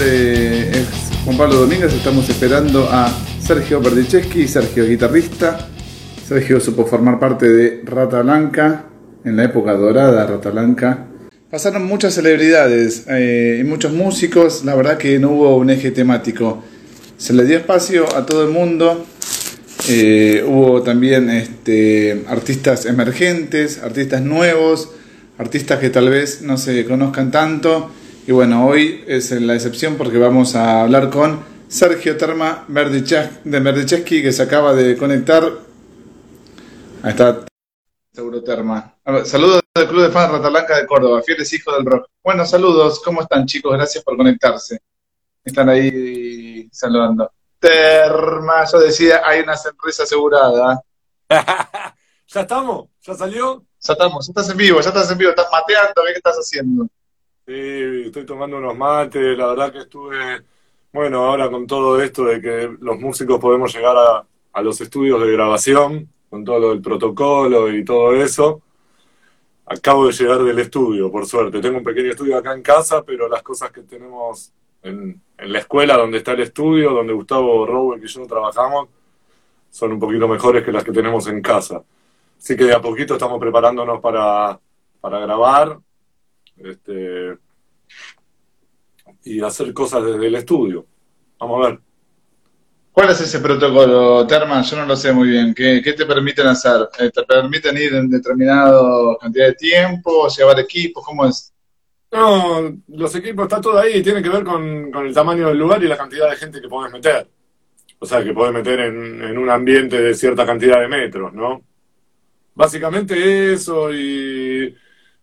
es 0.00 0.86
Juan 1.24 1.36
Pablo 1.36 1.56
Domínguez. 1.56 1.92
Estamos 1.92 2.28
esperando 2.28 2.88
a 2.90 3.12
Sergio 3.40 3.80
Berdicheschi, 3.80 4.46
Sergio 4.46 4.86
guitarrista. 4.86 5.68
Sergio 6.26 6.60
supo 6.60 6.84
formar 6.84 7.18
parte 7.18 7.48
de 7.48 7.82
Rata 7.84 8.22
Blanca, 8.22 8.84
en 9.24 9.36
la 9.36 9.44
época 9.44 9.72
dorada 9.72 10.26
Rata 10.26 10.50
Blanca. 10.50 11.06
Pasaron 11.50 11.84
muchas 11.84 12.14
celebridades 12.14 13.06
eh, 13.08 13.58
y 13.60 13.64
muchos 13.64 13.92
músicos, 13.92 14.64
la 14.64 14.74
verdad 14.74 14.98
que 14.98 15.18
no 15.18 15.30
hubo 15.30 15.56
un 15.56 15.70
eje 15.70 15.90
temático. 15.90 16.62
Se 17.16 17.32
le 17.32 17.44
dio 17.44 17.56
espacio 17.56 18.14
a 18.14 18.26
todo 18.26 18.44
el 18.44 18.50
mundo. 18.50 19.04
Eh, 19.88 20.44
hubo 20.46 20.82
también 20.82 21.30
este, 21.30 22.24
artistas 22.28 22.84
emergentes, 22.84 23.82
artistas 23.82 24.22
nuevos, 24.22 24.90
artistas 25.38 25.78
que 25.78 25.90
tal 25.90 26.10
vez 26.10 26.42
no 26.42 26.56
se 26.56 26.84
conozcan 26.84 27.30
tanto. 27.30 27.90
Y 28.28 28.32
bueno, 28.32 28.66
hoy 28.66 29.02
es 29.06 29.30
la 29.30 29.54
excepción 29.54 29.96
porque 29.96 30.18
vamos 30.18 30.54
a 30.54 30.82
hablar 30.82 31.08
con 31.08 31.42
Sergio 31.66 32.14
Terma 32.18 32.66
de 32.68 33.60
Merdicheski 33.60 34.20
que 34.20 34.32
se 34.32 34.42
acaba 34.42 34.74
de 34.74 34.98
conectar. 34.98 35.50
Ahí 37.02 37.10
está 37.12 37.46
Euroterma. 38.14 38.96
Saludos 39.24 39.62
del 39.74 39.88
Club 39.88 40.02
de 40.02 40.10
Fans 40.10 40.30
Ratalanca 40.30 40.76
de 40.76 40.86
Córdoba, 40.86 41.22
fieles 41.22 41.50
hijos 41.54 41.74
del 41.74 41.86
rock. 41.86 42.10
Bueno, 42.22 42.44
saludos, 42.44 43.00
¿cómo 43.02 43.22
están 43.22 43.46
chicos? 43.46 43.72
Gracias 43.72 44.04
por 44.04 44.14
conectarse. 44.14 44.78
Están 45.42 45.70
ahí 45.70 46.68
saludando. 46.70 47.32
Terma, 47.58 48.66
yo 48.70 48.78
decía, 48.78 49.22
hay 49.24 49.40
una 49.40 49.56
sonrisa 49.56 50.02
asegurada. 50.02 50.82
¿Ya 52.28 52.40
estamos? 52.42 52.90
¿Ya 53.00 53.14
salió? 53.14 53.64
Ya 53.80 53.94
estamos, 53.94 54.26
ya 54.26 54.32
estás 54.32 54.50
en 54.50 54.56
vivo, 54.58 54.82
ya 54.82 54.88
estás 54.88 55.10
en 55.10 55.16
vivo, 55.16 55.30
estás 55.30 55.48
mateando, 55.50 56.02
¿qué 56.04 56.12
estás 56.12 56.36
haciendo? 56.36 56.90
Sí, 57.48 57.54
estoy 58.04 58.26
tomando 58.26 58.58
unos 58.58 58.76
mates, 58.76 59.38
la 59.38 59.46
verdad 59.46 59.72
que 59.72 59.78
estuve, 59.78 60.42
bueno, 60.92 61.24
ahora 61.24 61.50
con 61.50 61.66
todo 61.66 61.98
esto 61.98 62.26
de 62.26 62.42
que 62.42 62.76
los 62.78 63.00
músicos 63.00 63.40
podemos 63.40 63.74
llegar 63.74 63.96
a, 63.96 64.26
a 64.52 64.62
los 64.62 64.78
estudios 64.82 65.18
de 65.22 65.32
grabación, 65.32 66.12
con 66.28 66.44
todo 66.44 66.58
lo 66.58 66.68
del 66.70 66.82
protocolo 66.82 67.72
y 67.72 67.82
todo 67.86 68.14
eso. 68.14 68.60
Acabo 69.64 70.08
de 70.08 70.12
llegar 70.12 70.42
del 70.42 70.58
estudio, 70.58 71.10
por 71.10 71.24
suerte. 71.24 71.60
Tengo 71.60 71.78
un 71.78 71.84
pequeño 71.84 72.10
estudio 72.10 72.36
acá 72.36 72.52
en 72.52 72.60
casa, 72.60 73.02
pero 73.02 73.28
las 73.30 73.42
cosas 73.42 73.70
que 73.70 73.80
tenemos 73.80 74.52
en, 74.82 75.18
la 75.38 75.58
escuela 75.58 75.96
donde 75.96 76.18
está 76.18 76.32
el 76.32 76.40
estudio, 76.40 76.90
donde 76.90 77.14
Gustavo 77.14 77.64
Rowe 77.64 77.96
y 77.96 78.06
yo 78.06 78.26
trabajamos, 78.26 78.88
son 79.70 79.92
un 79.92 80.00
poquito 80.00 80.28
mejores 80.28 80.62
que 80.64 80.72
las 80.72 80.84
que 80.84 80.92
tenemos 80.92 81.26
en 81.28 81.40
casa. 81.40 81.82
Así 82.38 82.56
que 82.56 82.64
de 82.64 82.74
a 82.74 82.80
poquito 82.82 83.14
estamos 83.14 83.40
preparándonos 83.40 84.00
para, 84.00 84.60
para 85.00 85.18
grabar 85.20 85.78
este, 86.58 87.38
y 89.24 89.40
hacer 89.40 89.72
cosas 89.72 90.04
desde 90.04 90.26
el 90.26 90.34
estudio. 90.34 90.86
Vamos 91.38 91.66
a 91.66 91.70
ver. 91.70 91.80
¿Cuál 92.92 93.10
es 93.10 93.20
ese 93.20 93.38
protocolo, 93.38 94.26
Terman? 94.26 94.64
Yo 94.64 94.76
no 94.76 94.86
lo 94.86 94.96
sé 94.96 95.12
muy 95.12 95.28
bien. 95.28 95.54
¿Qué, 95.54 95.80
te 95.80 96.04
permiten 96.04 96.48
hacer? 96.48 96.88
Eh, 96.98 97.10
¿Te 97.14 97.22
permiten 97.22 97.76
ir 97.76 97.94
en 97.94 98.10
determinado 98.10 99.16
cantidad 99.18 99.46
de 99.46 99.54
tiempo, 99.54 100.26
llevar 100.28 100.58
equipos? 100.58 101.04
¿Cómo 101.04 101.26
es? 101.26 101.52
No, 102.10 102.76
los 102.88 103.14
equipos 103.14 103.44
está 103.44 103.60
todo 103.60 103.78
ahí, 103.78 104.02
tiene 104.02 104.22
que 104.22 104.30
ver 104.30 104.42
con, 104.42 104.90
el 105.06 105.14
tamaño 105.14 105.48
del 105.48 105.58
lugar 105.58 105.82
y 105.84 105.88
la 105.88 105.96
cantidad 105.96 106.28
de 106.30 106.36
gente 106.36 106.60
que 106.60 106.68
podés 106.68 106.92
meter. 106.92 107.28
O 108.00 108.06
sea, 108.06 108.24
que 108.24 108.32
podés 108.32 108.52
meter 108.52 108.80
en, 108.80 109.22
en 109.22 109.38
un 109.38 109.50
ambiente 109.50 110.00
de 110.00 110.14
cierta 110.14 110.46
cantidad 110.46 110.80
de 110.80 110.88
metros, 110.88 111.32
¿no? 111.34 111.62
Básicamente 112.54 113.52
eso 113.52 113.94
y, 113.94 114.74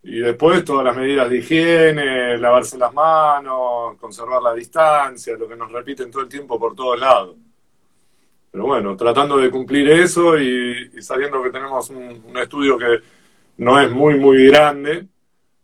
y 0.07 0.19
después 0.19 0.63
todas 0.63 0.85
las 0.85 0.95
medidas 0.95 1.27
de 1.27 1.37
higiene, 1.37 2.37
lavarse 2.37 2.77
las 2.77 2.93
manos, 2.93 3.97
conservar 3.97 4.39
la 4.39 4.53
distancia, 4.53 5.35
lo 5.35 5.47
que 5.47 5.55
nos 5.55 5.71
repiten 5.71 6.11
todo 6.11 6.21
el 6.21 6.29
tiempo 6.29 6.59
por 6.59 6.75
todos 6.75 6.99
lados. 6.99 7.35
Pero 8.51 8.67
bueno, 8.67 8.95
tratando 8.95 9.37
de 9.37 9.49
cumplir 9.49 9.89
eso 9.89 10.37
y, 10.37 11.01
sabiendo 11.01 11.41
que 11.41 11.49
tenemos 11.49 11.89
un, 11.89 12.37
estudio 12.37 12.77
que 12.77 12.99
no 13.57 13.81
es 13.81 13.89
muy, 13.89 14.19
muy 14.19 14.45
grande, 14.45 15.07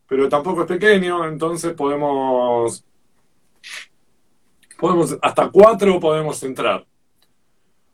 pero 0.07 0.27
tampoco 0.27 0.61
es 0.61 0.67
pequeño, 0.67 1.23
entonces 1.27 1.73
podemos, 1.73 2.83
podemos 4.79 5.17
hasta 5.21 5.51
cuatro 5.51 5.99
podemos 5.99 6.41
entrar. 6.41 6.83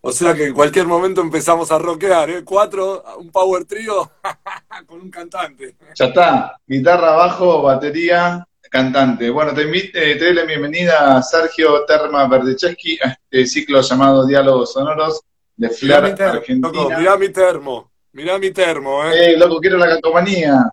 O 0.02 0.12
sea 0.12 0.34
que 0.34 0.46
en 0.46 0.54
cualquier 0.54 0.86
momento 0.86 1.22
empezamos 1.22 1.72
a 1.72 1.80
rockear, 1.80 2.30
¿eh? 2.30 2.44
Cuatro, 2.44 3.04
un 3.18 3.32
power 3.32 3.66
trio 3.66 4.12
con 4.88 5.02
un 5.02 5.10
cantante. 5.10 5.76
Ya 5.96 6.06
está, 6.06 6.60
guitarra, 6.66 7.12
bajo, 7.16 7.64
batería, 7.64 8.48
cantante. 8.70 9.30
Bueno, 9.30 9.54
te, 9.54 9.64
invito, 9.64 9.98
eh, 9.98 10.16
te 10.16 10.26
doy 10.26 10.34
la 10.34 10.44
bienvenida 10.44 11.18
a 11.18 11.24
Sergio 11.24 11.84
Terma 11.86 12.28
Verdecheski 12.28 13.00
a 13.04 13.18
este 13.30 13.46
ciclo 13.48 13.82
llamado 13.82 14.26
Diálogos 14.26 14.74
Sonoros 14.74 15.22
de 15.56 15.70
Flar 15.70 16.06
Argentina. 16.06 16.98
mirá 16.98 17.18
mi 17.18 17.30
termo, 17.30 17.92
mirá 18.12 18.38
mi 18.38 18.52
termo, 18.52 19.04
¿eh? 19.06 19.34
Eh, 19.34 19.38
loco, 19.38 19.60
quiero 19.60 19.78
la 19.78 19.88
calcomanía. 19.88 20.70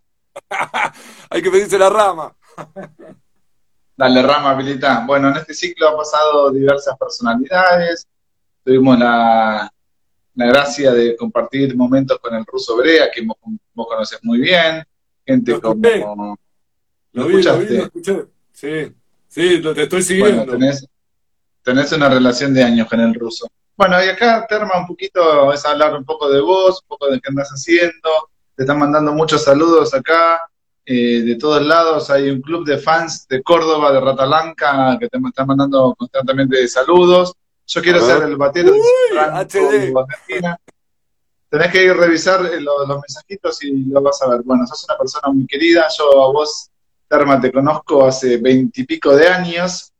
Hay 1.30 1.42
que 1.42 1.50
pedirse 1.50 1.78
la 1.78 1.88
rama. 1.88 2.34
Dale, 3.96 4.22
rama, 4.22 4.50
habilita. 4.50 5.04
Bueno, 5.06 5.28
en 5.30 5.36
este 5.36 5.54
ciclo 5.54 5.88
han 5.88 5.96
pasado 5.96 6.50
diversas 6.50 6.96
personalidades. 6.98 8.06
Tuvimos 8.64 8.98
la, 8.98 9.70
la 10.34 10.46
gracia 10.46 10.92
de 10.92 11.16
compartir 11.16 11.76
momentos 11.76 12.18
con 12.18 12.34
el 12.34 12.44
ruso 12.46 12.76
Brea, 12.76 13.10
que 13.10 13.22
vos, 13.22 13.36
vos 13.74 13.86
conoces 13.88 14.18
muy 14.22 14.40
bien. 14.40 14.84
Gente 15.26 15.60
como 15.60 15.74
lo, 17.12 17.26
vi, 17.26 17.42
lo, 17.42 17.58
vi, 17.58 17.76
lo 17.76 17.82
escuché. 17.84 18.26
Sí, 18.52 18.92
sí, 19.28 19.58
lo 19.58 19.74
te 19.74 19.82
estoy 19.82 20.02
siguiendo. 20.02 20.44
tenés, 20.44 20.86
tenés 21.62 21.92
una 21.92 22.08
relación 22.08 22.52
de 22.54 22.62
años 22.62 22.88
con 22.88 23.00
el 23.00 23.14
ruso. 23.14 23.46
Bueno, 23.76 24.02
y 24.04 24.08
acá 24.08 24.46
Terma 24.48 24.78
un 24.78 24.86
poquito 24.86 25.52
es 25.52 25.64
hablar 25.64 25.94
un 25.94 26.04
poco 26.04 26.30
de 26.30 26.40
vos, 26.40 26.80
un 26.82 26.88
poco 26.88 27.10
de 27.10 27.20
qué 27.20 27.28
andas 27.28 27.48
haciendo. 27.50 28.08
Te 28.54 28.62
están 28.62 28.78
mandando 28.78 29.12
muchos 29.12 29.42
saludos 29.42 29.94
acá. 29.94 30.40
Eh, 30.86 31.22
de 31.22 31.36
todos 31.36 31.62
lados 31.62 32.10
hay 32.10 32.30
un 32.30 32.42
club 32.42 32.66
de 32.66 32.78
fans 32.78 33.26
de 33.26 33.42
Córdoba, 33.42 33.90
de 33.90 34.00
Ratalanca, 34.00 34.96
que 35.00 35.08
te 35.08 35.18
están 35.18 35.46
mandando 35.46 35.94
constantemente 35.98 36.66
saludos. 36.68 37.34
Yo 37.66 37.82
quiero 37.82 38.00
ser 38.00 38.22
el 38.22 38.36
batero 38.36 38.72
de 38.72 39.18
Argentina. 39.18 40.58
Tenés 41.48 41.72
que 41.72 41.84
ir 41.84 41.90
a 41.90 41.94
revisar 41.94 42.40
los, 42.40 42.88
los 42.88 43.00
mensajitos 43.00 43.62
y 43.62 43.84
lo 43.86 44.02
vas 44.02 44.20
a 44.22 44.28
ver. 44.28 44.42
Bueno, 44.42 44.66
sos 44.66 44.84
una 44.88 44.98
persona 44.98 45.32
muy 45.32 45.46
querida. 45.46 45.86
Yo 45.96 46.24
a 46.24 46.32
vos 46.32 46.70
Terma, 47.08 47.40
te 47.40 47.52
conozco 47.52 48.06
hace 48.06 48.38
veintipico 48.38 49.14
de 49.14 49.28
años, 49.28 49.92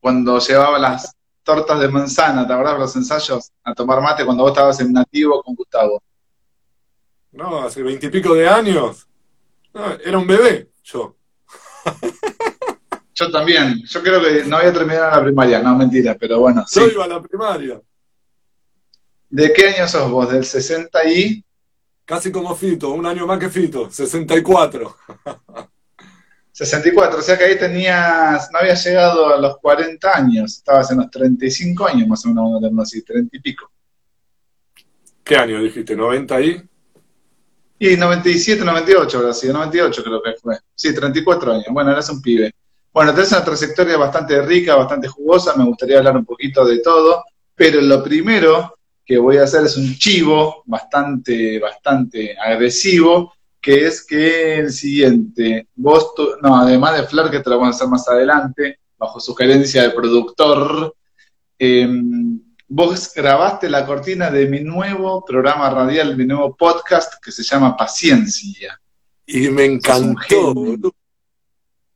cuando 0.00 0.38
llevaba 0.38 0.78
las 0.78 1.14
tortas 1.42 1.78
de 1.80 1.88
manzana, 1.88 2.46
¿te 2.46 2.52
acordás 2.52 2.78
los 2.78 2.96
ensayos? 2.96 3.52
A 3.62 3.74
tomar 3.74 4.00
mate 4.00 4.24
cuando 4.24 4.42
vos 4.42 4.52
estabas 4.52 4.80
en 4.80 4.92
nativo 4.92 5.42
con 5.42 5.54
Gustavo. 5.54 6.02
No, 7.32 7.62
hace 7.62 7.82
veintipico 7.82 8.34
de 8.34 8.48
años. 8.48 9.06
era 10.04 10.18
un 10.18 10.26
bebé, 10.26 10.70
yo. 10.82 11.16
Yo 13.14 13.30
también. 13.30 13.82
Yo 13.86 14.02
creo 14.02 14.20
que 14.20 14.44
no 14.44 14.56
había 14.56 14.72
terminado 14.72 15.10
la 15.10 15.22
primaria, 15.22 15.62
no, 15.62 15.76
mentira, 15.76 16.16
pero 16.18 16.40
bueno. 16.40 16.64
Yo 16.70 16.86
iba 16.88 17.04
a 17.04 17.08
la 17.08 17.22
primaria. 17.22 17.80
¿De 19.30 19.52
qué 19.52 19.68
año 19.68 19.88
sos 19.88 20.10
vos? 20.10 20.30
¿Del 20.30 20.44
60 20.44 21.04
y...? 21.10 21.44
Casi 22.04 22.30
como 22.30 22.54
Fito, 22.54 22.90
un 22.90 23.06
año 23.06 23.26
más 23.26 23.38
que 23.38 23.48
Fito, 23.48 23.90
64. 23.90 24.96
64, 26.52 27.18
o 27.18 27.22
sea 27.22 27.38
que 27.38 27.44
ahí 27.44 27.58
tenías, 27.58 28.50
no 28.52 28.58
habías 28.58 28.84
llegado 28.84 29.34
a 29.34 29.38
los 29.38 29.56
40 29.56 30.14
años, 30.14 30.58
estabas 30.58 30.90
en 30.90 30.98
los 30.98 31.10
35 31.10 31.86
años 31.86 32.06
más 32.06 32.26
o 32.26 32.28
menos, 32.28 32.80
así, 32.82 33.02
30 33.02 33.34
y 33.34 33.40
pico. 33.40 33.70
¿Qué 35.24 35.36
año 35.36 35.62
dijiste? 35.62 35.96
¿90 35.96 36.30
ahí? 36.32 36.62
Y 37.78 37.96
97, 37.96 38.62
98 38.64 39.18
habrá 39.18 39.32
sido, 39.32 39.54
98 39.54 40.04
creo 40.04 40.22
que 40.22 40.34
fue. 40.34 40.58
Sí, 40.74 40.94
34 40.94 41.52
años. 41.52 41.66
Bueno, 41.70 41.90
eras 41.90 42.08
un 42.10 42.20
pibe. 42.20 42.52
Bueno, 42.94 43.12
tenés 43.12 43.32
una 43.32 43.44
trayectoria 43.44 43.96
bastante 43.96 44.40
rica, 44.40 44.76
bastante 44.76 45.08
jugosa, 45.08 45.56
me 45.56 45.64
gustaría 45.64 45.98
hablar 45.98 46.16
un 46.16 46.24
poquito 46.24 46.64
de 46.64 46.78
todo, 46.78 47.24
pero 47.52 47.80
lo 47.80 48.04
primero 48.04 48.78
que 49.04 49.18
voy 49.18 49.38
a 49.38 49.42
hacer 49.42 49.64
es 49.64 49.76
un 49.76 49.96
chivo 49.96 50.62
bastante, 50.64 51.58
bastante 51.58 52.36
agresivo, 52.38 53.34
que 53.60 53.88
es 53.88 54.06
que 54.06 54.60
el 54.60 54.70
siguiente, 54.70 55.66
vos, 55.74 56.12
no, 56.40 56.56
además 56.56 56.96
de 56.96 57.08
Flar, 57.08 57.32
que 57.32 57.40
te 57.40 57.50
lo 57.50 57.58
vamos 57.58 57.74
a 57.74 57.76
hacer 57.78 57.88
más 57.88 58.08
adelante, 58.08 58.78
bajo 58.96 59.18
sugerencia 59.18 59.82
del 59.82 59.94
productor, 59.94 60.94
em, 61.58 62.40
vos 62.68 63.12
grabaste 63.12 63.68
la 63.68 63.84
cortina 63.84 64.30
de 64.30 64.46
mi 64.46 64.60
nuevo 64.60 65.24
programa 65.24 65.68
radial, 65.68 66.16
mi 66.16 66.26
nuevo 66.26 66.54
podcast 66.54 67.14
que 67.20 67.32
se 67.32 67.42
llama 67.42 67.76
Paciencia. 67.76 68.80
Y 69.26 69.48
me 69.48 69.64
encantó. 69.64 70.54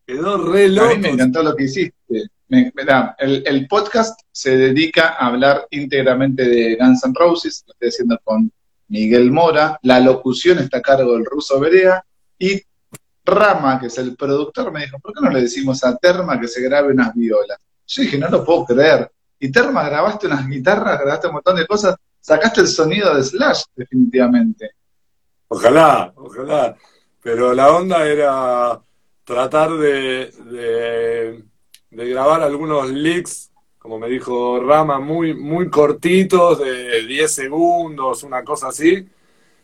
Quedó 0.08 0.38
re 0.38 0.70
loco. 0.70 0.88
A 0.88 0.94
mí 0.94 1.02
me 1.02 1.10
encantó 1.10 1.43
lo 1.43 1.55
que 1.55 1.64
hiciste. 1.64 2.31
el, 2.49 3.43
el, 3.46 3.69
podcast 3.69 4.19
se 4.32 4.56
dedica 4.56 5.08
a 5.08 5.26
hablar 5.26 5.66
íntegramente 5.69 6.49
de 6.49 6.76
Guns 6.76 7.05
N' 7.05 7.12
Roses, 7.14 7.62
lo 7.66 7.75
estoy 7.75 7.88
haciendo 7.90 8.19
con 8.25 8.50
Miguel 8.88 9.31
Mora, 9.31 9.78
la 9.82 10.00
locución 10.00 10.60
está 10.60 10.78
a 10.78 10.81
cargo 10.81 11.12
del 11.12 11.26
ruso 11.26 11.60
Berea 11.60 12.02
y 12.38 12.58
Rama, 13.22 13.78
que 13.78 13.88
es 13.88 13.99
el 13.99 14.16
productor, 14.16 14.72
me 14.72 14.81
dijo, 14.81 14.99
¿por 14.99 15.12
qué 15.12 15.20
no 15.20 15.31
le 15.31 15.43
decimos 15.43 15.84
a 15.84 15.94
Terma 15.99 16.40
que 16.40 16.49
se 16.49 16.62
grabe 16.62 16.94
unas 16.94 17.14
violas? 17.14 17.58
Yo 17.87 18.02
dije, 18.02 18.16
no 18.16 18.31
lo 18.31 18.43
puedo 18.43 18.64
creer. 18.64 19.12
Y 19.38 19.52
Terma, 19.52 19.87
grabaste 19.87 20.26
unas 20.26 20.49
guitarras, 20.49 20.99
grabaste 21.00 21.26
un 21.26 21.34
montón 21.34 21.56
de 21.56 21.66
cosas, 21.66 21.96
sacaste 22.19 22.62
el 22.62 22.69
sonido 22.69 23.14
de 23.14 23.22
Slash, 23.22 23.64
definitivamente. 23.76 24.70
Ojalá, 25.49 26.14
ojalá. 26.16 26.75
Pero 27.22 27.52
la 27.52 27.70
onda 27.72 28.06
era 28.06 28.81
tratar 29.29 29.77
de, 29.77 30.31
de, 31.91 32.11
grabar 32.11 32.41
algunos 32.41 32.91
leaks, 32.91 33.53
como 33.79 33.99
me 33.99 34.09
dijo 34.09 34.59
Rama, 34.59 35.01
muy, 35.01 35.35
muy 35.35 35.69
cortitos, 35.69 36.61
de 36.61 37.07
10 37.07 37.31
segundos, 37.31 38.23
una 38.23 38.43
cosa 38.43 38.69
así, 38.69 39.07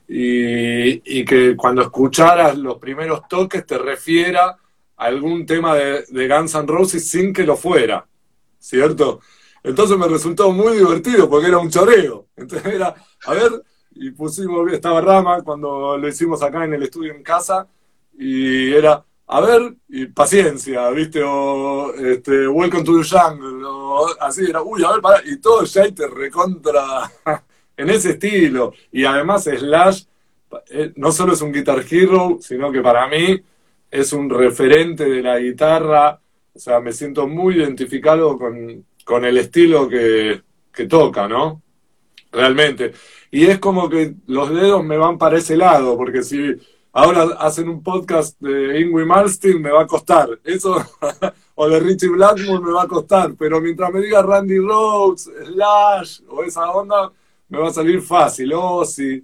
y, 0.06 1.24
que 1.24 1.56
cuando 1.56 1.80
escucharas 1.80 2.58
los 2.58 2.76
primeros 2.76 3.26
toques 3.26 3.64
te 3.64 3.78
refiera 3.78 4.48
a 4.50 4.58
algún 5.06 5.46
tema 5.46 5.74
de, 5.74 6.04
de 6.10 6.28
Guns 6.28 6.54
N' 6.56 6.66
Roses 6.66 7.08
sin 7.08 7.32
que 7.32 7.44
lo 7.44 7.56
fuera, 7.56 8.06
¿cierto? 8.58 9.20
Entonces 9.62 9.96
me 9.96 10.08
resultó 10.08 10.52
muy 10.52 10.76
divertido 10.76 11.26
porque 11.26 11.48
era 11.48 11.56
un 11.56 11.70
choreo. 11.70 12.26
Entonces 12.36 12.74
era, 12.74 12.94
a 13.24 13.32
ver, 13.32 13.62
y 13.92 14.10
pusimos, 14.10 14.70
estaba 14.70 15.00
Rama 15.00 15.40
cuando 15.42 15.96
lo 15.96 16.06
hicimos 16.06 16.42
acá 16.42 16.66
en 16.66 16.74
el 16.74 16.82
estudio 16.82 17.14
en 17.14 17.22
casa, 17.22 17.66
y 18.12 18.74
era, 18.74 19.02
a 19.26 19.40
ver, 19.40 19.74
y 19.88 20.06
paciencia, 20.06 20.90
¿viste? 20.90 21.22
O 21.22 21.94
este, 21.94 22.46
Welcome 22.46 22.84
to 22.84 22.98
the 22.98 23.08
Jungle, 23.08 23.64
o 23.64 24.06
así 24.20 24.44
era, 24.48 24.62
uy, 24.62 24.84
a 24.84 24.92
ver, 24.92 25.00
para, 25.00 25.22
y 25.26 25.38
todo 25.38 25.64
ya 25.64 25.90
te 25.90 26.06
recontra 26.06 27.10
en 27.76 27.90
ese 27.90 28.10
estilo. 28.10 28.74
Y 28.92 29.04
además 29.04 29.44
Slash 29.44 30.04
eh, 30.70 30.92
no 30.96 31.10
solo 31.12 31.32
es 31.32 31.40
un 31.40 31.52
Guitar 31.52 31.84
Hero, 31.90 32.38
sino 32.40 32.70
que 32.70 32.80
para 32.80 33.08
mí 33.08 33.40
es 33.90 34.12
un 34.12 34.28
referente 34.28 35.04
de 35.04 35.22
la 35.22 35.38
guitarra, 35.38 36.20
o 36.52 36.58
sea, 36.58 36.80
me 36.80 36.92
siento 36.92 37.26
muy 37.26 37.56
identificado 37.56 38.38
con, 38.38 38.84
con 39.04 39.24
el 39.24 39.38
estilo 39.38 39.88
que, 39.88 40.42
que 40.72 40.86
toca, 40.86 41.26
¿no? 41.26 41.62
Realmente. 42.30 42.92
Y 43.30 43.46
es 43.46 43.58
como 43.58 43.88
que 43.88 44.14
los 44.26 44.50
dedos 44.50 44.84
me 44.84 44.96
van 44.96 45.18
para 45.18 45.38
ese 45.38 45.56
lado, 45.56 45.96
porque 45.96 46.22
si 46.22 46.54
ahora 46.94 47.36
hacen 47.40 47.68
un 47.68 47.82
podcast 47.82 48.40
de 48.40 48.80
Ingrid 48.80 49.04
Malmsteen 49.04 49.60
me 49.60 49.70
va 49.70 49.82
a 49.82 49.86
costar. 49.86 50.28
Eso, 50.44 50.76
o 51.56 51.68
de 51.68 51.80
Richie 51.80 52.08
Blackmore 52.08 52.64
me 52.64 52.72
va 52.72 52.84
a 52.84 52.88
costar. 52.88 53.34
Pero 53.38 53.60
mientras 53.60 53.92
me 53.92 54.00
diga 54.00 54.22
Randy 54.22 54.58
Rhodes, 54.58 55.28
Slash 55.44 56.20
o 56.28 56.44
esa 56.44 56.70
onda, 56.70 57.10
me 57.48 57.58
va 57.58 57.68
a 57.68 57.72
salir 57.72 58.00
fácil. 58.00 58.52
Oh, 58.54 58.84
sí. 58.84 59.22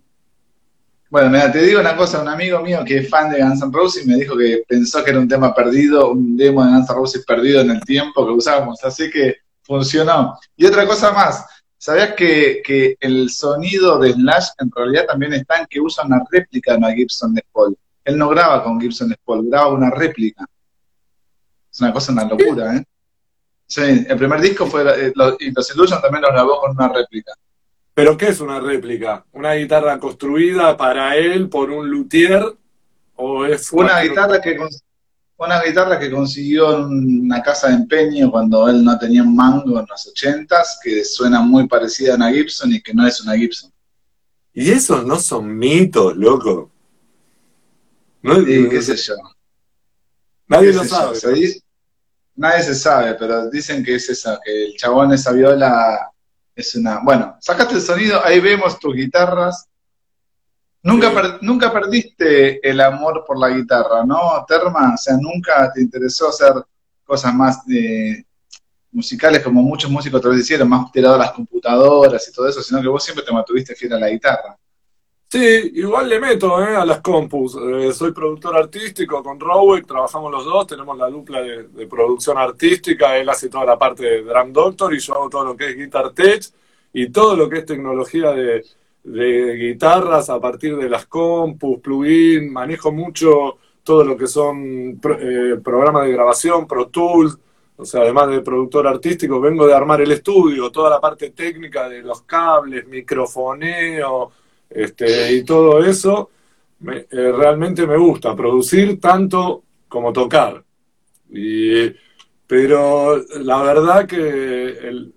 Bueno, 1.08 1.30
mira, 1.30 1.50
te 1.50 1.62
digo 1.62 1.80
una 1.80 1.96
cosa, 1.96 2.20
un 2.20 2.28
amigo 2.28 2.60
mío 2.60 2.84
que 2.84 2.98
es 2.98 3.08
fan 3.08 3.30
de 3.30 3.42
Guns 3.42 3.62
N' 3.62 3.72
Roses 3.72 4.06
me 4.06 4.16
dijo 4.16 4.36
que 4.36 4.62
pensó 4.68 5.02
que 5.02 5.10
era 5.10 5.18
un 5.18 5.28
tema 5.28 5.52
perdido, 5.54 6.10
un 6.10 6.36
demo 6.36 6.64
de 6.64 6.70
Guns 6.70 6.90
N' 6.90 6.96
Roses 6.96 7.24
perdido 7.24 7.60
en 7.62 7.70
el 7.70 7.80
tiempo 7.80 8.26
que 8.26 8.32
usábamos, 8.32 8.82
así 8.84 9.10
que 9.10 9.36
funcionó. 9.62 10.38
Y 10.56 10.66
otra 10.66 10.86
cosa 10.86 11.12
más, 11.12 11.44
¿sabías 11.80 12.12
que, 12.14 12.60
que 12.62 12.96
el 13.00 13.30
sonido 13.30 13.98
de 13.98 14.12
Slash 14.12 14.48
en 14.58 14.70
realidad 14.70 15.06
también 15.06 15.32
está 15.32 15.60
en 15.60 15.66
que 15.66 15.80
usa 15.80 16.04
una 16.04 16.22
réplica 16.30 16.72
de 16.72 16.78
una 16.78 16.92
Gibson 16.92 17.34
Les 17.34 17.44
Paul? 17.50 17.76
Él 18.04 18.18
no 18.18 18.28
graba 18.28 18.62
con 18.62 18.78
Gibson 18.78 19.08
Les 19.08 19.18
Paul, 19.24 19.48
graba 19.48 19.68
una 19.68 19.90
réplica. 19.90 20.44
Es 21.72 21.80
una 21.80 21.92
cosa, 21.92 22.12
una 22.12 22.24
locura, 22.24 22.76
¿eh? 22.76 22.84
Sí, 23.66 24.04
el 24.08 24.16
primer 24.18 24.40
disco 24.40 24.66
fue, 24.66 24.82
eh, 24.82 25.12
y 25.38 25.52
los 25.52 25.74
Illusion 25.74 26.02
también 26.02 26.22
lo 26.22 26.28
grabó 26.32 26.60
con 26.60 26.72
una 26.72 26.88
réplica. 26.88 27.32
¿Pero 27.94 28.16
qué 28.16 28.28
es 28.28 28.40
una 28.40 28.60
réplica? 28.60 29.24
¿Una 29.32 29.54
guitarra 29.54 29.98
construida 29.98 30.76
para 30.76 31.16
él 31.16 31.48
por 31.48 31.70
un 31.70 31.88
luthier? 31.88 32.44
¿O 33.14 33.44
es 33.46 33.72
una 33.72 34.00
guitarra 34.00 34.40
que 34.40 34.58
una 35.46 35.62
guitarra 35.62 35.98
que 35.98 36.10
consiguió 36.10 36.86
en 36.86 37.22
una 37.22 37.42
casa 37.42 37.68
de 37.68 37.74
empeño 37.74 38.30
cuando 38.30 38.68
él 38.68 38.84
no 38.84 38.98
tenía 38.98 39.22
un 39.22 39.34
mango 39.34 39.80
en 39.80 39.86
los 39.88 40.06
ochentas, 40.06 40.78
que 40.82 41.04
suena 41.04 41.40
muy 41.40 41.66
parecida 41.66 42.12
a 42.12 42.16
una 42.16 42.30
Gibson 42.30 42.72
y 42.72 42.82
que 42.82 42.92
no 42.92 43.06
es 43.06 43.20
una 43.22 43.36
Gibson. 43.36 43.72
Y 44.52 44.70
esos 44.70 45.06
no 45.06 45.18
son 45.18 45.56
mitos, 45.56 46.14
loco. 46.16 46.70
sí, 48.22 48.68
qué 48.68 48.82
sé 48.82 48.96
yo. 48.96 49.14
Nadie 50.46 50.72
lo 50.74 50.84
sabe. 50.84 51.18
nadie 52.34 52.62
se 52.62 52.74
sabe, 52.74 53.14
pero 53.14 53.48
dicen 53.48 53.82
que 53.82 53.94
es 53.94 54.10
esa, 54.10 54.38
que 54.44 54.66
el 54.66 54.76
chabón 54.76 55.12
esa 55.14 55.32
viola 55.32 56.10
es 56.54 56.74
una. 56.74 57.00
Bueno, 57.02 57.36
sacaste 57.40 57.76
el 57.76 57.80
sonido, 57.80 58.20
ahí 58.22 58.40
vemos 58.40 58.78
tus 58.78 58.94
guitarras. 58.94 59.69
Nunca, 60.82 61.38
nunca 61.42 61.72
perdiste 61.72 62.66
el 62.68 62.80
amor 62.80 63.24
por 63.26 63.38
la 63.38 63.50
guitarra, 63.50 64.04
¿no, 64.04 64.44
Terma? 64.48 64.94
O 64.94 64.96
sea, 64.96 65.16
nunca 65.20 65.70
te 65.72 65.82
interesó 65.82 66.28
hacer 66.28 66.54
cosas 67.04 67.34
más 67.34 67.66
de, 67.66 68.24
musicales 68.92 69.42
como 69.42 69.62
muchos 69.62 69.90
músicos 69.90 70.20
te 70.20 70.34
hicieron, 70.34 70.68
más 70.68 70.90
tirado 70.90 71.14
a 71.14 71.18
las 71.18 71.32
computadoras 71.32 72.28
y 72.28 72.32
todo 72.32 72.48
eso, 72.48 72.62
sino 72.62 72.80
que 72.80 72.88
vos 72.88 73.02
siempre 73.02 73.24
te 73.24 73.32
mantuviste 73.32 73.74
fiel 73.74 73.92
a 73.94 74.00
la 74.00 74.10
guitarra. 74.10 74.56
Sí, 75.28 75.72
igual 75.74 76.08
le 76.08 76.18
meto 76.18 76.60
eh, 76.60 76.74
a 76.74 76.84
las 76.84 77.00
compus. 77.00 77.56
Eh, 77.56 77.92
soy 77.92 78.12
productor 78.12 78.56
artístico 78.56 79.22
con 79.22 79.38
Rowick, 79.38 79.86
trabajamos 79.86 80.32
los 80.32 80.44
dos, 80.44 80.66
tenemos 80.66 80.98
la 80.98 81.08
dupla 81.08 81.40
de, 81.40 81.86
producción 81.86 82.36
artística, 82.36 83.16
él 83.16 83.28
hace 83.28 83.48
toda 83.48 83.64
la 83.64 83.78
parte 83.78 84.02
de 84.02 84.22
Drum 84.22 84.52
Doctor 84.52 84.92
y 84.92 84.98
yo 84.98 85.14
hago 85.14 85.30
todo 85.30 85.44
lo 85.44 85.56
que 85.56 85.70
es 85.70 85.76
Guitar 85.76 86.10
Tech 86.10 86.42
y 86.92 87.10
todo 87.10 87.36
lo 87.36 87.48
que 87.48 87.58
es 87.58 87.66
tecnología 87.66 88.32
de, 88.32 88.64
guitarras 89.04 90.30
a 90.30 90.40
partir 90.40 90.76
de 90.76 90.88
las 90.88 91.06
compus, 91.06 91.80
plugin, 91.80 92.52
manejo 92.52 92.92
mucho 92.92 93.58
todo 93.82 94.04
lo 94.04 94.16
que 94.16 94.26
son 94.26 95.00
eh, 95.20 95.56
programas 95.62 96.04
de 96.04 96.12
grabación, 96.12 96.66
Pro 96.66 96.88
Tools, 96.88 97.38
o 97.76 97.84
sea, 97.84 98.02
además 98.02 98.28
de 98.28 98.42
productor 98.42 98.86
artístico, 98.86 99.40
vengo 99.40 99.66
de 99.66 99.74
armar 99.74 100.02
el 100.02 100.12
estudio, 100.12 100.70
toda 100.70 100.90
la 100.90 101.00
parte 101.00 101.30
técnica 101.30 101.88
de 101.88 102.02
los 102.02 102.22
cables, 102.22 102.86
microfoneo 102.86 104.30
este, 104.68 105.32
y 105.32 105.44
todo 105.44 105.82
eso, 105.82 106.30
eh, 106.86 107.06
realmente 107.10 107.86
me 107.86 107.96
gusta, 107.96 108.36
producir 108.36 109.00
tanto 109.00 109.64
como 109.88 110.12
tocar. 110.12 110.62
pero 112.46 113.16
la 113.42 113.62
verdad 113.62 114.06
que 114.06 115.12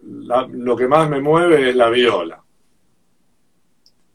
lo 0.51 0.75
que 0.75 0.87
más 0.87 1.09
me 1.09 1.19
mueve 1.19 1.69
es 1.69 1.75
la 1.75 1.89
viola. 1.89 2.42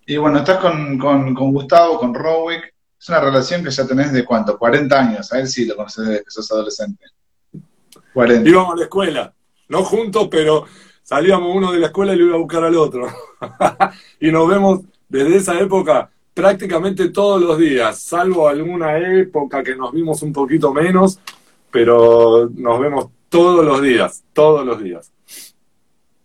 Y 0.09 0.17
bueno, 0.17 0.39
estás 0.39 0.57
con, 0.57 1.35
Gustavo, 1.35 1.99
con 1.99 2.15
Rowick. 2.15 2.73
Es 2.99 3.09
una 3.11 3.21
relación 3.21 3.63
que 3.63 3.71
ya 3.71 3.87
tenés 3.87 4.11
de 4.11 4.25
cuánto, 4.25 4.59
40 4.59 4.99
años. 4.99 5.31
A 5.31 5.39
él 5.39 5.47
sí 5.47 5.67
lo 5.67 5.77
conoces 5.77 6.07
desde 6.07 6.25
que 6.25 6.31
sos 6.31 6.51
adolescente. 6.51 7.05
40. 8.15 8.49
Íbamos 8.49 8.73
a 8.73 8.77
la 8.77 8.83
escuela, 8.85 9.35
no 9.69 9.85
juntos, 9.85 10.29
pero 10.31 10.65
salíamos 11.03 11.55
uno 11.55 11.73
de 11.73 11.81
la 11.81 11.89
escuela 11.89 12.15
y 12.15 12.17
lo 12.17 12.25
iba 12.25 12.37
a 12.37 12.39
buscar 12.39 12.65
al 12.65 12.77
otro. 12.77 13.07
y 14.21 14.33
nos 14.33 14.49
vemos 14.49 14.81
desde 15.11 15.37
esa 15.37 15.61
época 15.61 16.11
prácticamente 16.33 17.11
todos 17.11 17.43
los 17.43 17.59
días, 17.59 18.01
salvo 18.01 18.49
alguna 18.49 18.97
época 18.97 19.63
que 19.63 19.77
nos 19.77 19.93
vimos 19.93 20.23
un 20.23 20.33
poquito 20.33 20.73
menos, 20.73 21.21
pero 21.71 22.49
nos 22.55 22.81
vemos 22.81 23.09
todos 23.29 23.63
los 23.63 23.83
días, 23.83 24.25
todos 24.33 24.65
los 24.65 24.83
días. 24.83 25.13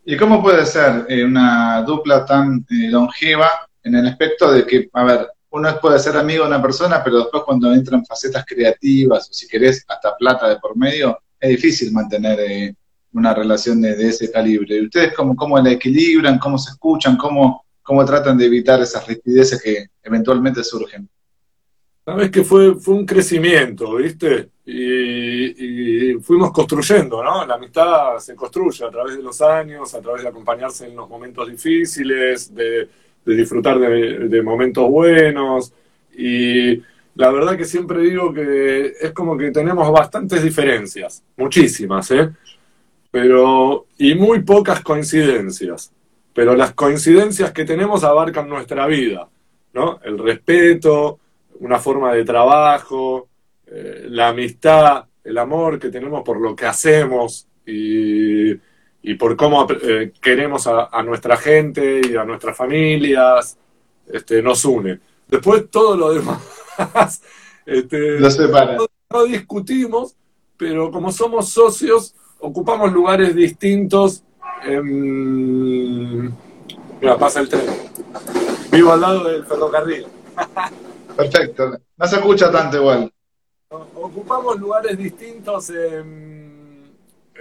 ¿Y 0.05 0.15
cómo 0.15 0.41
puede 0.41 0.65
ser 0.65 1.05
eh, 1.09 1.25
una 1.25 1.81
dupla 1.81 2.25
tan 2.25 2.65
eh, 2.69 2.89
longeva 2.89 3.49
en 3.83 3.95
el 3.95 4.07
aspecto 4.07 4.51
de 4.51 4.65
que, 4.65 4.89
a 4.93 5.03
ver, 5.03 5.27
uno 5.51 5.79
puede 5.79 5.99
ser 5.99 6.17
amigo 6.17 6.43
de 6.43 6.49
una 6.49 6.61
persona, 6.61 7.03
pero 7.03 7.19
después 7.19 7.43
cuando 7.43 7.71
entran 7.73 8.05
facetas 8.05 8.45
creativas 8.45 9.29
o 9.29 9.33
si 9.33 9.47
querés 9.47 9.85
hasta 9.87 10.15
plata 10.17 10.49
de 10.49 10.57
por 10.57 10.75
medio, 10.75 11.19
es 11.39 11.49
difícil 11.49 11.91
mantener 11.91 12.39
eh, 12.39 12.75
una 13.13 13.33
relación 13.33 13.81
de, 13.81 13.91
ese 14.07 14.31
calibre. 14.31 14.77
¿Y 14.77 14.85
ustedes 14.85 15.13
cómo, 15.13 15.35
cómo 15.35 15.59
la 15.59 15.71
equilibran, 15.71 16.39
cómo 16.39 16.57
se 16.57 16.71
escuchan, 16.71 17.17
cómo, 17.17 17.63
cómo 17.83 18.05
tratan 18.05 18.37
de 18.37 18.45
evitar 18.45 18.81
esas 18.81 19.05
rispideces 19.05 19.61
que 19.61 19.87
eventualmente 20.01 20.63
surgen. 20.63 21.07
Sabes 22.05 22.31
que 22.31 22.43
fue, 22.43 22.75
fue 22.75 22.95
un 22.95 23.05
crecimiento, 23.05 23.95
¿viste? 23.95 24.49
Y, 24.65 26.13
fuimos 26.21 26.51
construyendo, 26.51 27.23
¿no? 27.23 27.45
La 27.45 27.55
amistad 27.55 28.17
se 28.19 28.35
construye 28.35 28.85
a 28.85 28.89
través 28.89 29.17
de 29.17 29.23
los 29.23 29.41
años, 29.41 29.93
a 29.93 30.01
través 30.01 30.23
de 30.23 30.29
acompañarse 30.29 30.87
en 30.87 30.95
los 30.95 31.09
momentos 31.09 31.49
difíciles, 31.49 32.53
de, 32.53 32.89
disfrutar 33.25 33.79
de, 33.79 34.27
de, 34.27 34.41
momentos 34.41 34.89
buenos. 34.89 35.73
Y 36.15 36.81
la 37.15 37.31
verdad 37.31 37.57
que 37.57 37.65
siempre 37.65 38.01
digo 38.01 38.33
que 38.33 38.93
es 38.99 39.11
como 39.11 39.37
que 39.37 39.51
tenemos 39.51 39.91
bastantes 39.91 40.43
diferencias, 40.43 41.23
muchísimas, 41.37 42.11
¿eh? 42.11 42.29
Pero, 43.11 43.85
y 43.97 44.15
muy 44.15 44.41
pocas 44.41 44.81
coincidencias 44.81 45.91
pero 46.33 46.55
las 46.55 46.73
coincidencias 46.73 47.51
que 47.51 47.65
tenemos 47.65 48.03
abarcan 48.03 48.49
nuestra 48.49 48.87
vida, 48.87 49.29
¿no? 49.73 49.99
El 50.03 50.17
respeto, 50.17 51.19
una 51.59 51.79
forma 51.79 52.13
de 52.13 52.25
trabajo, 52.25 53.29
eh, 53.67 54.07
la 54.09 54.29
amistad, 54.29 55.05
el 55.23 55.37
amor 55.37 55.79
que 55.79 55.89
tenemos 55.89 56.23
por 56.23 56.41
lo 56.41 56.55
que 56.55 56.65
hacemos 56.65 57.47
y, 57.65 58.53
por 59.15 59.35
cómo 59.35 59.67
eh, 59.69 60.13
queremos 60.21 60.65
a, 60.67 61.03
nuestra 61.03 61.35
gente 61.35 62.01
y 62.09 62.15
a 62.15 62.23
nuestras 62.23 62.55
familias, 62.55 63.57
este, 64.07 64.41
nos 64.41 64.63
une. 64.63 64.99
Después 65.27 65.69
todo 65.69 65.97
lo 65.97 66.13
demás 66.13 66.41
Este, 67.65 68.19
Lo 68.19 68.29
separa. 68.31 68.75
no, 68.75 68.85
no 69.09 69.23
discutimos, 69.25 70.15
pero 70.57 70.89
como 70.91 71.11
somos 71.11 71.49
socios, 71.49 72.15
ocupamos 72.39 72.91
lugares 72.91 73.35
distintos. 73.35 74.23
en- 74.65 76.27
Mira, 77.01 77.17
pasa 77.17 77.41
el 77.41 77.49
tren. 77.49 77.65
Vivo 78.71 78.91
al 78.93 79.01
lado 79.01 79.23
del 79.25 79.45
ferrocarril. 79.45 80.05
Perfecto. 81.17 81.77
No 81.97 82.07
se 82.07 82.15
escucha 82.15 82.51
tanto 82.51 82.77
igual. 82.77 83.11
Ocupamos 83.69 84.59
lugares 84.59 84.97
distintos 84.97 85.69
en, 85.69 86.42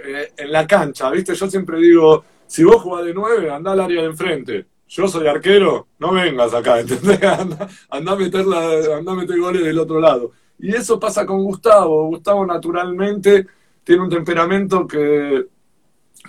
eh, 0.03 0.33
en 0.35 0.51
la 0.51 0.67
cancha, 0.67 1.09
¿viste? 1.09 1.33
Yo 1.33 1.49
siempre 1.49 1.77
digo, 1.79 2.25
si 2.45 2.63
vos 2.63 2.81
jugás 2.81 3.05
de 3.05 3.13
nueve, 3.13 3.49
andá 3.49 3.71
al 3.71 3.81
área 3.81 4.01
de 4.01 4.07
enfrente. 4.07 4.65
Yo 4.87 5.07
soy 5.07 5.27
arquero, 5.27 5.87
no 5.99 6.13
vengas 6.13 6.53
acá, 6.53 6.79
¿entendés? 6.81 7.23
Andá, 7.23 7.67
andá 7.89 8.11
a, 8.11 8.15
meter 8.15 9.39
goles 9.39 9.63
del 9.63 9.79
otro 9.79 9.99
lado. 9.99 10.31
Y 10.59 10.75
eso 10.75 10.99
pasa 10.99 11.25
con 11.25 11.43
Gustavo. 11.43 12.07
Gustavo 12.07 12.45
naturalmente 12.45 13.47
tiene 13.83 14.03
un 14.03 14.09
temperamento 14.09 14.85
que, 14.85 15.47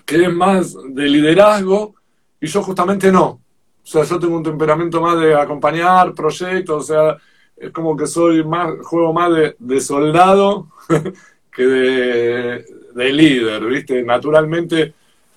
que 0.04 0.22
es 0.22 0.32
más 0.32 0.76
de 0.88 1.08
liderazgo 1.08 1.94
y 2.40 2.46
yo 2.46 2.62
justamente 2.62 3.10
no. 3.12 3.26
O 3.26 3.86
sea, 3.86 4.04
yo 4.04 4.18
tengo 4.18 4.36
un 4.36 4.42
temperamento 4.42 5.00
más 5.00 5.20
de 5.20 5.34
acompañar 5.34 6.14
proyectos, 6.14 6.84
o 6.84 6.94
sea, 6.94 7.18
es 7.56 7.70
como 7.70 7.96
que 7.96 8.06
soy 8.06 8.44
más, 8.44 8.72
juego 8.82 9.12
más 9.12 9.34
de, 9.34 9.56
de 9.58 9.80
soldado 9.80 10.68
que 11.52 11.62
de, 11.62 12.23
de 12.94 13.12
líder, 13.12 13.64
¿viste? 13.64 14.02
Naturalmente, 14.02 14.94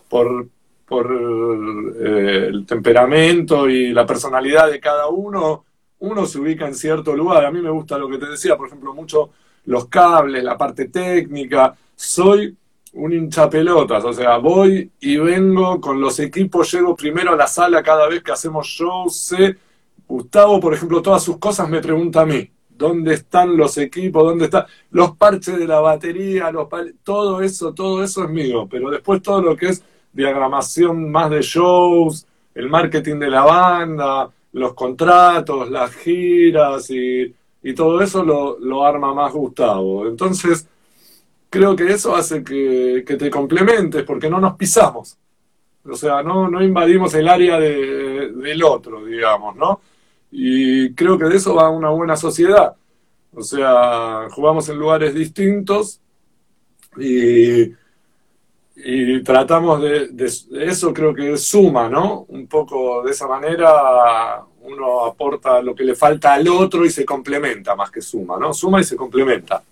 por, 0.08 0.48
por 0.86 1.96
eh, 2.00 2.48
el 2.48 2.66
temperamento 2.66 3.70
y 3.70 3.90
la 3.92 4.06
personalidad 4.06 4.72
de 4.72 4.80
cada 4.80 5.08
uno, 5.08 5.66
uno 6.00 6.26
se 6.26 6.40
ubica 6.40 6.68
en 6.68 6.76
cierto 6.76 7.16
lugar. 7.16 7.46
A 7.46 7.52
mí 7.52 7.62
me 7.62 7.70
gusta 7.70 7.98
lo 7.98 8.08
que 8.08 8.18
te 8.18 8.28
decía, 8.28 8.56
por 8.56 8.68
ejemplo, 8.68 8.94
mucho 8.94 9.32
los 9.66 9.88
cables, 9.88 10.44
la 10.44 10.58
parte 10.58 10.90
técnica. 10.90 11.76
Soy 11.96 12.56
un 12.94 13.14
hinchapelotas, 13.14 14.04
o 14.06 14.14
sea, 14.14 14.38
voy 14.38 14.90
y 15.02 15.18
vengo 15.18 15.80
con 15.82 16.00
los 16.00 16.20
equipos, 16.20 16.72
llego 16.72 16.96
primero 16.96 17.34
a 17.34 17.36
la 17.36 17.48
sala 17.48 17.84
cada 17.84 18.08
vez 18.08 18.24
que 18.24 18.32
hacemos 18.32 18.66
shows, 18.68 19.16
sé 19.18 19.58
Gustavo, 20.08 20.60
por 20.60 20.74
ejemplo, 20.74 21.02
todas 21.02 21.22
sus 21.22 21.38
cosas 21.38 21.68
me 21.68 21.82
pregunta 21.82 22.22
a 22.22 22.26
mí. 22.26 22.50
¿Dónde 22.78 23.14
están 23.14 23.58
los 23.58 23.78
equipos? 23.78 24.24
¿Dónde 24.24 24.46
están 24.46 24.66
los 24.92 25.16
parches 25.18 25.58
de 25.58 25.68
la 25.68 25.80
batería? 25.80 26.52
Los 26.52 26.68
todo 27.04 27.42
eso, 27.42 27.74
todo 27.74 28.04
eso 28.04 28.24
es 28.24 28.30
mío. 28.30 28.68
Pero 28.70 28.90
después 28.90 29.22
todo 29.22 29.42
lo 29.42 29.56
que 29.56 29.68
es 29.68 29.84
diagramación 30.14 31.12
más 31.12 31.30
de 31.30 31.42
shows, 31.42 32.26
el 32.56 32.70
marketing 32.70 33.20
de 33.20 33.30
la 33.30 33.44
banda, 33.44 34.30
los 34.54 34.74
contratos, 34.74 35.70
las 35.70 35.94
giras 35.96 36.90
y, 36.90 37.34
todo 37.76 38.02
eso 38.02 38.24
lo, 38.24 38.86
arma 38.86 39.14
más 39.14 39.34
Gustavo. 39.34 40.08
Entonces, 40.08 40.68
creo 41.50 41.76
que 41.76 41.92
eso 41.92 42.16
hace 42.16 42.44
que, 42.44 43.04
te 43.06 43.30
complementes 43.30 44.04
porque 44.04 44.30
no 44.30 44.40
nos 44.40 44.56
pisamos. 44.56 45.18
O 45.84 45.96
sea, 45.96 46.24
no, 46.24 46.50
no 46.50 46.64
invadimos 46.64 47.14
el 47.14 47.28
área 47.28 47.60
de- 47.60 48.32
del 48.32 48.64
otro, 48.64 49.06
digamos, 49.06 49.56
¿no? 49.56 49.82
Y 50.40 50.94
creo 50.94 51.18
que 51.18 51.26
de 51.26 51.38
eso 51.38 51.56
va 51.56 51.72
una 51.72 51.90
buena 51.90 52.16
sociedad. 52.16 52.76
O 53.34 53.42
sea, 53.42 54.28
jugamos 54.30 54.70
en 54.70 54.78
lugares 54.78 55.16
distintos 55.16 56.00
y, 56.96 57.74
y 58.76 59.24
tratamos 59.24 59.82
de, 59.82 60.10
de- 60.10 60.32
eso, 60.68 60.94
creo 60.94 61.12
que 61.16 61.36
suma, 61.38 61.90
¿no? 61.90 62.26
Un 62.30 62.46
poco 62.46 63.02
de 63.02 63.12
esa 63.14 63.28
manera 63.28 64.44
uno 64.62 65.06
aporta 65.06 65.60
lo 65.64 65.74
que 65.74 65.84
le 65.84 65.96
falta 65.96 66.36
al 66.36 66.48
otro 66.50 66.86
y 66.86 66.92
se 66.92 67.04
complementa 67.04 67.76
más 67.76 67.90
que 67.90 68.02
suma, 68.02 68.38
¿no? 68.38 68.54
Suma 68.54 68.80
y 68.80 68.84
se 68.84 68.96
complementa. 68.96 69.64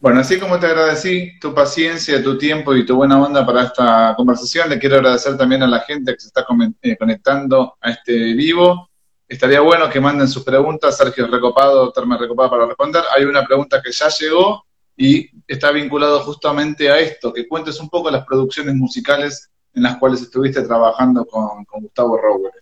Bueno, 0.00 0.20
así 0.20 0.38
como 0.38 0.60
te 0.60 0.66
agradecí 0.66 1.38
tu 1.40 1.54
paciencia, 1.54 2.22
tu 2.22 2.36
tiempo 2.36 2.74
y 2.74 2.84
tu 2.84 2.94
buena 2.94 3.18
onda 3.22 3.46
para 3.46 3.62
esta 3.62 4.12
conversación, 4.18 4.68
le 4.68 4.78
quiero 4.78 4.96
agradecer 4.96 5.34
también 5.38 5.62
a 5.62 5.66
la 5.66 5.80
gente 5.80 6.12
que 6.12 6.20
se 6.20 6.26
está 6.26 6.44
eh, 6.82 6.96
conectando 6.98 7.78
a 7.80 7.90
este 7.90 8.34
vivo. 8.34 8.90
Estaría 9.26 9.60
bueno 9.60 9.88
que 9.88 10.00
manden 10.00 10.28
sus 10.28 10.44
preguntas, 10.44 10.96
Sergio 10.96 11.26
Recopado, 11.26 11.90
Terme 11.92 12.18
Recopado 12.18 12.50
para 12.50 12.66
responder. 12.66 13.02
Hay 13.16 13.24
una 13.24 13.44
pregunta 13.44 13.80
que 13.82 13.90
ya 13.90 14.08
llegó 14.08 14.64
y 14.96 15.30
está 15.46 15.70
vinculado 15.70 16.20
justamente 16.20 16.90
a 16.90 16.98
esto, 16.98 17.32
que 17.32 17.48
cuentes 17.48 17.80
un 17.80 17.88
poco 17.88 18.10
las 18.10 18.24
producciones 18.24 18.74
musicales 18.74 19.50
en 19.72 19.82
las 19.82 19.96
cuales 19.96 20.22
estuviste 20.22 20.62
trabajando 20.62 21.26
con, 21.26 21.64
Gustavo 21.80 22.16
Rower. 22.16 22.52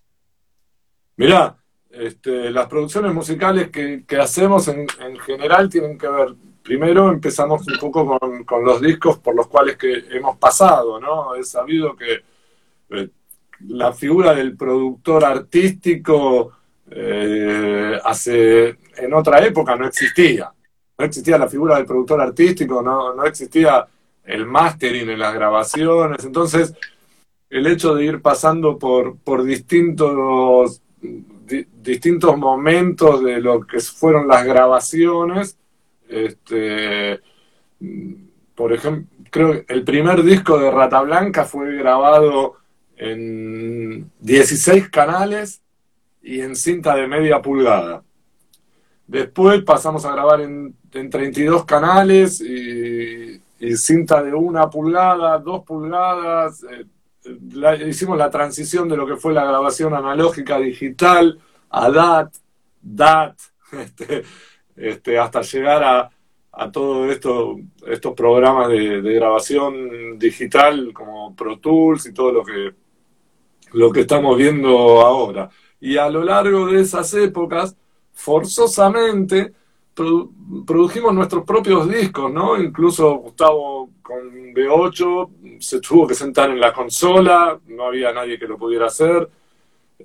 Mirá, 1.16 1.56
este, 1.90 2.50
las 2.50 2.66
producciones 2.68 3.12
musicales 3.12 3.70
que, 3.70 4.04
hacemos 4.18 4.68
en, 4.68 4.86
en 5.00 5.18
general 5.18 5.68
tienen 5.68 5.98
que 5.98 6.08
ver, 6.08 6.34
primero 6.62 7.10
empezamos 7.10 7.66
un 7.66 7.78
poco 7.78 8.18
con, 8.46 8.64
los 8.64 8.80
discos 8.80 9.18
por 9.18 9.34
los 9.34 9.48
cuales 9.48 9.76
que 9.76 10.04
hemos 10.10 10.38
pasado, 10.38 11.00
¿no? 11.00 11.34
Es 11.34 11.50
sabido 11.50 11.94
que 11.96 12.22
eh, 12.90 13.10
la 13.68 13.92
figura 13.92 14.34
del 14.34 14.56
productor 14.56 15.24
artístico 15.24 16.52
eh, 16.90 17.98
hace, 18.04 18.76
en 18.96 19.14
otra 19.14 19.44
época 19.44 19.76
no 19.76 19.86
existía. 19.86 20.52
No 20.98 21.04
existía 21.04 21.38
la 21.38 21.48
figura 21.48 21.76
del 21.76 21.86
productor 21.86 22.20
artístico, 22.20 22.82
no, 22.82 23.14
no 23.14 23.24
existía 23.24 23.86
el 24.24 24.46
mastering 24.46 25.10
en 25.10 25.18
las 25.18 25.34
grabaciones. 25.34 26.24
Entonces, 26.24 26.74
el 27.50 27.66
hecho 27.66 27.94
de 27.94 28.04
ir 28.04 28.22
pasando 28.22 28.78
por, 28.78 29.16
por 29.18 29.42
distintos, 29.42 30.80
di- 31.00 31.66
distintos 31.82 32.36
momentos 32.36 33.22
de 33.24 33.40
lo 33.40 33.60
que 33.60 33.80
fueron 33.80 34.28
las 34.28 34.44
grabaciones, 34.44 35.58
este, 36.08 37.20
por 38.54 38.72
ejemplo, 38.72 39.06
creo 39.30 39.52
que 39.52 39.72
el 39.72 39.82
primer 39.82 40.22
disco 40.22 40.58
de 40.58 40.70
Rata 40.70 41.00
Blanca 41.00 41.44
fue 41.44 41.74
grabado 41.76 42.56
en 43.02 44.10
16 44.20 44.88
canales 44.90 45.60
y 46.22 46.40
en 46.40 46.54
cinta 46.54 46.94
de 46.94 47.08
media 47.08 47.42
pulgada. 47.42 48.04
Después 49.06 49.62
pasamos 49.64 50.04
a 50.04 50.12
grabar 50.12 50.40
en, 50.42 50.74
en 50.92 51.10
32 51.10 51.64
canales 51.64 52.40
y, 52.40 53.40
cinta 53.76 54.22
de 54.22 54.34
una 54.34 54.68
pulgada, 54.68 55.38
dos 55.38 55.64
pulgadas. 55.64 56.64
eh, 56.64 57.88
hicimos 57.88 58.18
la 58.18 58.30
transición 58.30 58.88
de 58.88 58.96
lo 58.96 59.06
que 59.06 59.16
fue 59.16 59.32
la 59.32 59.44
grabación 59.44 59.94
analógica 59.94 60.58
digital 60.58 61.38
a 61.70 61.90
DAT, 61.90 62.34
DAT, 62.80 63.36
este, 63.72 64.22
este, 64.76 65.18
hasta 65.18 65.42
llegar 65.42 65.84
a, 65.84 66.10
a 66.52 66.72
todos 66.72 67.10
esto, 67.10 67.56
estos 67.86 68.14
programas 68.14 68.68
de, 68.68 69.00
de 69.00 69.14
grabación 69.14 70.18
digital 70.18 70.92
como 70.92 71.34
Pro 71.36 71.58
Tools 71.58 72.06
y 72.06 72.12
todo 72.12 72.32
lo 72.32 72.44
que, 72.44 72.81
lo 73.72 73.90
que 73.90 74.00
estamos 74.00 74.36
viendo 74.36 75.00
ahora. 75.00 75.50
Y 75.80 75.96
a 75.96 76.08
lo 76.08 76.22
largo 76.22 76.66
de 76.66 76.80
esas 76.80 77.12
épocas, 77.14 77.76
forzosamente, 78.12 79.52
produ- 79.96 80.64
produjimos 80.64 81.14
nuestros 81.14 81.44
propios 81.44 81.88
discos, 81.88 82.32
¿no? 82.32 82.60
Incluso 82.60 83.14
Gustavo 83.16 83.90
con 84.02 84.52
B8 84.54 85.58
se 85.60 85.80
tuvo 85.80 86.06
que 86.06 86.14
sentar 86.14 86.50
en 86.50 86.60
la 86.60 86.72
consola, 86.72 87.58
no 87.68 87.84
había 87.86 88.12
nadie 88.12 88.38
que 88.38 88.46
lo 88.46 88.58
pudiera 88.58 88.86
hacer. 88.86 89.28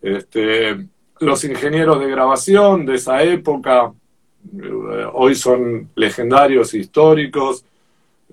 Este, 0.02 0.88
los 1.20 1.44
ingenieros 1.44 2.00
de 2.00 2.10
grabación 2.10 2.86
de 2.86 2.96
esa 2.96 3.24
época 3.24 3.92
eh, 4.62 5.06
hoy 5.14 5.36
son 5.36 5.90
legendarios 5.96 6.74
históricos, 6.74 7.66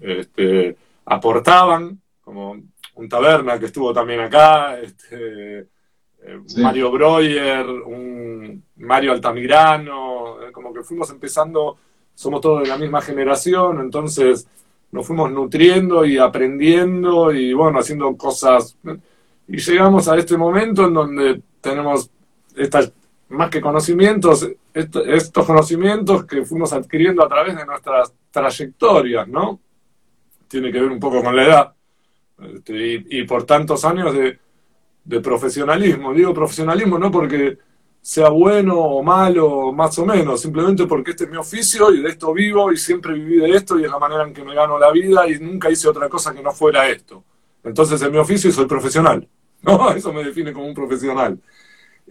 este, 0.00 0.76
aportaban, 1.06 2.00
como 2.22 2.56
un 2.96 3.08
taberna 3.08 3.58
que 3.58 3.66
estuvo 3.66 3.92
también 3.92 4.20
acá, 4.20 4.78
este, 4.80 5.58
eh, 5.60 6.40
Sí. 6.46 6.60
Mario 6.62 6.90
Breuer, 6.90 7.66
un 7.66 8.64
Mario 8.76 9.12
Altamirano, 9.12 10.42
eh, 10.42 10.52
como 10.52 10.72
que 10.72 10.82
fuimos 10.82 11.10
empezando, 11.10 11.76
somos 12.14 12.40
todos 12.40 12.62
de 12.62 12.68
la 12.68 12.78
misma 12.78 13.00
generación, 13.02 13.80
entonces 13.80 14.46
nos 14.92 15.06
fuimos 15.06 15.30
nutriendo 15.30 16.04
y 16.04 16.18
aprendiendo 16.18 17.32
y 17.32 17.52
bueno, 17.52 17.78
haciendo 17.80 18.16
cosas. 18.16 18.76
Y 19.48 19.58
llegamos 19.58 20.08
a 20.08 20.16
este 20.16 20.36
momento 20.38 20.86
en 20.86 20.94
donde 20.94 21.42
tenemos 21.60 22.08
estas, 22.56 22.92
más 23.28 23.50
que 23.50 23.60
conocimientos, 23.60 24.48
est- 24.72 24.96
estos 25.06 25.44
conocimientos 25.46 26.24
que 26.24 26.44
fuimos 26.44 26.72
adquiriendo 26.72 27.22
a 27.24 27.28
través 27.28 27.56
de 27.56 27.66
nuestras 27.66 28.14
trayectorias, 28.30 29.26
¿no? 29.28 29.60
Tiene 30.48 30.70
que 30.72 30.80
ver 30.80 30.90
un 30.90 31.00
poco 31.00 31.22
con 31.22 31.34
la 31.36 31.44
edad. 31.44 31.74
Este, 32.38 33.04
y, 33.08 33.24
por 33.24 33.44
tantos 33.44 33.84
años 33.84 34.14
de, 34.14 34.38
profesionalismo. 35.20 36.14
Digo 36.14 36.32
profesionalismo 36.32 36.98
no 36.98 37.10
porque 37.10 37.58
sea 38.00 38.30
bueno 38.30 38.78
o 38.78 39.02
malo, 39.02 39.72
más 39.72 39.98
o 39.98 40.06
menos, 40.06 40.40
simplemente 40.40 40.86
porque 40.86 41.12
este 41.12 41.24
es 41.24 41.30
mi 41.30 41.36
oficio 41.36 41.92
y 41.92 42.02
de 42.02 42.08
esto 42.08 42.32
vivo 42.32 42.72
y 42.72 42.76
siempre 42.76 43.14
viví 43.14 43.36
de 43.36 43.50
esto 43.50 43.78
y 43.78 43.84
es 43.84 43.90
la 43.90 43.98
manera 43.98 44.24
en 44.24 44.34
que 44.34 44.44
me 44.44 44.54
gano 44.54 44.78
la 44.78 44.90
vida 44.90 45.28
y 45.28 45.38
nunca 45.38 45.70
hice 45.70 45.88
otra 45.88 46.08
cosa 46.08 46.34
que 46.34 46.42
no 46.42 46.52
fuera 46.52 46.88
esto. 46.88 47.22
Entonces 47.62 48.00
es 48.00 48.10
mi 48.10 48.18
oficio 48.18 48.50
y 48.50 48.52
soy 48.52 48.66
profesional. 48.66 49.26
Eso 49.96 50.12
me 50.12 50.24
define 50.24 50.52
como 50.52 50.66
un 50.66 50.74
profesional. 50.74 51.38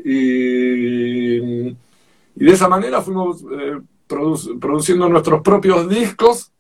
Y, 0.04 1.68
y 1.68 2.46
de 2.46 2.52
esa 2.52 2.68
manera 2.68 3.02
fuimos 3.02 3.44
eh, 3.52 3.80
produciendo 4.60 5.08
nuestros 5.10 5.42
propios 5.42 5.88
discos 5.88 6.52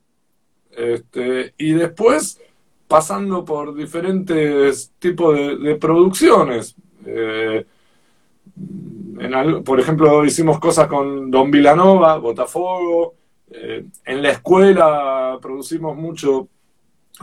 este, 0.71 1.53
y 1.57 1.73
después 1.73 2.39
pasando 2.87 3.43
por 3.43 3.73
diferentes 3.75 4.91
tipos 4.99 5.35
de, 5.35 5.75
producciones. 5.75 6.75
Eh, 7.05 7.65
por 9.65 9.79
ejemplo, 9.79 10.25
hicimos 10.25 10.59
cosas 10.59 10.87
con 10.87 11.31
Don 11.31 11.49
Vilanova, 11.49 12.17
Botafogo. 12.17 13.15
Eh, 13.49 13.85
en 14.05 14.21
la 14.21 14.31
escuela 14.31 15.37
producimos 15.41 15.95
mucho, 15.95 16.47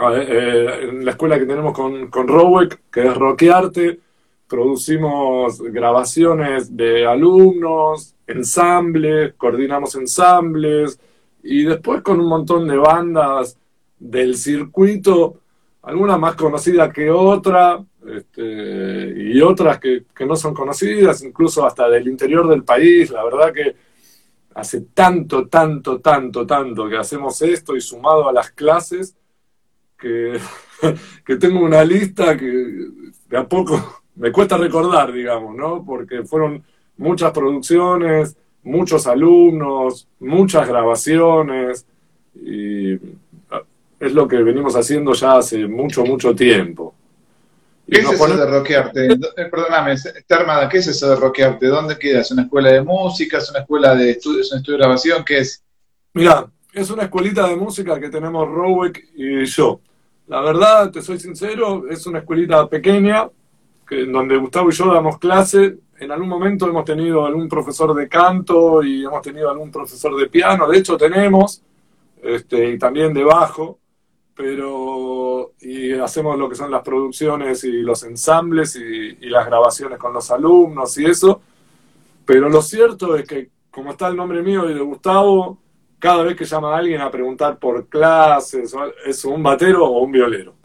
eh, 0.00 0.88
en 0.88 1.04
la 1.04 1.12
escuela 1.12 1.38
que 1.38 1.46
tenemos 1.46 1.72
con, 1.72 2.08
con 2.08 2.28
Rowek, 2.28 2.82
que 2.90 3.06
es 3.06 3.14
Roquearte, 3.16 4.00
producimos 4.48 5.60
grabaciones 5.62 6.76
de 6.76 7.06
alumnos, 7.06 8.14
ensambles, 8.26 9.34
coordinamos 9.34 9.94
ensambles, 9.94 10.98
y 11.42 11.64
después 11.64 12.02
con 12.02 12.20
un 12.20 12.28
montón 12.28 12.66
de 12.68 12.76
bandas 12.76 13.56
del 13.98 14.36
circuito, 14.36 15.36
alguna 15.82 16.18
más 16.18 16.34
conocida 16.34 16.92
que 16.92 17.10
otra, 17.10 17.82
este, 18.06 19.14
y 19.16 19.40
otras 19.40 19.78
que, 19.78 20.04
no 20.26 20.36
son 20.36 20.54
conocidas, 20.54 21.22
incluso 21.22 21.64
hasta 21.64 21.88
del 21.88 22.08
interior 22.08 22.48
del 22.48 22.64
país. 22.64 23.10
La 23.10 23.24
verdad 23.24 23.52
que 23.52 23.74
hace 24.54 24.82
tanto, 24.92 25.48
tanto, 25.48 26.00
tanto, 26.00 26.46
tanto 26.46 26.88
que 26.88 26.96
hacemos 26.96 27.40
esto 27.42 27.76
y 27.76 27.80
sumado 27.80 28.28
a 28.28 28.32
las 28.32 28.50
clases, 28.50 29.16
que, 29.98 30.38
que 31.24 31.36
tengo 31.36 31.60
una 31.60 31.84
lista 31.84 32.36
que 32.36 32.46
de 33.28 33.36
a 33.36 33.48
poco 33.48 34.02
me 34.16 34.32
cuesta 34.32 34.56
recordar, 34.56 35.12
digamos, 35.12 35.54
¿no? 35.54 35.84
Porque 35.84 36.24
fueron 36.24 36.62
muchas 36.96 37.32
producciones, 37.32 38.36
muchos 38.62 39.06
alumnos, 39.06 40.06
muchas 40.18 40.68
grabaciones, 40.68 41.86
y 42.34 42.96
es 44.00 44.14
lo 44.14 44.26
que 44.26 44.42
venimos 44.42 44.74
haciendo 44.74 45.12
ya 45.12 45.36
hace 45.36 45.68
mucho, 45.68 46.04
mucho 46.04 46.34
tiempo. 46.34 46.94
¿Qué 47.88 48.00
es 48.00 48.10
eso 48.10 48.36
de 48.36 48.46
rockearte? 48.46 49.06
Eh, 49.06 49.44
perdóname, 49.50 49.94
Termada, 50.26 50.68
¿qué 50.68 50.78
es 50.78 50.86
eso 50.86 51.10
de 51.10 51.16
rockearte? 51.16 51.66
¿Dónde 51.66 51.98
queda? 51.98 52.20
¿Es 52.20 52.30
una 52.30 52.42
escuela 52.42 52.70
de 52.70 52.82
música? 52.82 53.38
¿Es 53.38 53.50
una 53.50 53.60
escuela 53.60 53.94
de 53.94 54.12
estudio, 54.12 54.40
¿es 54.40 54.52
un 54.52 54.58
estudio 54.58 54.78
de 54.78 54.84
grabación? 54.84 55.24
¿Qué 55.24 55.38
es? 55.38 55.62
Mira, 56.14 56.46
es 56.72 56.88
una 56.90 57.02
escuelita 57.02 57.46
de 57.46 57.56
música 57.56 58.00
que 58.00 58.08
tenemos 58.08 58.48
Rowick 58.48 59.10
y 59.16 59.44
yo. 59.44 59.80
La 60.28 60.40
verdad, 60.40 60.90
te 60.90 61.02
soy 61.02 61.18
sincero, 61.18 61.88
es 61.90 62.06
una 62.06 62.20
escuelita 62.20 62.66
pequeña, 62.68 63.28
que, 63.86 64.06
donde 64.06 64.36
Gustavo 64.36 64.70
y 64.70 64.72
yo 64.72 64.94
damos 64.94 65.18
clase. 65.18 65.78
En 65.98 66.10
algún 66.10 66.28
momento 66.28 66.68
hemos 66.68 66.84
tenido 66.84 67.26
algún 67.26 67.48
profesor 67.48 67.92
de 67.94 68.08
canto 68.08 68.82
y 68.82 69.04
hemos 69.04 69.20
tenido 69.20 69.50
algún 69.50 69.70
profesor 69.70 70.16
de 70.16 70.28
piano. 70.28 70.68
De 70.68 70.78
hecho, 70.78 70.96
tenemos, 70.96 71.60
este, 72.22 72.70
y 72.70 72.78
también 72.78 73.12
de 73.12 73.24
bajo 73.24 73.79
pero 74.34 75.52
y 75.60 75.92
hacemos 75.92 76.38
lo 76.38 76.48
que 76.48 76.54
son 76.54 76.70
las 76.70 76.82
producciones 76.82 77.64
y 77.64 77.82
los 77.82 78.02
ensambles 78.04 78.76
y, 78.76 79.14
las 79.28 79.46
grabaciones 79.46 79.98
con 79.98 80.12
los 80.12 80.30
alumnos 80.30 80.96
y 80.98 81.06
eso, 81.06 81.40
pero 82.24 82.48
lo 82.48 82.62
cierto 82.62 83.16
es 83.16 83.26
que 83.26 83.50
como 83.70 83.90
está 83.90 84.08
el 84.08 84.16
nombre 84.16 84.42
mío 84.42 84.68
y 84.68 84.74
de 84.74 84.80
Gustavo, 84.80 85.58
cada 85.98 86.24
vez 86.24 86.36
que 86.36 86.44
llama 86.44 86.74
a 86.74 86.78
alguien 86.78 87.00
a 87.00 87.10
preguntar 87.10 87.58
por 87.58 87.88
clases, 87.88 88.74
es 89.06 89.24
un 89.24 89.42
batero 89.42 89.84
o 89.86 90.02
un 90.02 90.10
violero. 90.10 90.56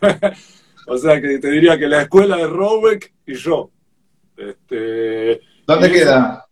o 0.86 0.98
sea 0.98 1.20
que 1.20 1.38
te 1.38 1.50
diría 1.50 1.78
que 1.78 1.86
la 1.86 2.02
escuela 2.02 2.36
de 2.36 2.46
Robeck 2.46 3.12
y 3.26 3.34
yo. 3.34 3.70
Este, 4.36 5.40
¿Dónde 5.66 5.90
queda? 5.90 6.46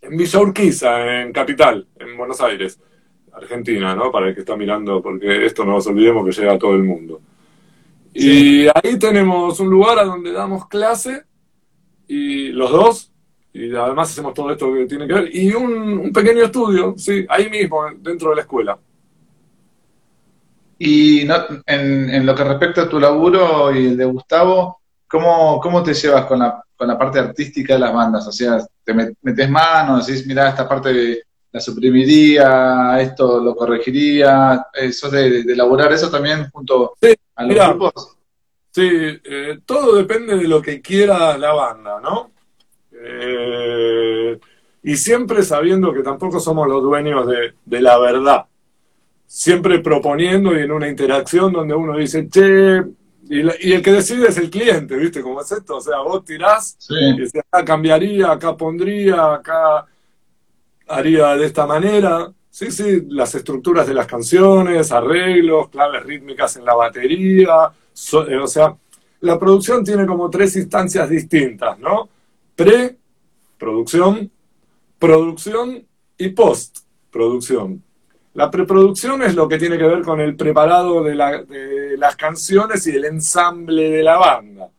En 0.00 0.16
Villa 0.16 0.40
Urquiza, 0.40 1.20
en 1.20 1.32
Capital, 1.32 1.86
en 1.96 2.16
Buenos 2.16 2.40
Aires. 2.40 2.80
Argentina, 3.32 3.94
¿no? 3.94 4.10
Para 4.10 4.28
el 4.28 4.34
que 4.34 4.40
está 4.40 4.56
mirando, 4.56 5.02
porque 5.02 5.46
esto 5.46 5.64
no 5.64 5.72
nos 5.72 5.86
olvidemos 5.86 6.24
que 6.24 6.40
llega 6.40 6.54
a 6.54 6.58
todo 6.58 6.74
el 6.74 6.84
mundo. 6.84 7.20
Y 8.14 8.66
ahí 8.66 8.98
tenemos 8.98 9.58
un 9.60 9.70
lugar 9.70 9.98
a 9.98 10.04
donde 10.04 10.32
damos 10.32 10.68
clase, 10.68 11.22
y 12.06 12.48
los 12.48 12.70
dos, 12.70 13.12
y 13.52 13.74
además 13.74 14.10
hacemos 14.10 14.34
todo 14.34 14.50
esto 14.50 14.72
que 14.72 14.86
tiene 14.86 15.06
que 15.06 15.14
ver, 15.14 15.34
y 15.34 15.52
un, 15.52 16.12
pequeño 16.12 16.42
estudio, 16.42 16.94
sí, 16.96 17.24
ahí 17.28 17.48
mismo, 17.48 17.84
dentro 17.98 18.30
de 18.30 18.36
la 18.36 18.42
escuela. 18.42 18.78
Y 20.78 21.20
en, 21.66 22.26
lo 22.26 22.34
que 22.34 22.44
respecta 22.44 22.82
a 22.82 22.88
tu 22.88 22.98
laburo 22.98 23.74
y 23.74 23.86
el 23.86 23.96
de 23.96 24.04
Gustavo, 24.04 24.80
¿cómo, 25.06 25.60
cómo 25.60 25.82
te 25.82 25.94
llevas 25.94 26.26
con 26.26 26.40
la, 26.40 26.62
con 26.76 26.88
la 26.88 26.98
parte 26.98 27.20
artística 27.20 27.74
de 27.74 27.80
las 27.80 27.94
bandas? 27.94 28.26
O 28.26 28.32
sea, 28.32 28.58
¿te 28.84 28.92
metes 28.92 29.48
manos, 29.48 30.06
decís, 30.06 30.26
mira, 30.26 30.48
esta 30.48 30.68
parte 30.68 30.92
de 30.92 31.22
la 31.52 31.60
suprimiría, 31.60 32.98
esto 33.00 33.40
lo 33.40 33.54
corregiría, 33.54 34.66
eso 34.72 35.10
de, 35.10 35.40
elaborar 35.40 35.92
eso 35.92 36.10
también 36.10 36.48
junto 36.50 36.94
a 37.36 37.44
los 37.44 37.68
grupos. 37.68 38.16
Sí, 38.70 38.88
eh, 38.90 39.58
todo 39.66 39.96
depende 39.96 40.36
de 40.36 40.48
lo 40.48 40.62
que 40.62 40.80
quiera 40.80 41.36
la 41.36 41.52
banda, 41.52 42.00
¿no? 42.00 42.30
Eh, 42.90 44.38
y 44.82 44.96
siempre 44.96 45.42
sabiendo 45.42 45.92
que 45.92 46.02
tampoco 46.02 46.40
somos 46.40 46.66
los 46.66 46.82
dueños 46.82 47.26
de, 47.26 47.80
la 47.80 47.98
verdad. 47.98 48.46
Siempre 49.26 49.80
proponiendo 49.80 50.58
y 50.58 50.62
en 50.62 50.72
una 50.72 50.88
interacción 50.88 51.52
donde 51.52 51.74
uno 51.74 51.98
dice, 51.98 52.28
che, 52.30 52.82
y, 53.28 53.72
el 53.72 53.82
que 53.82 53.92
decide 53.92 54.28
es 54.28 54.38
el 54.38 54.48
cliente, 54.48 54.96
¿viste 54.96 55.20
cómo 55.20 55.42
es 55.42 55.52
esto? 55.52 55.76
O 55.76 55.80
sea, 55.80 55.98
vos 55.98 56.24
tirás 56.24 56.78
y 56.88 57.20
dices, 57.20 57.42
acá 57.50 57.64
cambiaría, 57.64 58.32
acá 58.32 58.56
pondría, 58.56 59.34
acá 59.34 59.86
haría 60.92 61.36
de 61.36 61.46
esta 61.46 61.66
manera. 61.66 62.32
Sí, 62.50 62.70
sí, 62.70 63.06
las 63.08 63.34
estructuras 63.34 63.86
de 63.86 63.94
las 63.94 64.06
canciones, 64.06 64.92
arreglos, 64.92 65.68
claves 65.70 66.02
rítmicas 66.04 66.56
en 66.56 66.64
la 66.64 66.74
batería. 66.74 67.72
Eh, 68.28 68.36
o 68.36 68.46
sea, 68.46 68.76
la 69.20 69.38
producción 69.38 69.84
tiene 69.84 70.06
como 70.06 70.28
tres 70.28 70.56
instancias 70.56 71.08
distintas, 71.08 71.78
¿no? 71.78 72.08
Pre, 72.54 72.96
producción, 73.58 74.30
producción 74.98 75.86
y 76.18 76.28
post-producción. 76.28 77.82
La 78.34 78.50
preproducción 78.50 79.22
es 79.22 79.34
lo 79.34 79.46
que 79.46 79.58
tiene 79.58 79.76
que 79.76 79.84
ver 79.84 80.02
con 80.02 80.20
el 80.20 80.36
preparado 80.36 81.02
de, 81.02 81.14
de, 81.48 81.96
las 81.98 82.16
canciones 82.16 82.86
y 82.86 82.96
el 82.96 83.04
ensamble 83.04 83.90
de 83.90 84.02
la 84.02 84.16
banda. 84.16 84.70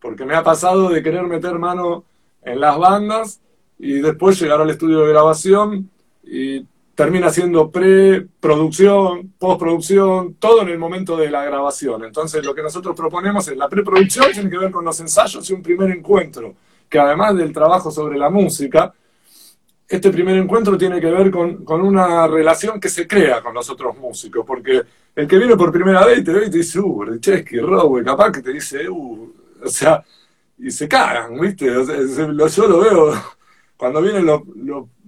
Porque 0.00 0.24
me 0.24 0.34
ha 0.34 0.42
pasado 0.42 0.88
de 0.88 1.02
querer 1.02 1.24
meter 1.24 1.58
mano 1.58 2.04
en 2.42 2.60
las 2.60 2.78
bandas 2.78 3.41
y 3.82 3.94
después 4.00 4.40
llegar 4.40 4.60
al 4.60 4.70
estudio 4.70 5.00
de 5.00 5.08
grabación 5.08 5.90
y 6.22 6.64
termina 6.94 7.30
siendo 7.30 7.68
preproducción, 7.68 9.32
postproducción, 9.36 10.34
todo 10.34 10.62
en 10.62 10.68
el 10.68 10.78
momento 10.78 11.16
de 11.16 11.28
la 11.28 11.44
grabación. 11.44 12.04
Entonces 12.04 12.44
lo 12.44 12.54
que 12.54 12.62
nosotros 12.62 12.94
proponemos 12.94 13.48
es 13.48 13.56
la 13.56 13.68
preproducción, 13.68 14.26
tiene 14.32 14.48
que 14.48 14.58
ver 14.58 14.70
con 14.70 14.84
los 14.84 15.00
ensayos 15.00 15.50
y 15.50 15.52
un 15.52 15.64
primer 15.64 15.90
encuentro, 15.90 16.54
que 16.88 17.00
además 17.00 17.36
del 17.36 17.52
trabajo 17.52 17.90
sobre 17.90 18.16
la 18.16 18.30
música, 18.30 18.94
este 19.88 20.12
primer 20.12 20.36
encuentro 20.36 20.78
tiene 20.78 21.00
que 21.00 21.10
ver 21.10 21.32
con, 21.32 21.64
una 21.68 22.28
relación 22.28 22.78
que 22.78 22.88
se 22.88 23.08
crea 23.08 23.42
con 23.42 23.52
los 23.52 23.68
otros 23.68 23.98
músicos, 23.98 24.44
porque 24.46 24.80
el 25.16 25.26
que 25.26 25.38
viene 25.38 25.56
por 25.56 25.72
primera 25.72 26.06
vez 26.06 26.22
te 26.22 26.30
ve 26.30 26.46
y 26.46 26.50
te 26.50 26.58
dice, 26.58 26.78
uh, 26.78 27.02
Richesky, 27.02 27.58
Rowe, 27.58 28.04
capaz 28.04 28.30
que 28.30 28.42
te 28.42 28.52
dice, 28.52 28.88
uh, 28.88 29.34
o 29.64 29.68
sea, 29.68 30.04
y 30.56 30.70
se 30.70 30.86
cagan, 30.86 31.40
¿viste? 31.40 31.66
yo 31.66 32.68
lo 32.68 32.78
veo 32.78 33.12
cuando 33.82 34.00
vienen 34.00 34.24
los, 34.24 34.42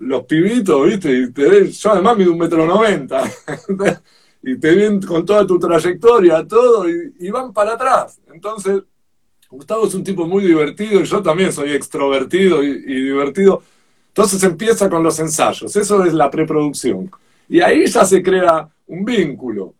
los, 0.01 0.25
pibitos, 0.25 0.85
¿viste? 0.85 1.17
Y 1.17 1.31
te 1.31 1.49
ven, 1.49 1.71
yo 1.71 1.93
además 1.93 2.17
mido 2.17 2.33
un 2.33 2.39
metro 2.39 2.67
noventa, 2.67 3.23
y 4.43 4.57
te 4.57 4.75
ven 4.75 5.01
con 5.01 5.25
toda 5.25 5.47
tu 5.47 5.61
trayectoria, 5.61 6.45
todo, 6.45 6.85
y, 6.89 7.31
van 7.31 7.53
para 7.53 7.75
atrás. 7.75 8.21
Entonces, 8.33 8.83
Gustavo 9.49 9.87
es 9.87 9.95
un 9.95 10.03
tipo 10.03 10.27
muy 10.27 10.43
divertido, 10.43 11.01
y 11.01 11.05
yo 11.05 11.23
también 11.23 11.53
soy 11.53 11.71
extrovertido 11.71 12.65
y, 12.65 12.71
y 12.71 13.03
divertido. 13.05 13.63
Entonces 14.09 14.43
empieza 14.43 14.91
con 14.91 15.05
los 15.05 15.21
ensayos, 15.21 15.77
eso 15.77 16.05
es 16.05 16.13
la 16.13 16.29
preproducción. 16.29 17.09
Y 17.49 17.61
ahí 17.61 17.87
ya 17.87 18.05
se 18.05 18.25
crea 18.25 18.69
un 18.89 19.05
vínculo. 19.05 19.75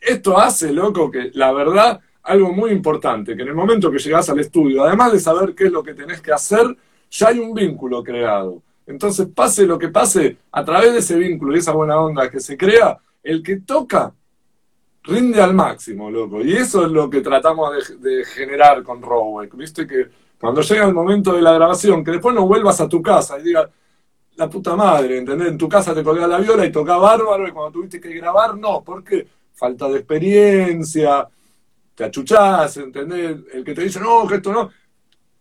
Esto 0.00 0.38
hace, 0.38 0.72
loco, 0.72 1.10
que 1.10 1.32
la 1.34 1.52
verdad, 1.52 2.00
algo 2.22 2.50
muy 2.54 2.70
importante, 2.70 3.36
que 3.36 3.42
en 3.42 3.48
el 3.48 3.54
momento 3.54 3.90
que 3.90 3.98
llegas 3.98 4.30
al 4.30 4.40
estudio, 4.40 4.84
además 4.84 5.12
de 5.12 5.20
saber 5.20 5.54
qué 5.54 5.64
es 5.64 5.70
lo 5.70 5.82
que 5.82 5.92
tenés 5.92 6.22
que 6.22 6.32
hacer, 6.32 6.74
ya 7.10 7.28
hay 7.28 7.38
un 7.38 7.54
vínculo 7.54 8.02
creado. 8.02 8.62
Entonces, 8.86 9.28
pase 9.34 9.66
lo 9.66 9.78
que 9.78 9.88
pase, 9.88 10.38
a 10.50 10.64
través 10.64 10.92
de 10.92 10.98
ese 11.00 11.16
vínculo 11.16 11.54
y 11.54 11.58
esa 11.58 11.72
buena 11.72 12.00
onda 12.00 12.30
que 12.30 12.40
se 12.40 12.56
crea, 12.56 12.98
el 13.22 13.42
que 13.42 13.60
toca 13.60 14.14
rinde 15.02 15.42
al 15.42 15.54
máximo, 15.54 16.10
loco. 16.10 16.42
Y 16.42 16.54
eso 16.54 16.84
es 16.84 16.92
lo 16.92 17.10
que 17.10 17.20
tratamos 17.20 17.70
de, 18.00 18.24
generar 18.24 18.82
con 18.82 19.02
Roweck. 19.02 19.54
Viste 19.56 19.86
que 19.86 20.06
cuando 20.38 20.60
llega 20.60 20.86
el 20.86 20.94
momento 20.94 21.32
de 21.32 21.42
la 21.42 21.52
grabación, 21.52 22.04
que 22.04 22.12
después 22.12 22.34
no 22.34 22.46
vuelvas 22.46 22.80
a 22.80 22.88
tu 22.88 23.02
casa 23.02 23.38
y 23.38 23.42
digas, 23.42 23.68
la 24.36 24.48
puta 24.48 24.76
madre, 24.76 25.18
¿entendés? 25.18 25.48
En 25.48 25.58
tu 25.58 25.68
casa 25.68 25.94
te 25.94 26.04
colgás 26.04 26.28
la 26.28 26.38
viola 26.38 26.64
y 26.64 26.72
toca 26.72 26.96
bárbaro, 26.96 27.46
y 27.48 27.52
cuando 27.52 27.72
tuviste 27.72 28.00
que 28.00 28.10
grabar, 28.10 28.56
no, 28.56 28.82
porque 28.84 29.26
falta 29.52 29.88
de 29.88 29.98
experiencia, 29.98 31.28
te 31.94 32.04
achuchás, 32.04 32.76
¿entendés? 32.76 33.36
El 33.52 33.64
que 33.64 33.74
te 33.74 33.82
dice, 33.82 33.98
no, 33.98 34.26
que 34.26 34.36
esto 34.36 34.52
no 34.52 34.70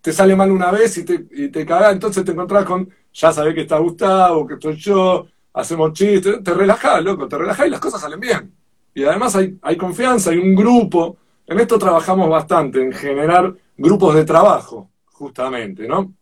te 0.01 0.13
sale 0.13 0.35
mal 0.35 0.51
una 0.51 0.71
vez 0.71 0.97
y 0.97 1.05
te, 1.05 1.25
y 1.31 1.49
te 1.49 1.61
entonces 1.61 2.23
te 2.23 2.31
encontrás 2.31 2.65
con, 2.65 2.89
ya 3.13 3.31
sabés 3.31 3.53
que 3.53 3.61
está 3.61 3.77
Gustavo, 3.77 4.45
que 4.47 4.53
estoy 4.53 4.75
yo, 4.75 5.27
hacemos 5.53 5.93
chistes, 5.93 6.43
te 6.43 6.53
relajás, 6.53 7.03
loco, 7.03 7.27
te 7.27 7.37
relajás 7.37 7.67
y 7.67 7.69
las 7.71 7.79
cosas 7.79 8.01
salen 8.01 8.19
bien. 8.19 8.53
Y 8.93 9.03
además 9.03 9.35
hay, 9.35 9.57
hay 9.61 9.75
confianza, 9.75 10.31
hay 10.31 10.37
un 10.37 10.55
grupo. 10.55 11.17
En 11.45 11.59
esto 11.59 11.77
trabajamos 11.77 12.29
bastante, 12.29 12.81
en 12.81 12.91
generar 12.91 13.53
grupos 13.77 14.15
de 14.15 14.25
trabajo, 14.25 14.89
justamente, 15.05 15.87
¿no? 15.87 16.13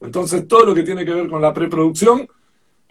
Entonces, 0.00 0.46
todo 0.46 0.64
lo 0.64 0.74
que 0.74 0.82
tiene 0.82 1.04
que 1.04 1.12
ver 1.12 1.28
con 1.28 1.42
la 1.42 1.52
preproducción, 1.52 2.28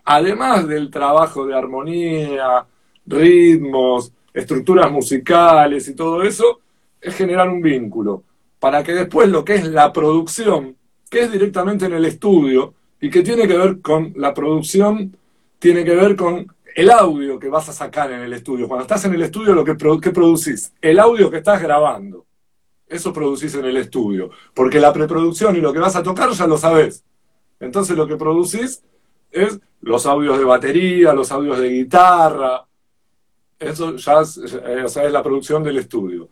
además 0.04 0.68
del 0.68 0.90
trabajo 0.90 1.46
de 1.46 1.56
armonía, 1.56 2.66
ritmos, 3.06 4.12
estructuras 4.34 4.92
musicales 4.92 5.88
y 5.88 5.96
todo 5.96 6.22
eso, 6.24 6.60
es 7.00 7.16
generar 7.16 7.50
un 7.50 7.62
vínculo 7.62 8.24
para 8.60 8.84
que 8.84 8.94
después 8.94 9.30
lo 9.30 9.46
que 9.46 9.56
es 9.56 9.68
la 9.68 9.94
producción, 9.94 10.76
que 11.10 11.22
es 11.22 11.32
directamente 11.32 11.86
en 11.86 11.94
el 11.94 12.06
estudio 12.06 12.74
y 13.00 13.10
que 13.10 13.22
tiene 13.22 13.48
que 13.48 13.58
ver 13.58 13.82
con 13.82 14.14
la 14.16 14.34
producción, 14.34 15.16
tiene 15.60 15.84
que 15.84 15.96
ver 15.96 16.16
con 16.16 16.48
el 16.76 16.92
audio 16.92 17.40
que 17.40 17.50
vas 17.50 17.70
a 17.70 17.74
sacar 17.74 18.12
en 18.12 18.22
el 18.22 18.34
estudio. 18.34 18.68
Cuando 18.68 18.84
estás 18.84 19.04
en 19.06 19.14
el 19.14 19.24
estudio, 19.24 19.54
lo 19.54 19.64
que, 19.64 19.76
que 19.76 20.12
producís, 20.12 20.74
el 20.82 21.00
audio 21.00 21.30
que 21.32 21.38
estás 21.38 21.62
grabando. 21.62 22.26
Eso 22.88 23.12
producís 23.12 23.56
en 23.56 23.66
el 23.66 23.78
estudio. 23.78 24.30
Porque 24.54 24.80
la 24.80 24.94
preproducción 24.94 25.56
y 25.56 25.62
lo 25.62 25.74
que 25.74 25.80
vas 25.80 25.96
a 25.96 26.04
tocar 26.04 26.30
ya 26.32 26.48
lo 26.48 26.58
sabés. 26.58 27.04
Entonces 27.60 27.98
lo 27.98 28.08
que 28.08 28.16
producís 28.16 28.84
es 29.32 29.60
los 29.82 30.06
audios 30.06 30.38
de 30.38 30.46
batería, 30.46 31.14
los 31.14 31.32
audios 31.32 31.58
de 31.60 31.70
guitarra. 31.70 32.66
Eso 33.60 33.96
ya 33.96 34.22
es, 34.22 34.38
eh, 34.38 34.84
es 34.86 35.12
la 35.12 35.24
producción 35.24 35.64
del 35.64 35.78
estudio. 35.78 36.30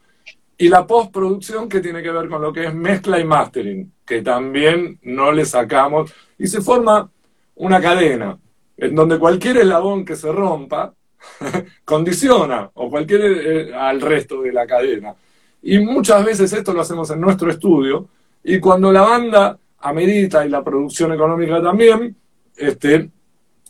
Y 0.57 0.69
la 0.69 0.87
postproducción 0.87 1.67
que 1.67 1.81
tiene 1.81 2.01
que 2.01 2.11
ver 2.11 2.29
con 2.29 2.41
lo 2.41 2.53
que 2.53 2.65
es 2.65 2.73
mezcla 2.73 3.19
y 3.19 3.25
mastering, 3.25 3.91
que 4.05 4.21
también 4.21 4.99
no 5.03 5.31
le 5.31 5.45
sacamos. 5.45 6.13
Y 6.37 6.47
se 6.47 6.61
forma 6.61 7.09
una 7.55 7.81
cadena 7.81 8.37
en 8.77 8.95
donde 8.95 9.19
cualquier 9.19 9.57
eslabón 9.57 10.05
que 10.05 10.15
se 10.15 10.31
rompa 10.31 10.93
condiciona 11.85 12.69
o 12.73 12.89
cualquier 12.89 13.21
eh, 13.21 13.75
al 13.75 14.01
resto 14.01 14.41
de 14.41 14.51
la 14.51 14.65
cadena. 14.65 15.15
Y 15.61 15.79
muchas 15.79 16.23
veces 16.23 16.53
esto 16.53 16.73
lo 16.73 16.81
hacemos 16.81 17.09
en 17.09 17.19
nuestro 17.19 17.49
estudio 17.49 18.07
y 18.43 18.59
cuando 18.59 18.91
la 18.91 19.01
banda 19.01 19.57
amerita 19.79 20.45
y 20.45 20.49
la 20.49 20.63
producción 20.63 21.13
económica 21.13 21.61
también, 21.61 22.15
este, 22.55 23.09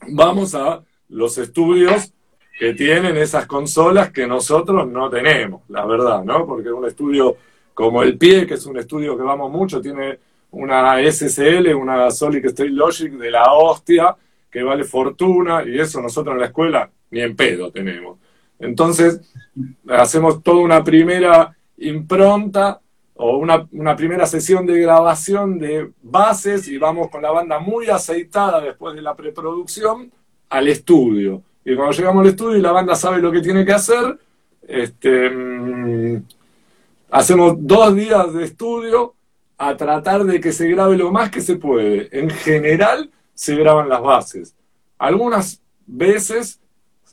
vamos 0.09 0.55
a 0.55 0.83
los 1.09 1.37
estudios 1.37 2.11
que 2.57 2.73
tienen 2.73 3.17
esas 3.17 3.45
consolas 3.45 4.11
que 4.11 4.25
nosotros 4.25 4.87
no 4.87 5.09
tenemos, 5.09 5.63
la 5.69 5.85
verdad, 5.85 6.23
¿no? 6.23 6.45
Porque 6.45 6.71
un 6.71 6.85
estudio 6.85 7.35
como 7.73 8.01
el 8.01 8.17
Pie, 8.17 8.47
que 8.47 8.53
es 8.53 8.65
un 8.65 8.77
estudio 8.77 9.17
que 9.17 9.23
vamos 9.23 9.51
mucho, 9.51 9.81
tiene 9.81 10.19
una 10.51 10.97
SSL, 10.99 11.75
una 11.75 12.09
Solid 12.11 12.45
State 12.45 12.69
Logic 12.69 13.11
de 13.11 13.31
la 13.31 13.51
hostia, 13.53 14.15
que 14.49 14.63
vale 14.63 14.85
fortuna, 14.85 15.63
y 15.65 15.77
eso 15.77 16.01
nosotros 16.01 16.33
en 16.33 16.39
la 16.39 16.45
escuela 16.47 16.89
ni 17.11 17.19
en 17.21 17.35
pedo 17.35 17.71
tenemos. 17.71 18.17
Entonces, 18.57 19.19
hacemos 19.89 20.41
toda 20.41 20.61
una 20.61 20.81
primera 20.81 21.53
impronta 21.77 22.79
o 23.15 23.37
una, 23.37 23.67
una, 23.73 23.95
primera 23.97 24.25
sesión 24.25 24.65
de 24.65 24.79
grabación 24.79 25.59
de 25.59 25.91
bases 26.01 26.67
y 26.69 26.77
vamos 26.77 27.09
con 27.09 27.21
la 27.21 27.31
banda 27.31 27.59
muy 27.59 27.87
aceitada 27.87 28.61
después 28.61 28.95
de 28.95 29.01
la 29.01 29.15
preproducción 29.15 30.11
al 30.49 30.67
estudio. 30.69 31.41
Y 31.65 31.75
cuando 31.75 31.93
llegamos 31.93 32.21
al 32.21 32.29
estudio 32.29 32.57
y 32.57 32.61
la 32.61 32.71
banda 32.71 32.95
sabe 32.95 33.19
lo 33.19 33.31
que 33.31 33.41
tiene 33.41 33.65
que 33.65 33.73
hacer, 33.73 34.19
este, 34.67 35.29
mm, 35.31 36.23
hacemos 37.09 37.55
dos 37.57 37.95
días 37.95 38.31
de 38.33 38.43
estudio 38.43 39.15
a 39.57 39.75
tratar 39.75 40.25
de 40.25 40.39
que 40.39 40.51
se 40.51 40.67
grabe 40.67 40.95
lo 40.95 41.11
más 41.11 41.31
que 41.31 41.41
se 41.41 41.55
puede. 41.55 42.07
En 42.11 42.29
general 42.29 43.09
se 43.33 43.55
graban 43.55 43.89
las 43.89 44.01
bases. 44.01 44.55
Algunas 44.99 45.59
veces 45.87 46.59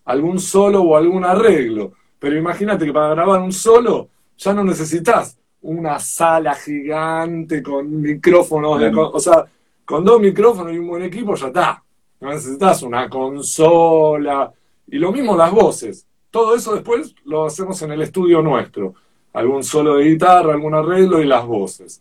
algún 0.05 0.39
solo 0.39 0.83
o 0.83 0.97
algún 0.97 1.25
arreglo, 1.25 1.93
pero 2.19 2.37
imagínate 2.37 2.85
que 2.85 2.93
para 2.93 3.15
grabar 3.15 3.41
un 3.41 3.53
solo 3.53 4.09
ya 4.37 4.53
no 4.53 4.65
necesitas 4.65 5.39
una 5.63 5.99
sala 5.99 6.55
gigante 6.55 7.63
con 7.63 8.03
micrófonos, 8.03 8.83
o 8.97 9.21
sea, 9.21 9.47
con 9.85 10.05
dos 10.05 10.21
micrófonos 10.21 10.75
y 10.75 10.79
un 10.79 10.89
buen 10.89 11.05
equipo 11.05 11.37
ya 11.37 11.47
está 11.47 11.83
no 12.23 12.31
necesitas 12.31 12.83
una 12.85 13.09
consola. 13.11 14.51
Y 14.87 14.99
lo 14.99 15.11
mismo 15.11 15.37
las 15.37 15.51
voces. 15.51 16.07
Todo 16.31 16.55
eso 16.55 16.73
después 16.73 17.15
lo 17.25 17.47
hacemos 17.47 17.83
en 17.83 17.91
el 17.91 18.03
estudio 18.03 18.41
nuestro. 18.41 18.95
Algún 19.33 19.65
solo 19.65 19.97
de 19.97 20.05
guitarra, 20.05 20.55
algún 20.55 20.73
arreglo 20.73 21.21
y 21.21 21.27
las 21.27 21.45
voces. 21.45 22.01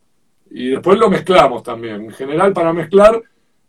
Y 0.51 0.69
después 0.69 0.99
lo 0.99 1.09
mezclamos 1.09 1.63
también. 1.63 2.01
En 2.01 2.11
general, 2.11 2.53
para 2.53 2.71
mezclar, 2.71 3.19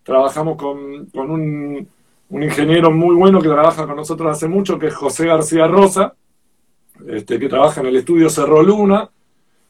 trabajamos 0.02 0.58
con, 0.58 1.08
un, 1.14 1.88
un, 2.28 2.42
ingeniero 2.42 2.90
muy 2.90 3.14
bueno 3.14 3.40
que 3.40 3.48
trabaja 3.48 3.86
con 3.86 3.96
nosotros 3.96 4.30
hace 4.30 4.46
mucho, 4.46 4.78
que 4.78 4.88
es 4.88 4.94
José 4.94 5.26
García 5.26 5.66
Rosa, 5.66 6.14
este, 7.08 7.38
que 7.38 7.48
trabaja 7.48 7.80
en 7.80 7.86
el 7.86 7.96
estudio 7.96 8.28
Cerro 8.28 8.62
Luna. 8.62 9.08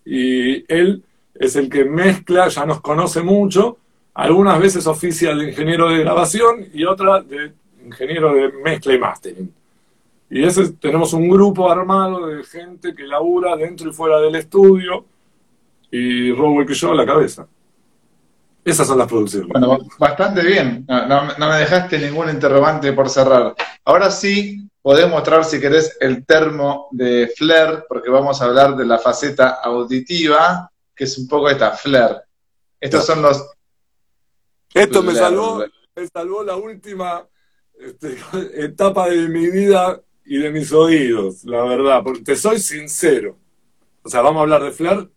Y 0.04 0.64
él 0.72 1.04
es 1.34 1.54
el 1.54 1.70
que 1.70 1.84
mezcla, 1.84 2.48
ya 2.48 2.66
nos 2.66 2.80
conoce 2.80 3.22
mucho, 3.22 3.78
algunas 4.14 4.58
veces 4.60 4.86
oficia 4.86 5.34
de 5.34 5.48
ingeniero 5.48 5.88
de 5.88 6.00
grabación 6.00 6.66
y 6.72 6.84
otra 6.84 7.22
de 7.22 7.52
ingeniero 7.84 8.34
de 8.34 8.52
mezcla 8.52 8.94
y 8.94 8.98
mastering. 8.98 9.54
Y 10.30 10.44
ese, 10.44 10.72
tenemos 10.72 11.12
un 11.12 11.28
grupo 11.28 11.70
armado 11.70 12.26
de 12.26 12.42
gente 12.44 12.94
que 12.94 13.04
labura 13.04 13.56
dentro 13.56 13.90
y 13.90 13.92
fuera 13.92 14.18
del 14.18 14.34
estudio 14.36 15.04
y 15.90 16.32
Robo 16.32 16.64
que 16.64 16.74
yo 16.74 16.92
a 16.92 16.94
la 16.94 17.04
cabeza. 17.04 17.46
Esas 18.64 18.86
son 18.86 18.98
las 18.98 19.08
producciones. 19.08 19.48
Bueno, 19.48 19.78
bastante 19.98 20.42
bien. 20.42 20.86
No, 20.88 21.24
me 21.36 21.56
dejaste 21.56 21.98
ningún 21.98 22.30
interrogante 22.30 22.92
por 22.92 23.10
cerrar. 23.10 23.54
Ahora 23.84 24.10
sí, 24.10 24.68
podés 24.80 25.08
mostrar, 25.08 25.44
si 25.44 25.60
querés, 25.60 25.96
el 26.00 26.24
termo 26.24 26.88
de 26.92 27.30
Flair, 27.36 27.84
porque 27.88 28.08
vamos 28.08 28.40
a 28.40 28.44
hablar 28.44 28.76
de 28.76 28.86
la 28.86 28.98
faceta 28.98 29.58
auditiva, 29.62 30.70
que 30.94 31.04
es 31.04 31.18
un 31.18 31.26
poco 31.26 31.50
esta, 31.50 31.72
Flair. 31.72 32.18
Estos 32.80 33.04
son 33.04 33.20
los 33.20 33.50
esto 34.74 35.02
me 35.02 35.14
salvó, 35.14 35.64
me 35.94 36.06
salvó 36.06 36.42
la 36.42 36.56
última 36.56 37.26
este, 37.78 38.16
etapa 38.64 39.08
de 39.08 39.28
mi 39.28 39.50
vida 39.50 40.00
y 40.24 40.38
de 40.38 40.50
mis 40.50 40.72
oídos, 40.72 41.44
la 41.44 41.62
verdad, 41.64 42.02
porque 42.02 42.22
te 42.22 42.36
soy 42.36 42.58
sincero. 42.60 43.36
O 44.02 44.08
sea, 44.08 44.20
¿vamos 44.22 44.40
a 44.40 44.42
hablar 44.42 44.62
de 44.62 44.70
Flair? 44.70 45.10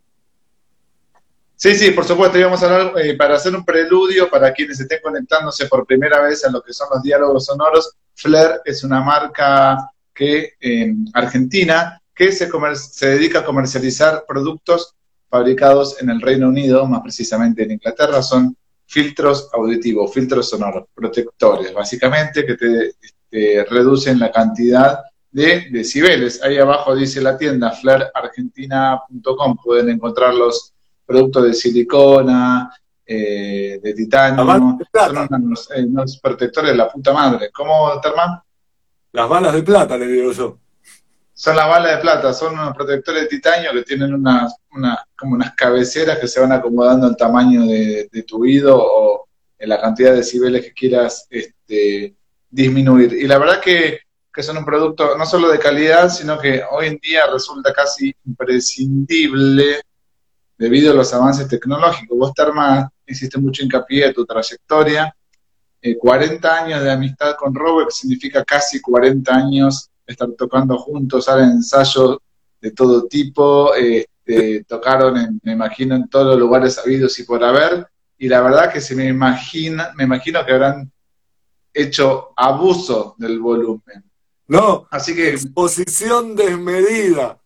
Sí, 1.56 1.74
sí, 1.74 1.90
por 1.92 2.04
supuesto, 2.04 2.38
íbamos 2.38 2.62
a 2.62 2.66
hablar 2.66 3.04
eh, 3.04 3.16
para 3.16 3.36
hacer 3.36 3.54
un 3.54 3.64
preludio 3.64 4.28
para 4.28 4.52
quienes 4.52 4.78
estén 4.78 5.00
conectándose 5.02 5.66
por 5.66 5.86
primera 5.86 6.20
vez 6.20 6.44
a 6.44 6.50
lo 6.50 6.62
que 6.62 6.72
son 6.72 6.88
los 6.92 7.02
diálogos 7.02 7.46
sonoros. 7.46 7.96
Flair 8.14 8.60
es 8.64 8.84
una 8.84 9.00
marca 9.00 9.90
que 10.12 10.54
en 10.60 11.06
Argentina 11.14 12.00
que 12.14 12.32
se, 12.32 12.48
se 12.74 13.06
dedica 13.08 13.40
a 13.40 13.44
comercializar 13.44 14.24
productos 14.26 14.94
fabricados 15.28 16.00
en 16.00 16.10
el 16.10 16.20
Reino 16.20 16.48
Unido, 16.48 16.86
más 16.86 17.02
precisamente 17.02 17.62
en 17.62 17.72
Inglaterra. 17.72 18.22
Son 18.22 18.56
filtros 18.86 19.50
auditivos, 19.52 20.12
filtros 20.12 20.48
sonoros, 20.48 20.84
protectores, 20.94 21.72
básicamente, 21.74 22.46
que 22.46 22.54
te, 22.54 23.64
reducen 23.68 24.18
la 24.18 24.30
cantidad 24.30 25.00
de 25.30 25.68
decibeles. 25.70 26.42
Ahí 26.42 26.56
abajo 26.56 26.94
dice 26.94 27.20
la 27.20 27.36
tienda 27.36 27.72
flairargentina.com, 27.72 29.56
pueden 29.62 29.90
encontrar 29.90 30.32
los 30.32 30.72
productos 31.04 31.44
de 31.44 31.54
silicona, 31.54 32.70
eh, 33.04 33.78
de 33.82 33.94
titanio, 33.94 34.44
son 34.44 34.78
unos, 35.44 35.70
eh, 35.70 35.84
unos, 35.84 36.18
protectores 36.18 36.70
de 36.70 36.76
la 36.76 36.88
puta 36.88 37.12
madre. 37.12 37.50
¿Cómo, 37.52 38.00
Terman? 38.00 38.40
Las 39.12 39.28
balas 39.28 39.52
de 39.54 39.62
plata, 39.62 39.98
le 39.98 40.06
digo 40.06 40.32
yo. 40.32 40.58
Son 41.38 41.54
las 41.54 41.68
balas 41.68 41.92
de 41.92 41.98
plata, 41.98 42.32
son 42.32 42.54
unos 42.54 42.74
protectores 42.74 43.24
de 43.24 43.28
titanio 43.28 43.70
que 43.74 43.82
tienen 43.82 44.14
unas, 44.14 44.54
como 45.14 45.34
unas 45.34 45.54
cabeceras 45.54 46.18
que 46.18 46.28
se 46.28 46.40
van 46.40 46.50
acomodando 46.50 47.06
al 47.06 47.14
tamaño 47.14 47.66
de, 47.66 48.24
tu 48.26 48.40
oído 48.40 48.74
o 48.74 49.28
en 49.58 49.68
la 49.68 49.78
cantidad 49.78 50.12
de 50.12 50.16
decibeles 50.16 50.64
que 50.64 50.72
quieras 50.72 51.26
este, 51.28 52.16
disminuir. 52.48 53.12
Y 53.12 53.26
la 53.26 53.36
verdad 53.36 53.60
que, 53.60 53.98
que 54.32 54.42
son 54.42 54.56
un 54.56 54.64
producto 54.64 55.14
no 55.18 55.26
solo 55.26 55.50
de 55.50 55.58
calidad, 55.58 56.08
sino 56.08 56.38
que 56.38 56.62
hoy 56.70 56.86
en 56.86 56.98
día 57.02 57.26
resulta 57.30 57.70
casi 57.70 58.16
imprescindible 58.24 59.82
debido 60.56 60.92
a 60.92 60.94
los 60.94 61.12
avances 61.12 61.46
tecnológicos. 61.48 62.16
Vos, 62.16 62.32
Terma, 62.32 62.90
hiciste 63.06 63.36
mucho 63.36 63.62
hincapié 63.62 64.06
en 64.06 64.14
tu 64.14 64.24
trayectoria. 64.24 65.14
40 65.98 66.48
eh, 66.48 66.62
años 66.62 66.82
de 66.82 66.90
amistad 66.90 67.36
con 67.36 67.54
Robert 67.54 67.90
significa 67.90 68.42
casi 68.42 68.80
40 68.80 69.34
años 69.34 69.90
estar 70.06 70.28
tocando 70.32 70.78
juntos, 70.78 71.24
salen 71.24 71.50
ensayos 71.50 72.18
de 72.60 72.70
todo 72.70 73.06
tipo, 73.06 73.74
este, 73.74 74.64
tocaron, 74.64 75.40
me 75.42 75.52
imagino, 75.52 75.96
en 75.96 76.08
todos 76.08 76.26
los 76.26 76.38
lugares 76.38 76.78
habidos 76.78 77.18
y 77.18 77.24
por 77.24 77.42
haber, 77.44 77.86
y 78.18 78.28
la 78.28 78.40
verdad 78.40 78.72
que 78.72 78.80
se 78.80 78.94
me 78.94 79.06
imagina, 79.06 79.92
me 79.96 80.04
imagino 80.04 80.44
que 80.44 80.52
habrán 80.52 80.90
hecho 81.72 82.32
abuso 82.36 83.14
del 83.18 83.38
volumen. 83.38 84.04
No, 84.48 84.86
así 84.90 85.14
que 85.14 85.30
exposición 85.30 86.34
desmedida. 86.34 87.38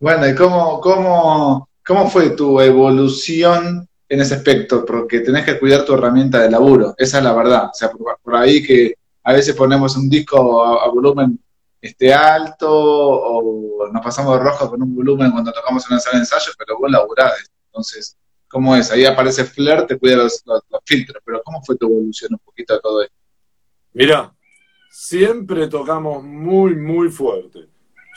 bueno, 0.00 0.28
¿y 0.28 0.34
cómo, 0.34 0.80
cómo, 0.80 1.68
cómo 1.84 2.08
fue 2.08 2.30
tu 2.30 2.60
evolución 2.60 3.88
en 4.12 4.20
ese 4.20 4.34
aspecto, 4.34 4.84
porque 4.84 5.20
tenés 5.20 5.46
que 5.46 5.58
cuidar 5.58 5.86
tu 5.86 5.94
herramienta 5.94 6.40
de 6.40 6.50
laburo, 6.50 6.94
esa 6.98 7.16
es 7.16 7.24
la 7.24 7.32
verdad. 7.32 7.70
O 7.70 7.74
sea, 7.74 7.90
por, 7.90 8.36
ahí 8.36 8.62
que 8.62 8.94
a 9.24 9.32
veces 9.32 9.54
ponemos 9.54 9.96
un 9.96 10.08
disco 10.08 10.64
a, 10.64 10.88
volumen 10.88 11.38
este, 11.80 12.12
alto 12.12 12.68
o 12.70 13.88
nos 13.92 14.02
pasamos 14.02 14.38
de 14.38 14.44
rojo 14.44 14.70
con 14.70 14.82
un 14.82 14.94
volumen 14.94 15.30
cuando 15.30 15.52
tocamos 15.52 15.88
una 15.90 15.98
sala 16.00 16.18
de 16.18 16.22
ensayo, 16.22 16.52
pero 16.58 16.78
vos 16.78 16.90
laburás. 16.90 17.50
Entonces, 17.66 18.16
¿cómo 18.48 18.74
es? 18.76 18.90
Ahí 18.90 19.04
aparece 19.04 19.44
Flair, 19.44 19.86
te 19.86 19.98
cuida 19.98 20.16
los, 20.16 20.44
filtros, 20.84 21.22
pero 21.24 21.42
¿cómo 21.44 21.62
fue 21.62 21.76
tu 21.76 21.86
evolución 21.86 22.32
un 22.32 22.38
poquito 22.38 22.74
de 22.74 22.80
todo 22.80 23.02
esto? 23.02 23.16
Mira, 23.92 24.32
siempre 24.90 25.68
tocamos 25.68 26.22
muy, 26.22 26.74
muy 26.76 27.08
fuerte. 27.08 27.68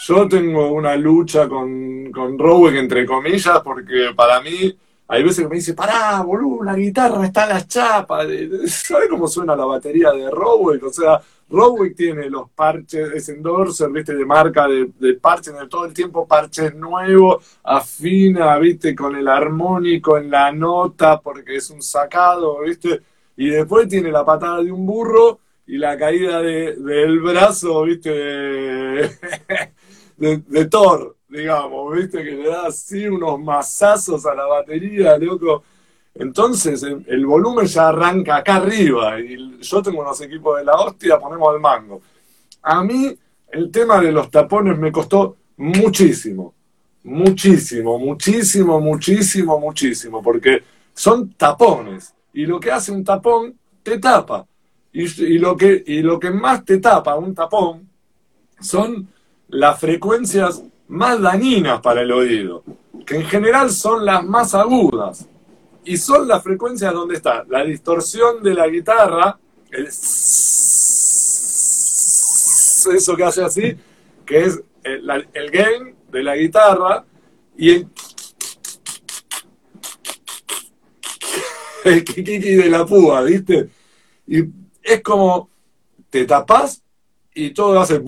Yo 0.07 0.27
tengo 0.27 0.71
una 0.73 0.95
lucha 0.95 1.47
con, 1.47 2.11
con 2.11 2.37
Rowick, 2.37 2.75
entre 2.75 3.05
comillas, 3.05 3.61
porque 3.63 4.11
para 4.15 4.41
mí 4.41 4.77
hay 5.07 5.23
veces 5.23 5.43
que 5.43 5.49
me 5.49 5.55
dice, 5.55 5.73
pará, 5.73 6.21
boludo, 6.23 6.63
la 6.63 6.75
guitarra 6.75 7.25
está 7.25 7.43
en 7.43 7.49
las 7.49 7.67
chapas. 7.67 8.27
¿Sabes 8.67 9.09
cómo 9.09 9.27
suena 9.27 9.55
la 9.55 9.65
batería 9.65 10.11
de 10.11 10.31
Rowick? 10.31 10.83
O 10.83 10.91
sea, 10.91 11.21
Rowick 11.49 11.95
tiene 11.95 12.29
los 12.29 12.49
parches, 12.49 13.11
es 13.13 13.29
endorser, 13.29 13.91
viste, 13.91 14.15
de 14.15 14.25
marca 14.25 14.67
de, 14.67 14.89
de 14.97 15.13
parches, 15.13 15.53
todo 15.69 15.85
el 15.85 15.93
tiempo 15.93 16.27
parches 16.27 16.73
nuevos, 16.73 17.59
afina, 17.63 18.57
viste, 18.57 18.95
con 18.95 19.15
el 19.15 19.27
armónico 19.27 20.17
en 20.17 20.31
la 20.31 20.51
nota, 20.51 21.21
porque 21.21 21.57
es 21.57 21.69
un 21.69 21.83
sacado, 21.83 22.61
viste. 22.61 23.01
Y 23.37 23.49
después 23.49 23.87
tiene 23.87 24.11
la 24.11 24.25
patada 24.25 24.63
de 24.63 24.71
un 24.71 24.85
burro 24.87 25.39
y 25.67 25.77
la 25.77 25.97
caída 25.97 26.41
de, 26.41 26.75
del 26.77 27.19
brazo, 27.19 27.83
viste, 27.83 28.09
de, 30.17 30.17
de 30.17 30.65
Thor 30.65 31.15
digamos, 31.35 31.95
¿viste? 31.95 32.23
Que 32.23 32.31
le 32.31 32.49
da 32.49 32.67
así 32.67 33.07
unos 33.07 33.39
masazos 33.39 34.25
a 34.25 34.33
la 34.33 34.45
batería, 34.45 35.17
loco. 35.17 35.63
Entonces, 36.13 36.81
el, 36.83 37.25
volumen 37.25 37.65
ya 37.65 37.89
arranca 37.89 38.37
acá 38.37 38.55
arriba 38.55 39.19
y 39.19 39.59
yo 39.59 39.81
tengo 39.81 40.01
unos 40.01 40.19
equipos 40.21 40.57
de 40.57 40.63
la 40.63 40.73
hostia, 40.73 41.19
ponemos 41.19 41.53
el 41.53 41.59
mango. 41.59 42.01
A 42.61 42.83
mí, 42.83 43.13
el 43.51 43.69
tema 43.69 43.99
de 43.99 44.11
los 44.11 44.31
tapones 44.31 44.77
me 44.77 44.91
costó 44.91 45.35
muchísimo, 45.57 46.53
muchísimo, 47.03 47.99
muchísimo, 47.99 48.79
muchísimo, 48.79 49.59
muchísimo, 49.59 50.23
porque 50.23 50.63
son 50.93 51.33
tapones 51.33 52.13
y 52.33 52.45
lo 52.45 52.59
que 52.59 52.71
hace 52.71 52.91
un 52.91 53.03
tapón 53.03 53.57
te 53.83 53.99
tapa. 53.99 54.45
Y, 54.93 55.37
lo 55.39 55.57
que, 55.57 55.83
y 55.85 56.01
lo 56.01 56.17
que 56.17 56.31
más 56.31 56.63
te 56.63 56.77
tapa 56.77 57.15
un 57.15 57.35
tapón 57.35 57.89
son 58.61 59.09
las 59.49 59.77
frecuencias 59.77 60.63
más 60.87 61.21
dañinas 61.21 61.81
para 61.81 62.01
el 62.01 62.11
oído, 62.11 62.63
que 63.05 63.15
en 63.15 63.25
general 63.25 63.71
son 63.71 64.05
las 64.05 64.23
más 64.23 64.53
agudas. 64.53 65.27
Y 65.83 65.97
son 65.97 66.27
las 66.27 66.41
frecuencias 66.41 66.93
donde 66.93 67.15
está 67.15 67.43
la 67.47 67.63
distorsión 67.63 68.41
de 68.41 68.53
la 68.55 68.67
guitarra, 68.67 69.37
el 69.71 69.87
eso 72.95 73.15
que 73.15 73.23
hace 73.23 73.43
así, 73.43 73.75
que 74.25 74.43
es 74.45 74.61
el, 74.83 75.27
el 75.33 75.51
gain 75.51 75.95
de 76.11 76.23
la 76.23 76.35
guitarra, 76.35 77.05
y 77.57 77.71
el, 77.71 77.87
el 81.85 82.03
kikiki 82.03 82.55
de 82.55 82.69
la 82.69 82.85
púa, 82.85 83.21
¿viste? 83.23 83.69
Y 84.27 84.43
es 84.81 85.01
como 85.01 85.49
te 86.09 86.25
tapas 86.25 86.81
y 87.33 87.51
todo 87.51 87.79
hace 87.79 88.01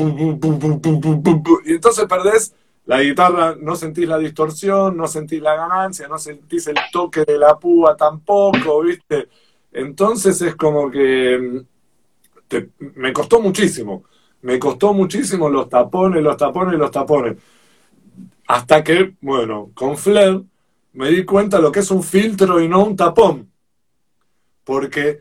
y 1.66 1.72
entonces 1.74 2.06
perdés 2.06 2.54
la 2.88 3.04
guitarra 3.04 3.56
no 3.60 3.76
sentís 3.76 4.08
la 4.08 4.18
distorsión, 4.18 4.96
no 4.96 5.08
sentís 5.08 5.42
la 5.42 5.56
ganancia, 5.56 6.08
no 6.08 6.18
sentís 6.18 6.68
el 6.68 6.78
toque 6.92 7.26
de 7.26 7.38
la 7.38 7.60
púa 7.60 7.98
tampoco, 7.98 8.82
¿viste? 8.82 9.28
Entonces 9.74 10.42
es 10.42 10.56
como 10.56 10.90
que 10.90 11.38
mm, 12.50 12.58
me 12.96 13.12
costó 13.12 13.42
muchísimo, 13.42 14.06
me 14.42 14.58
costó 14.58 14.94
muchísimo 14.94 15.50
los 15.50 15.68
tapones, 15.68 16.24
los 16.24 16.38
tapones, 16.38 16.80
los 16.80 16.90
tapones. 16.90 17.38
Hasta 18.48 18.82
que, 18.82 19.16
bueno, 19.20 19.72
con 19.74 19.98
Flair 19.98 20.42
me 20.94 21.10
di 21.10 21.26
cuenta 21.26 21.60
lo 21.60 21.72
que 21.74 21.82
es 21.82 21.92
un 21.92 22.04
filtro 22.04 22.62
y 22.62 22.70
no 22.70 22.86
un 22.86 22.96
tapón. 22.96 23.52
Porque 24.64 25.20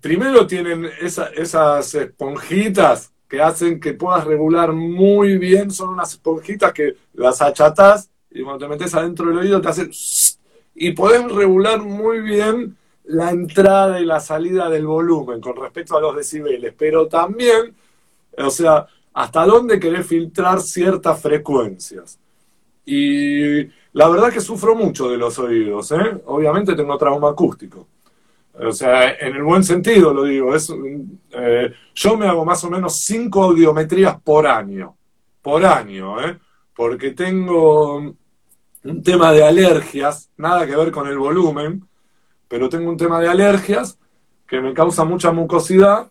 primero 0.00 0.44
tienen 0.44 0.90
esas 1.00 1.94
esponjitas 1.94 3.12
que 3.30 3.40
hacen 3.40 3.78
que 3.78 3.94
puedas 3.94 4.24
regular 4.24 4.72
muy 4.72 5.38
bien, 5.38 5.70
son 5.70 5.90
unas 5.90 6.12
esponjitas 6.12 6.72
que 6.72 6.96
las 7.14 7.40
achatás 7.40 8.10
y 8.28 8.42
cuando 8.42 8.66
te 8.66 8.68
metes 8.68 8.92
adentro 8.92 9.28
del 9.28 9.38
oído 9.38 9.60
te 9.60 9.68
hacen 9.68 9.90
y 10.74 10.90
podés 10.90 11.30
regular 11.30 11.80
muy 11.80 12.20
bien 12.20 12.76
la 13.04 13.30
entrada 13.30 14.00
y 14.00 14.04
la 14.04 14.18
salida 14.18 14.68
del 14.68 14.84
volumen 14.84 15.40
con 15.40 15.54
respecto 15.54 15.96
a 15.96 16.00
los 16.00 16.16
decibeles, 16.16 16.74
pero 16.76 17.06
también, 17.06 17.72
o 18.36 18.50
sea, 18.50 18.86
hasta 19.12 19.46
dónde 19.46 19.78
querés 19.78 20.06
filtrar 20.06 20.60
ciertas 20.60 21.20
frecuencias. 21.22 22.18
Y 22.84 23.62
la 23.92 24.08
verdad 24.08 24.32
que 24.32 24.40
sufro 24.40 24.74
mucho 24.74 25.08
de 25.08 25.18
los 25.18 25.38
oídos, 25.38 25.92
¿eh? 25.92 26.20
Obviamente 26.26 26.74
tengo 26.74 26.98
trauma 26.98 27.30
acústico. 27.30 27.86
O 28.54 28.72
sea, 28.72 29.12
en 29.12 29.36
el 29.36 29.42
buen 29.42 29.64
sentido 29.64 30.12
lo 30.12 30.24
digo. 30.24 30.54
Es, 30.54 30.72
eh, 31.32 31.72
yo 31.94 32.16
me 32.16 32.26
hago 32.26 32.44
más 32.44 32.62
o 32.64 32.70
menos 32.70 32.96
cinco 33.00 33.44
audiometrías 33.44 34.20
por 34.20 34.46
año. 34.46 34.96
Por 35.42 35.64
año, 35.64 36.20
¿eh? 36.20 36.38
Porque 36.74 37.12
tengo 37.12 38.14
un 38.82 39.02
tema 39.02 39.32
de 39.32 39.44
alergias, 39.44 40.30
nada 40.36 40.66
que 40.66 40.76
ver 40.76 40.90
con 40.90 41.06
el 41.06 41.18
volumen, 41.18 41.86
pero 42.48 42.68
tengo 42.68 42.90
un 42.90 42.96
tema 42.96 43.20
de 43.20 43.28
alergias 43.28 43.98
que 44.46 44.60
me 44.60 44.74
causa 44.74 45.04
mucha 45.04 45.30
mucosidad 45.32 46.10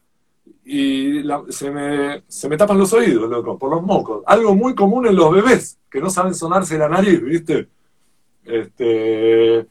y 0.64 1.24
se, 1.50 1.72
me, 1.72 2.24
se 2.28 2.48
me 2.48 2.58
tapan 2.58 2.78
los 2.78 2.94
oídos, 2.94 3.30
loco, 3.30 3.58
por 3.58 3.72
los 3.72 3.82
mocos. 3.82 4.24
Algo 4.26 4.56
muy 4.56 4.76
común 4.76 5.08
en 5.08 5.16
los 5.16 5.32
bebés, 5.32 5.80
que 5.90 6.00
no 6.00 6.10
saben 6.10 6.36
sonarse 6.36 6.78
la 6.78 6.88
nariz, 6.88 7.22
¿viste? 7.24 7.68
Este 8.46 9.68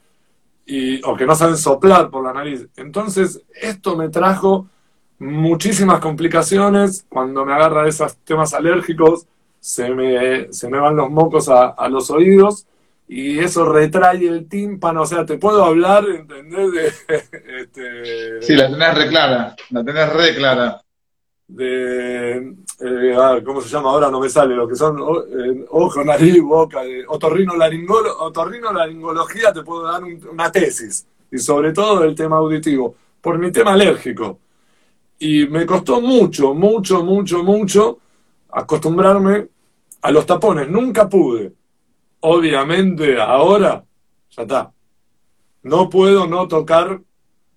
y, 0.69 1.01
o 1.03 1.15
que 1.15 1.25
no 1.25 1.33
saben 1.33 1.57
soplar 1.57 2.11
por 2.11 2.23
la 2.23 2.31
nariz. 2.31 2.67
Entonces, 2.77 3.41
esto 3.59 3.95
me 3.97 4.09
trajo 4.09 4.67
muchísimas 5.17 5.99
complicaciones. 5.99 7.05
Cuando 7.09 7.43
me 7.43 7.53
agarra 7.53 7.87
esos 7.87 8.15
temas 8.17 8.53
alérgicos, 8.53 9.25
se 9.59 9.89
me, 9.89 10.53
se 10.53 10.69
me 10.69 10.79
van 10.79 10.95
los 10.95 11.09
mocos 11.09 11.49
a, 11.49 11.69
a, 11.69 11.89
los 11.89 12.11
oídos 12.11 12.67
y 13.07 13.39
eso 13.39 13.65
retrae 13.65 14.27
el 14.27 14.47
tímpano. 14.47 15.01
O 15.01 15.05
sea, 15.07 15.25
te 15.25 15.39
puedo 15.39 15.65
hablar, 15.65 16.05
¿entendés? 16.07 17.03
este, 17.07 18.41
sí, 18.41 18.55
la 18.55 18.69
tenés 18.69 18.95
re 18.95 19.07
clara, 19.07 19.55
la 19.71 19.83
tenés 19.83 20.13
re 20.13 20.35
clara 20.35 20.81
de, 21.47 22.53
eh, 22.81 23.41
¿cómo 23.43 23.61
se 23.61 23.69
llama 23.69 23.89
ahora? 23.89 24.09
No 24.09 24.19
me 24.19 24.29
sale, 24.29 24.55
lo 24.55 24.67
que 24.67 24.75
son 24.75 24.97
eh, 24.99 25.65
ojo, 25.69 26.03
nariz, 26.03 26.41
boca, 26.41 26.81
de 26.81 27.05
otorrino, 27.07 27.55
laringología, 27.57 29.51
te 29.51 29.63
puedo 29.63 29.83
dar 29.83 30.01
una 30.03 30.51
tesis, 30.51 31.05
y 31.31 31.37
sobre 31.37 31.73
todo 31.73 32.03
el 32.03 32.15
tema 32.15 32.37
auditivo, 32.37 32.95
por 33.21 33.37
mi 33.37 33.51
tema 33.51 33.73
alérgico. 33.73 34.39
Y 35.19 35.47
me 35.47 35.65
costó 35.65 35.99
mucho, 35.99 36.53
mucho, 36.53 37.03
mucho, 37.03 37.43
mucho 37.43 37.99
acostumbrarme 38.51 39.47
a 40.01 40.11
los 40.11 40.25
tapones, 40.25 40.69
nunca 40.69 41.09
pude. 41.09 41.51
Obviamente 42.21 43.19
ahora, 43.21 43.83
ya 44.29 44.41
está. 44.43 44.71
No 45.63 45.89
puedo 45.89 46.25
no 46.27 46.47
tocar, 46.47 47.01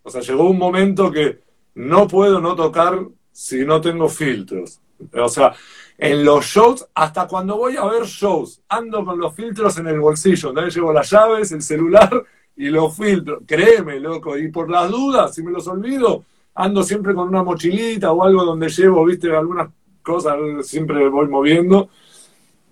o 0.03 0.11
sea, 0.11 0.21
llegó 0.21 0.51
un 0.51 0.59
momento 0.59 1.13
que 1.13 1.41
no 1.75 2.09
puedo 2.09 2.41
no 2.41 2.57
tocar 2.57 2.99
si 3.31 3.65
no 3.65 3.81
tengo 3.81 4.09
filtros. 4.09 4.81
O 5.15 5.29
sea, 5.29 5.55
en 5.99 6.25
los 6.25 6.45
shows, 6.45 6.87
hasta 6.95 7.27
cuando 7.27 7.57
voy 7.57 7.77
a 7.77 7.85
ver 7.85 8.05
shows, 8.05 8.61
ando 8.69 9.05
con 9.05 9.19
los 9.19 9.35
filtros 9.35 9.79
en 9.79 9.87
el 9.89 10.01
bolsillo. 10.01 10.53
¿no? 10.53 10.67
Llevo 10.67 10.93
las 10.93 11.11
llaves, 11.11 11.53
el 11.53 11.63
celular 11.63 12.11
y 12.57 12.69
los 12.69 12.97
filtros. 12.97 13.43
Créeme, 13.47 14.01
loco. 14.01 14.37
Y 14.37 14.51
por 14.51 14.71
las 14.71 14.91
dudas, 14.91 15.35
si 15.35 15.43
me 15.43 15.51
los 15.51 15.67
olvido, 15.69 16.25
ando 16.55 16.83
siempre 16.83 17.15
con 17.15 17.29
una 17.29 17.43
mochilita 17.43 18.13
o 18.13 18.23
algo 18.23 18.45
donde 18.45 18.69
llevo, 18.69 19.05
viste, 19.05 19.35
algunas 19.35 19.71
cosas, 20.03 20.37
siempre 20.63 21.09
voy 21.09 21.29
moviendo. 21.29 21.91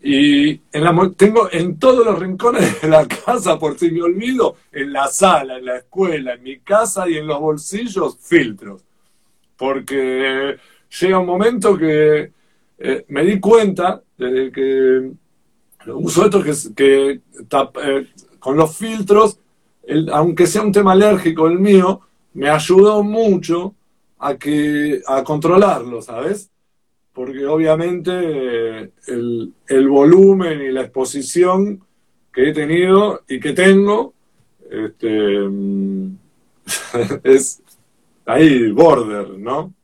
Y 0.03 0.53
en 0.73 0.85
la, 0.85 1.13
tengo 1.17 1.49
en 1.53 1.79
todos 1.79 2.07
los 2.07 2.19
rincones 2.19 2.81
de 2.81 2.89
la 2.89 3.07
casa, 3.07 3.59
por 3.59 3.79
si 3.79 3.91
me 3.91 4.03
olvido, 4.03 4.57
en 4.73 4.93
la 4.93 5.09
sala, 5.09 5.59
en 5.59 5.67
la 5.67 5.77
escuela, 5.77 6.35
en 6.35 6.43
mi 6.43 6.59
casa 6.61 7.09
y 7.09 7.19
en 7.19 7.27
los 7.27 7.39
bolsillos, 7.39 8.17
filtros 8.19 8.83
porque 9.61 10.57
llega 10.91 11.19
un 11.19 11.27
momento 11.27 11.77
que 11.77 12.33
eh, 12.79 13.05
me 13.09 13.25
di 13.25 13.39
cuenta 13.39 14.03
de 14.17 14.51
que 14.53 15.13
uso 15.93 16.25
esto 16.25 16.43
que, 16.43 16.53
que 16.75 17.21
eh, 17.83 18.07
con 18.39 18.57
los 18.57 18.77
filtros, 18.77 19.39
aunque 20.13 20.47
sea 20.47 20.63
un 20.63 20.73
tema 20.73 20.93
alérgico 20.93 21.47
el 21.47 21.59
mío, 21.59 22.01
me 22.35 22.49
ayudó 22.49 23.03
mucho 23.03 23.75
a, 24.19 24.37
que, 24.37 25.01
a 25.07 25.25
controlarlo, 25.25 26.03
¿sabes? 26.03 26.51
Porque 27.13 27.47
obviamente 27.47 28.11
eh, 28.13 28.91
el, 29.09 29.53
el, 29.67 29.89
volumen 29.89 30.61
y 30.61 30.71
la 30.71 30.83
exposición 30.83 31.83
que 32.33 32.51
he 32.51 32.53
tenido 32.53 33.23
y 33.29 33.41
que 33.41 33.53
tengo 33.53 34.15
este, 34.71 35.49
es 37.25 37.63
ahí 38.25 38.71
border, 38.71 39.31
¿no? 39.39 39.75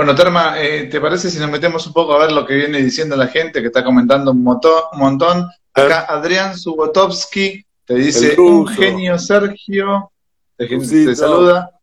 Bueno, 0.00 0.14
Terma, 0.14 0.58
eh, 0.58 0.84
¿te 0.84 0.98
parece 0.98 1.28
si 1.28 1.38
nos 1.38 1.50
metemos 1.50 1.86
un 1.86 1.92
poco 1.92 2.14
a 2.14 2.20
ver 2.20 2.32
lo 2.32 2.46
que 2.46 2.54
viene 2.54 2.78
diciendo 2.78 3.16
la 3.16 3.26
gente 3.26 3.60
que 3.60 3.66
está 3.66 3.84
comentando 3.84 4.30
un, 4.30 4.38
un 4.38 4.98
montón? 4.98 5.46
Acá 5.74 6.06
Adrián 6.08 6.56
Subotovsky 6.56 7.62
te 7.84 7.94
dice 7.96 8.34
un 8.40 8.66
genio 8.66 9.18
Sergio, 9.18 10.10
te, 10.56 10.68
te 10.68 11.14
saluda. 11.14 11.78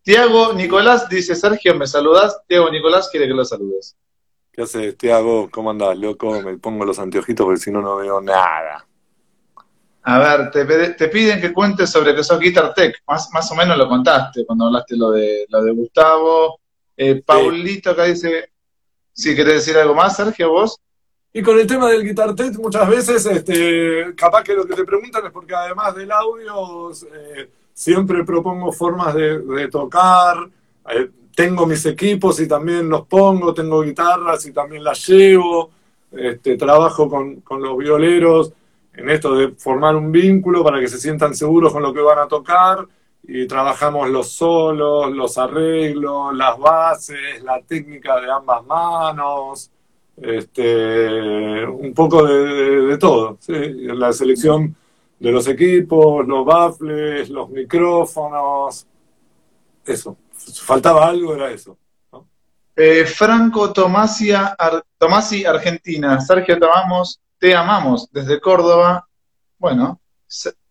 Tiago 0.00 0.54
Nicolás 0.54 1.10
dice, 1.10 1.34
Sergio, 1.34 1.74
¿me 1.74 1.86
saludas? 1.86 2.40
Tiago 2.48 2.70
Nicolás 2.70 3.10
quiere 3.10 3.26
que 3.26 3.34
lo 3.34 3.44
saludes. 3.44 3.98
¿Qué 4.50 4.62
haces, 4.62 4.96
Tiago? 4.96 5.50
¿Cómo 5.50 5.72
andás, 5.72 5.98
loco? 5.98 6.40
Me 6.40 6.56
pongo 6.56 6.86
los 6.86 6.98
anteojitos 6.98 7.44
porque 7.44 7.60
si 7.60 7.70
no, 7.70 7.82
no 7.82 7.96
veo 7.96 8.18
nada. 8.22 8.86
A 10.04 10.18
ver, 10.18 10.50
te, 10.50 11.08
piden 11.08 11.38
que 11.38 11.52
cuentes 11.52 11.90
sobre 11.90 12.14
que 12.14 12.24
sos 12.24 12.40
Guitar 12.40 12.72
Tech. 12.72 12.96
Más, 13.06 13.28
más 13.30 13.52
o 13.52 13.54
menos 13.54 13.76
lo 13.76 13.86
contaste 13.90 14.46
cuando 14.46 14.68
hablaste 14.68 14.96
lo 14.96 15.10
de, 15.10 15.44
lo 15.50 15.62
de 15.62 15.72
Gustavo. 15.72 16.61
Eh, 16.96 17.22
Paulito 17.24 17.90
acá 17.90 18.04
dice, 18.04 18.50
si 19.12 19.34
querés 19.34 19.54
decir 19.54 19.76
algo 19.76 19.94
más, 19.94 20.16
Sergio, 20.16 20.50
vos. 20.50 20.78
Y 21.32 21.42
con 21.42 21.58
el 21.58 21.66
tema 21.66 21.88
del 21.88 22.04
Guitar 22.04 22.34
Tech, 22.34 22.56
muchas 22.58 22.88
veces, 22.88 23.24
este, 23.24 24.14
capaz 24.14 24.42
que 24.42 24.54
lo 24.54 24.66
que 24.66 24.74
te 24.74 24.84
preguntan 24.84 25.24
es 25.24 25.32
porque 25.32 25.54
además 25.54 25.94
del 25.94 26.12
audio, 26.12 26.90
eh, 26.90 27.48
siempre 27.72 28.24
propongo 28.24 28.70
formas 28.70 29.14
de, 29.14 29.68
tocar. 29.68 30.48
Eh, 30.90 31.10
tengo 31.34 31.66
mis 31.66 31.86
equipos 31.86 32.38
y 32.40 32.46
también 32.46 32.88
los 32.88 33.06
pongo, 33.06 33.54
tengo 33.54 33.80
guitarras 33.82 34.44
y 34.44 34.52
también 34.52 34.84
las 34.84 35.06
llevo. 35.08 35.70
Este, 36.10 36.58
trabajo 36.58 37.08
con, 37.08 37.40
con 37.40 37.62
los 37.62 37.74
violeros 37.78 38.52
en 38.94 39.08
esto 39.08 39.34
de 39.34 39.48
formar 39.52 39.96
un 39.96 40.12
vínculo 40.12 40.62
para 40.62 40.78
que 40.78 40.88
se 40.88 40.98
sientan 40.98 41.34
seguros 41.34 41.72
con 41.72 41.82
lo 41.82 41.94
que 41.94 42.00
van 42.00 42.18
a 42.18 42.28
tocar 42.28 42.86
y 43.22 43.46
trabajamos 43.46 44.08
los 44.10 44.32
solos, 44.32 45.12
los 45.12 45.38
arreglos, 45.38 46.34
las 46.34 46.58
bases, 46.58 47.42
la 47.42 47.60
técnica 47.62 48.20
de 48.20 48.30
ambas 48.30 48.64
manos, 48.64 49.70
este, 50.16 51.64
un 51.66 51.94
poco 51.94 52.24
de, 52.24 52.98
todo, 52.98 53.38
la 53.46 54.12
selección 54.12 54.74
de 55.18 55.32
los 55.32 55.46
equipos, 55.46 56.26
los 56.26 56.44
baffles, 56.44 57.30
los 57.30 57.48
micrófonos, 57.48 58.86
eso, 59.84 60.16
faltaba 60.32 61.06
algo, 61.06 61.34
era 61.34 61.50
eso. 61.50 61.76
Eh, 62.74 63.04
Franco 63.04 63.72
Tomasi, 63.72 64.32
Argentina. 65.44 66.20
Sergio, 66.20 66.58
te 66.58 66.66
amamos, 66.66 67.20
te 67.38 67.54
amamos 67.54 68.08
desde 68.10 68.40
Córdoba. 68.40 69.06
Bueno, 69.58 70.00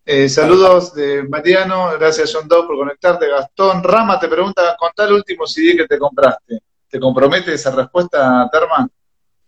eh, 0.04 0.28
saludos 0.28 0.94
de 0.94 1.22
Mariano, 1.22 1.92
gracias 1.98 2.32
John 2.34 2.48
Doe 2.48 2.66
por 2.66 2.76
conectarte. 2.76 3.28
Gastón 3.28 3.82
Rama 3.82 4.18
te 4.18 4.28
pregunta, 4.28 4.76
contá 4.78 5.04
el 5.04 5.14
último 5.14 5.46
CD 5.46 5.76
que 5.76 5.86
te 5.86 5.98
compraste. 5.98 6.60
¿Te 6.88 7.00
compromete 7.00 7.54
esa 7.54 7.70
respuesta, 7.70 8.48
Terman? 8.52 8.90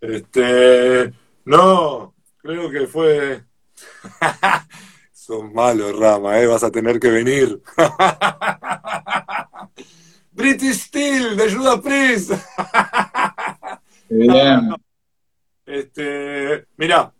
Este, 0.00 1.12
no, 1.44 2.14
creo 2.38 2.70
que 2.70 2.86
fue... 2.86 3.44
Son 5.12 5.52
malos, 5.54 5.98
Rama, 5.98 6.38
¿eh? 6.38 6.46
vas 6.46 6.64
a 6.64 6.70
tener 6.70 7.00
que 7.00 7.10
venir. 7.10 7.60
British 10.32 10.86
Steel, 10.86 11.36
de 11.36 11.54
Judas 11.54 11.80
Priest. 11.80 12.32
Bien. 14.08 14.74
Este, 15.66 16.66
mira, 16.76 17.10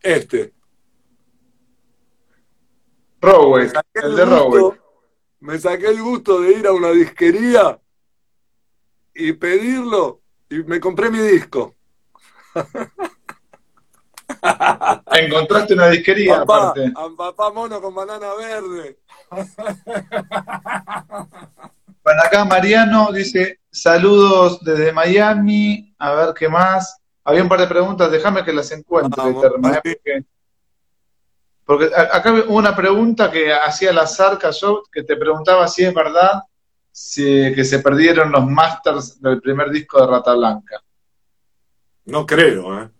este. 0.00 0.52
Rowey, 3.20 3.68
el, 3.94 4.16
de 4.16 4.24
Rowey. 4.24 4.78
Me 5.40 5.58
saqué 5.58 5.88
el 5.88 6.02
gusto 6.02 6.40
de 6.40 6.52
ir 6.52 6.66
a 6.66 6.72
una 6.72 6.90
disquería 6.90 7.78
y 9.14 9.32
pedirlo 9.32 10.20
y 10.48 10.62
me 10.64 10.80
compré 10.80 11.10
mi 11.10 11.18
disco. 11.18 11.74
Encontraste 15.12 15.74
una 15.74 15.88
disquería 15.88 16.44
papá, 16.44 16.70
aparte. 16.70 16.92
papá 17.16 17.50
mono 17.50 17.80
con 17.80 17.94
banana 17.94 18.34
verde. 18.34 18.98
Bueno, 22.08 22.22
acá 22.24 22.42
Mariano 22.46 23.12
dice, 23.12 23.60
saludos 23.70 24.64
desde 24.64 24.92
Miami, 24.92 25.94
a 25.98 26.14
ver 26.14 26.32
qué 26.32 26.48
más. 26.48 27.02
Había 27.22 27.42
un 27.42 27.50
par 27.50 27.60
de 27.60 27.66
preguntas, 27.66 28.10
déjame 28.10 28.42
que 28.46 28.52
las 28.54 28.72
encuentre, 28.72 29.22
porque, 29.30 30.24
acá 31.68 32.32
hubo 32.32 32.54
una 32.54 32.74
pregunta 32.74 33.30
que 33.30 33.52
hacía 33.52 33.92
la 33.92 34.06
Zarca 34.06 34.50
yo, 34.50 34.82
que 34.90 35.02
te 35.02 35.16
preguntaba 35.16 35.68
si 35.68 35.84
es 35.84 35.92
verdad 35.92 36.42
si, 36.90 37.24
que 37.54 37.64
se 37.64 37.80
perdieron 37.80 38.32
los 38.32 38.46
masters 38.46 39.20
del 39.20 39.40
primer 39.40 39.70
disco 39.70 40.00
de 40.00 40.06
Rata 40.06 40.34
Blanca. 40.34 40.82
No 42.06 42.24
creo, 42.26 42.82
¿eh? 42.82 42.90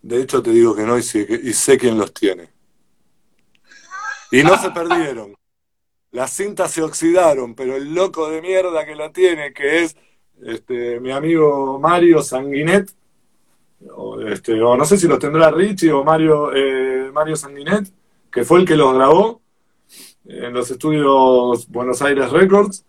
De 0.00 0.22
hecho, 0.22 0.40
te 0.40 0.50
digo 0.50 0.74
que 0.74 0.84
no 0.84 0.96
y 0.96 1.02
sé 1.02 1.78
quién 1.78 1.98
los 1.98 2.14
tiene. 2.14 2.48
Y 4.30 4.42
no 4.44 4.56
se 4.56 4.70
perdieron. 4.72 5.34
Las 6.12 6.32
cintas 6.32 6.70
se 6.70 6.82
oxidaron, 6.82 7.54
pero 7.54 7.76
el 7.76 7.92
loco 7.92 8.30
de 8.30 8.40
mierda 8.40 8.86
que 8.86 8.94
la 8.94 9.12
tiene, 9.12 9.52
que 9.52 9.82
es 9.82 9.96
este, 10.42 11.00
mi 11.00 11.10
amigo 11.10 11.78
Mario 11.78 12.22
Sanguinet, 12.22 12.90
o, 13.94 14.20
este, 14.20 14.56
no 14.56 14.84
sé 14.84 14.96
si 14.96 15.06
los 15.06 15.18
tendrá 15.18 15.50
Richie 15.50 15.92
o 15.92 16.04
Mario, 16.04 16.54
eh, 16.54 17.10
Mario 17.12 17.36
Sanguinet, 17.36 17.92
que 18.30 18.44
fue 18.44 18.60
el 18.60 18.66
que 18.66 18.76
los 18.76 18.94
grabó 18.94 19.40
en 20.24 20.52
los 20.52 20.70
estudios 20.70 21.68
Buenos 21.68 22.02
Aires 22.02 22.30
Records. 22.30 22.84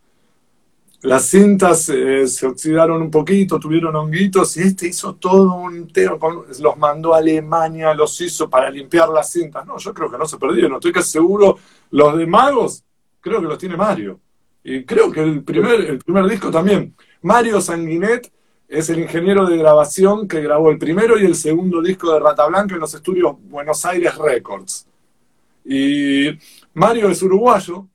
Las 1.02 1.26
cintas 1.26 1.90
eh, 1.90 2.28
se 2.28 2.48
oxidaron 2.48 3.02
un 3.02 3.12
poquito, 3.12 3.60
tuvieron 3.60 3.96
honguitos 3.96 4.58
y 4.58 4.62
este 4.64 4.88
hizo 4.88 5.16
todo 5.16 5.54
un 5.54 5.88
tema, 5.90 6.18
los 6.60 6.78
mandó 6.78 7.14
a 7.14 7.20
Alemania, 7.20 7.94
los 7.94 8.20
hizo 8.20 8.50
para 8.50 8.70
limpiar 8.72 9.10
las 9.10 9.32
cintas. 9.32 9.66
No, 9.66 9.78
yo 9.78 9.94
creo 9.94 10.10
que 10.10 10.18
no 10.18 10.26
se 10.26 10.38
perdieron, 10.38 10.74
estoy 10.74 10.92
casi 10.92 11.12
seguro. 11.12 11.58
Los 11.92 12.18
de 12.18 12.26
Magos, 12.26 12.84
creo 13.22 13.40
que 13.40 13.48
los 13.48 13.58
tiene 13.60 13.78
Mario. 13.78 14.20
Y 14.64 14.84
creo 14.84 15.12
que 15.12 15.22
el 15.22 15.44
primer, 15.44 15.82
el 15.82 16.00
primer 16.00 16.28
disco 16.28 16.50
también. 16.50 16.96
Mario 17.22 17.62
Sanguinet 17.62 18.32
es 18.68 18.90
el 18.90 19.00
ingeniero 19.00 19.46
de 19.46 19.58
grabación 19.58 20.28
que 20.28 20.42
grabó 20.42 20.70
el 20.72 20.78
primero 20.78 21.18
y 21.18 21.26
el 21.26 21.36
segundo 21.36 21.82
disco 21.82 22.12
de 22.14 22.20
Rata 22.20 22.46
Blanca 22.48 22.76
en 22.76 22.82
los 22.82 22.94
estudios 22.94 23.36
Buenos 23.44 23.86
Aires 23.86 24.18
Records. 24.18 24.88
Y 25.64 26.30
Mario 26.74 27.10
es 27.10 27.22
uruguayo, 27.22 27.88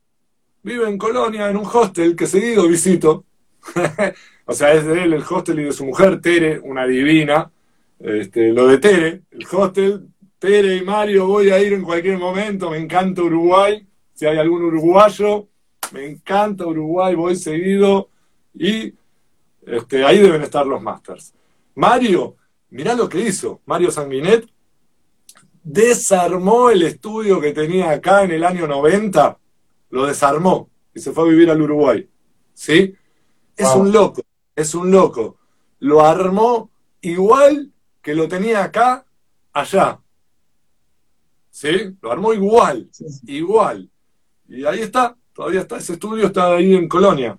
vive 0.63 0.89
en 0.89 0.97
Colonia, 0.97 1.49
en 1.49 1.57
un 1.57 1.65
hostel 1.65 2.15
que 2.15 2.25
seguido 2.25 2.67
visito. 2.67 3.25
o 4.45 4.53
sea, 4.53 4.73
es 4.73 4.85
de 4.85 5.03
él 5.03 5.13
el 5.13 5.23
hostel 5.29 5.59
y 5.59 5.63
de 5.65 5.71
su 5.71 5.85
mujer, 5.85 6.19
Tere, 6.21 6.59
una 6.59 6.85
divina. 6.85 7.51
Este, 7.99 8.51
lo 8.51 8.67
de 8.67 8.79
Tere, 8.79 9.21
el 9.31 9.45
hostel, 9.51 10.07
Tere 10.39 10.75
y 10.75 10.81
Mario, 10.81 11.27
voy 11.27 11.51
a 11.51 11.59
ir 11.61 11.73
en 11.73 11.83
cualquier 11.83 12.17
momento, 12.17 12.69
me 12.71 12.77
encanta 12.77 13.21
Uruguay. 13.21 13.85
Si 14.13 14.25
hay 14.25 14.37
algún 14.37 14.63
uruguayo, 14.63 15.47
me 15.91 16.05
encanta 16.05 16.65
Uruguay, 16.65 17.15
voy 17.15 17.35
seguido. 17.35 18.09
Y 18.53 18.93
este, 19.65 20.05
ahí 20.05 20.19
deben 20.19 20.41
estar 20.41 20.65
los 20.65 20.81
Masters. 20.81 21.33
Mario, 21.75 22.35
mirá 22.69 22.93
lo 22.93 23.09
que 23.09 23.19
hizo. 23.19 23.61
Mario 23.65 23.91
Sanguinet 23.91 24.47
desarmó 25.63 26.69
el 26.69 26.83
estudio 26.83 27.39
que 27.39 27.53
tenía 27.53 27.91
acá 27.91 28.23
en 28.23 28.31
el 28.31 28.43
año 28.43 28.67
90 28.67 29.39
lo 29.93 30.07
desarmó 30.07 30.71
y 30.93 30.99
se 30.99 31.11
fue 31.11 31.23
a 31.23 31.27
vivir 31.27 31.51
al 31.51 31.61
Uruguay. 31.61 32.09
¿Sí? 32.53 32.95
Es 33.55 33.69
un 33.75 33.91
loco, 33.91 34.23
es 34.55 34.73
un 34.73 34.89
loco. 34.89 35.37
Lo 35.79 36.01
armó 36.01 36.71
igual 37.01 37.71
que 38.01 38.15
lo 38.15 38.27
tenía 38.27 38.63
acá, 38.63 39.05
allá. 39.53 39.99
¿Sí? 41.51 41.95
Lo 42.01 42.11
armó 42.11 42.33
igual, 42.33 42.89
igual. 43.27 43.87
Y 44.47 44.65
ahí 44.65 44.79
está, 44.79 45.15
todavía 45.31 45.61
está, 45.61 45.77
ese 45.77 45.93
estudio 45.93 46.25
está 46.25 46.55
ahí 46.55 46.73
en 46.73 46.87
Colonia. 46.87 47.37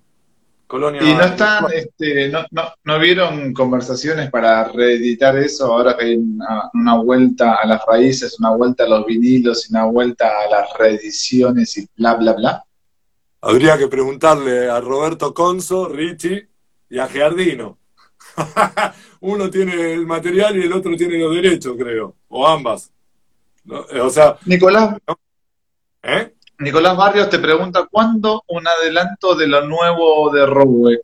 Colonia 0.74 1.02
y 1.04 1.14
no 1.14 1.22
están, 1.22 1.66
este, 1.72 2.28
no, 2.30 2.44
no, 2.50 2.64
no, 2.82 2.98
vieron 2.98 3.54
conversaciones 3.54 4.28
para 4.28 4.64
reeditar 4.64 5.36
eso 5.36 5.66
ahora 5.66 5.96
que 5.96 6.04
hay 6.04 6.16
una, 6.16 6.96
vuelta 6.96 7.54
a 7.62 7.64
las 7.64 7.80
raíces, 7.86 8.40
una 8.40 8.50
vuelta 8.50 8.82
a 8.82 8.88
los 8.88 9.06
vinilos, 9.06 9.70
una 9.70 9.84
vuelta 9.84 10.26
a 10.26 10.50
las 10.50 10.76
reediciones 10.76 11.78
y 11.78 11.88
bla, 11.96 12.14
bla, 12.14 12.32
bla? 12.32 12.64
Habría 13.40 13.78
que 13.78 13.86
preguntarle 13.86 14.68
a 14.68 14.80
Roberto 14.80 15.32
Conso, 15.32 15.88
Richie 15.88 16.48
y 16.90 16.98
a 16.98 17.06
Giardino. 17.06 17.78
Uno 19.20 19.48
tiene 19.50 19.92
el 19.92 20.04
material 20.08 20.56
y 20.56 20.62
el 20.62 20.72
otro 20.72 20.96
tiene 20.96 21.20
los 21.20 21.36
derechos, 21.36 21.76
creo, 21.78 22.16
o 22.26 22.48
ambas. 22.48 22.90
O 24.02 24.10
sea, 24.10 24.38
Nicolás, 24.44 24.96
¿Eh? 26.02 26.34
Nicolás 26.58 26.96
Barrios 26.96 27.28
te 27.28 27.38
pregunta, 27.38 27.86
¿cuándo 27.90 28.44
un 28.46 28.66
adelanto 28.66 29.34
de 29.34 29.48
lo 29.48 29.66
nuevo 29.66 30.30
de 30.30 30.46
Roweck? 30.46 31.00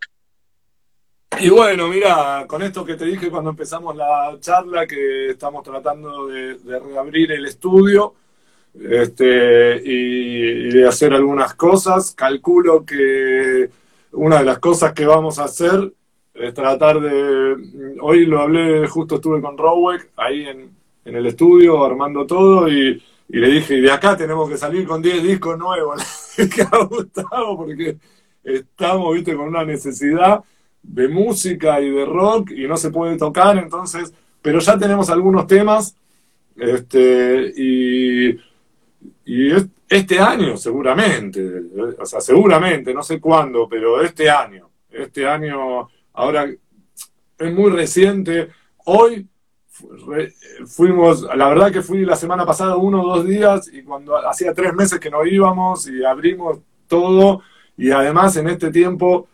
Y 1.40 1.48
bueno, 1.48 1.88
mira, 1.88 2.44
con 2.46 2.62
esto 2.62 2.84
que 2.84 2.94
te 2.94 3.04
dije 3.04 3.30
cuando 3.30 3.50
empezamos 3.50 3.96
la 3.96 4.36
charla, 4.40 4.86
que 4.86 5.30
estamos 5.30 5.62
tratando 5.64 6.26
de, 6.26 6.56
reabrir 6.64 7.32
el 7.32 7.46
estudio 7.46 8.14
este, 8.78 9.80
y, 9.84 10.70
de 10.70 10.86
hacer 10.86 11.12
algunas 11.14 11.54
cosas, 11.54 12.14
calculo 12.14 12.84
que 12.84 13.70
una 14.12 14.38
de 14.38 14.44
las 14.44 14.58
cosas 14.58 14.92
que 14.92 15.06
vamos 15.06 15.38
a 15.38 15.44
hacer 15.44 15.92
es 16.34 16.54
tratar 16.54 17.00
de... 17.00 17.96
Hoy 18.00 18.26
lo 18.26 18.40
hablé, 18.40 18.86
justo 18.86 19.16
estuve 19.16 19.40
con 19.40 19.58
Rowek 19.58 20.10
ahí 20.16 20.46
en, 20.46 20.70
en 21.04 21.16
el 21.16 21.26
estudio 21.26 21.84
armando 21.84 22.26
todo 22.26 22.68
y, 22.68 23.02
y, 23.32 23.38
le 23.38 23.48
dije, 23.48 23.74
y 23.74 23.80
de 23.80 23.92
acá 23.92 24.16
tenemos 24.16 24.48
que 24.48 24.56
salir 24.56 24.86
con 24.86 25.00
10 25.00 25.22
discos 25.22 25.58
nuevos. 25.58 26.02
que 26.36 26.62
ha 26.62 26.84
gustado 26.84 27.56
porque 27.56 27.96
estamos, 28.42 29.14
viste, 29.14 29.34
con 29.34 29.48
una 29.48 29.64
necesidad 29.64 30.42
de 30.82 31.08
música 31.08 31.80
y 31.80 31.90
de 31.90 32.04
rock 32.06 32.50
y 32.52 32.66
no 32.66 32.76
se 32.76 32.90
puede 32.90 33.16
tocar, 33.18 33.58
entonces, 33.58 34.12
pero 34.40 34.60
ya 34.60 34.78
tenemos 34.78 35.10
algunos 35.10 35.46
temas 35.46 35.94
este, 36.56 37.52
y 37.56 38.38
este 39.90 40.20
año 40.20 40.56
seguramente, 40.56 41.42
o 41.98 42.06
sea, 42.06 42.20
seguramente, 42.20 42.94
no 42.94 43.02
sé 43.02 43.20
cuándo, 43.20 43.68
pero 43.68 44.00
este 44.00 44.30
año, 44.30 44.70
este 44.88 45.26
año, 45.26 45.88
ahora 46.12 46.48
es 47.38 47.52
muy 47.52 47.70
reciente, 47.70 48.48
hoy 48.84 49.26
fuimos, 50.66 51.22
la 51.22 51.48
verdad 51.48 51.72
que 51.72 51.82
fui 51.82 52.04
la 52.04 52.16
semana 52.16 52.46
pasada 52.46 52.76
uno 52.76 53.02
o 53.02 53.16
dos 53.16 53.26
días 53.26 53.70
y 53.72 53.82
cuando 53.82 54.16
hacía 54.16 54.54
tres 54.54 54.74
meses 54.74 54.98
que 55.00 55.10
no 55.10 55.24
íbamos 55.24 55.88
y 55.88 56.04
abrimos 56.04 56.58
todo 56.86 57.42
y 57.76 57.90
además 57.90 58.36
en 58.36 58.48
este 58.48 58.70
tiempo 58.70 59.28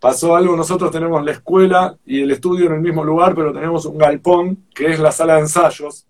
pasó 0.00 0.34
algo, 0.34 0.56
nosotros 0.56 0.90
tenemos 0.90 1.24
la 1.24 1.30
escuela 1.30 1.96
y 2.04 2.22
el 2.22 2.32
estudio 2.32 2.66
en 2.66 2.72
el 2.74 2.80
mismo 2.80 3.04
lugar, 3.04 3.36
pero 3.36 3.52
tenemos 3.52 3.86
un 3.86 3.96
galpón, 3.96 4.66
que 4.74 4.90
es 4.90 4.98
la 4.98 5.12
sala 5.12 5.34
de 5.34 5.42
ensayos, 5.42 6.06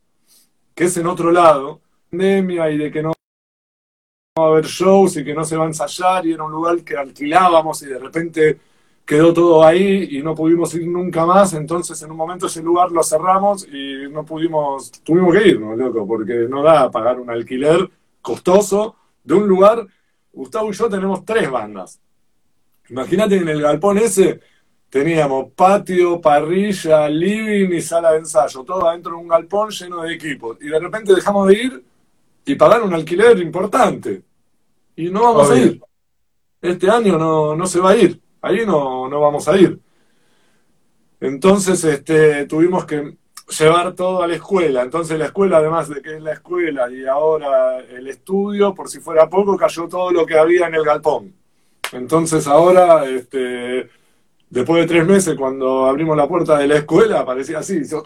que 0.75 0.85
es 0.85 0.97
en 0.97 1.07
otro 1.07 1.31
lado, 1.31 1.81
pandemia 2.11 2.71
y 2.71 2.79
de 2.79 2.91
que 2.91 3.03
no 3.03 3.13
va 4.39 4.45
a 4.47 4.49
haber 4.49 4.65
shows 4.65 5.19
y 5.19 5.25
que 5.25 5.35
no 5.35 5.45
se 5.45 5.57
va 5.57 5.65
a 5.65 5.67
ensayar, 5.67 6.25
y 6.25 6.33
era 6.33 6.43
un 6.43 6.53
lugar 6.53 6.83
que 6.83 6.97
alquilábamos 6.97 7.83
y 7.83 7.87
de 7.87 7.99
repente 7.99 8.61
quedó 9.05 9.33
todo 9.33 9.65
ahí 9.65 10.09
y 10.13 10.23
no 10.23 10.35
pudimos 10.35 10.75
ir 10.75 10.87
nunca 10.87 11.27
más, 11.27 11.53
entonces 11.55 12.01
en 12.03 12.11
un 12.11 12.17
momento 12.17 12.47
ese 12.47 12.63
lugar 12.63 12.91
lo 12.93 13.03
cerramos 13.03 13.67
y 13.67 14.09
no 14.11 14.25
pudimos, 14.25 14.91
tuvimos 15.03 15.35
que 15.35 15.49
irnos, 15.49 15.77
loco, 15.77 16.07
porque 16.07 16.47
no 16.49 16.63
da 16.63 16.91
pagar 16.91 17.21
un 17.21 17.31
alquiler 17.31 17.91
costoso 18.21 18.97
de 19.25 19.35
un 19.35 19.49
lugar. 19.49 19.87
Gustavo 20.33 20.71
y 20.71 20.73
yo 20.73 20.89
tenemos 20.89 21.25
tres 21.27 21.51
bandas 21.51 22.01
Imagínate 22.89 23.37
en 23.37 23.49
el 23.49 23.63
galpón 23.63 23.99
ese 23.99 24.41
teníamos 24.91 25.53
patio, 25.53 26.21
parrilla, 26.21 27.09
living 27.09 27.75
y 27.75 27.81
sala 27.81 28.13
de 28.13 28.19
ensayo, 28.19 28.63
todo 28.63 28.87
adentro 28.87 29.13
de 29.13 29.19
un 29.19 29.29
galpón 29.29 29.71
lleno 29.71 30.03
de 30.03 30.13
equipos. 30.13 30.59
Y 30.61 30.67
de 30.67 30.79
repente 30.79 31.15
dejamos 31.15 31.49
de 31.49 31.55
ir 31.55 31.85
y 32.45 32.55
pagar 32.55 32.83
un 32.83 32.93
alquiler 32.93 33.39
importante. 33.39 34.23
Y 34.95 35.09
no 35.09 35.23
vamos 35.23 35.51
a 35.51 35.57
ir. 35.57 35.81
Este 36.61 36.91
año 36.91 37.17
no, 37.17 37.57
no 37.57 37.67
se 37.67 37.81
va 37.81 37.93
a 37.93 37.97
ir. 37.97 38.21
Ahí 38.43 38.67
no, 38.67 39.09
no 39.09 39.21
vamos 39.21 39.49
a 39.49 39.57
ir. 39.57 39.79
Entonces 41.21 41.83
este, 41.85 42.47
tuvimos 42.47 42.85
que 42.85 43.17
llevar 43.59 43.95
todo 43.95 44.23
a 44.23 44.27
la 44.27 44.35
escuela. 44.35 44.83
Entonces 44.83 45.19
la 45.19 45.27
escuela, 45.27 45.59
además 45.59 45.89
de 45.89 46.03
que 46.03 46.17
es 46.17 46.23
la 46.23 46.33
escuela 46.33 46.91
y 46.91 47.07
ahora 47.07 47.79
el 47.79 48.09
estudio, 48.09 48.75
por 48.75 48.89
si 48.89 48.99
fuera 48.99 49.29
poco, 49.29 49.57
cayó 49.57 49.89
todo 49.89 50.11
lo 50.11 50.27
que 50.27 50.37
había 50.37 50.67
en 50.67 50.75
el 50.75 50.85
galpón. 50.85 51.33
Entonces 51.93 52.47
ahora, 52.47 53.05
este, 53.05 53.89
después 54.51 54.83
de 54.83 54.89
tres 54.89 55.07
meses, 55.07 55.37
cuando 55.37 55.87
abrimos 55.87 56.17
la 56.17 56.27
puerta 56.27 56.59
de 56.59 56.67
la 56.67 56.79
escuela, 56.79 57.25
parecía 57.25 57.59
así, 57.59 57.85
se, 57.85 57.97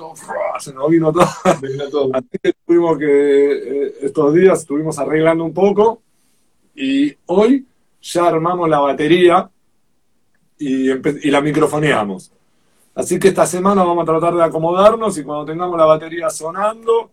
nos 0.74 0.90
vino 0.90 1.12
todo. 1.12 1.24
Así 2.12 2.38
que 2.42 2.52
tuvimos 2.66 2.98
que, 2.98 3.06
eh, 3.06 3.94
estos 4.02 4.34
días 4.34 4.60
estuvimos 4.60 4.98
arreglando 4.98 5.44
un 5.44 5.54
poco 5.54 6.02
y 6.74 7.16
hoy 7.26 7.66
ya 8.02 8.26
armamos 8.26 8.68
la 8.68 8.80
batería 8.80 9.48
y, 10.58 10.90
y 10.90 11.30
la 11.30 11.40
microfoneamos. 11.40 12.32
Así 12.94 13.18
que 13.18 13.28
esta 13.28 13.46
semana 13.46 13.84
vamos 13.84 14.02
a 14.02 14.06
tratar 14.06 14.34
de 14.34 14.42
acomodarnos 14.42 15.18
y 15.18 15.22
cuando 15.22 15.44
tengamos 15.44 15.78
la 15.78 15.84
batería 15.84 16.30
sonando, 16.30 17.10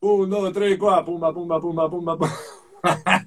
un, 0.00 0.30
dos, 0.30 0.52
tres, 0.52 0.78
cuatro, 0.78 1.04
pumba, 1.04 1.34
pumba, 1.34 1.60
pumba, 1.60 1.90
pumba, 1.90 2.16
pumba. 2.16 2.34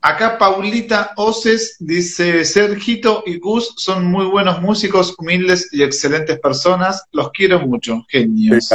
Acá 0.00 0.38
Paulita 0.38 1.12
Oces 1.16 1.76
dice, 1.80 2.44
Sergito 2.44 3.22
y 3.26 3.38
Gus 3.38 3.74
son 3.76 4.04
muy 4.04 4.26
buenos 4.26 4.60
músicos, 4.60 5.14
humildes 5.18 5.70
y 5.72 5.82
excelentes 5.82 6.38
personas. 6.40 7.04
Los 7.10 7.30
quiero 7.32 7.60
mucho, 7.66 8.04
genios. 8.08 8.70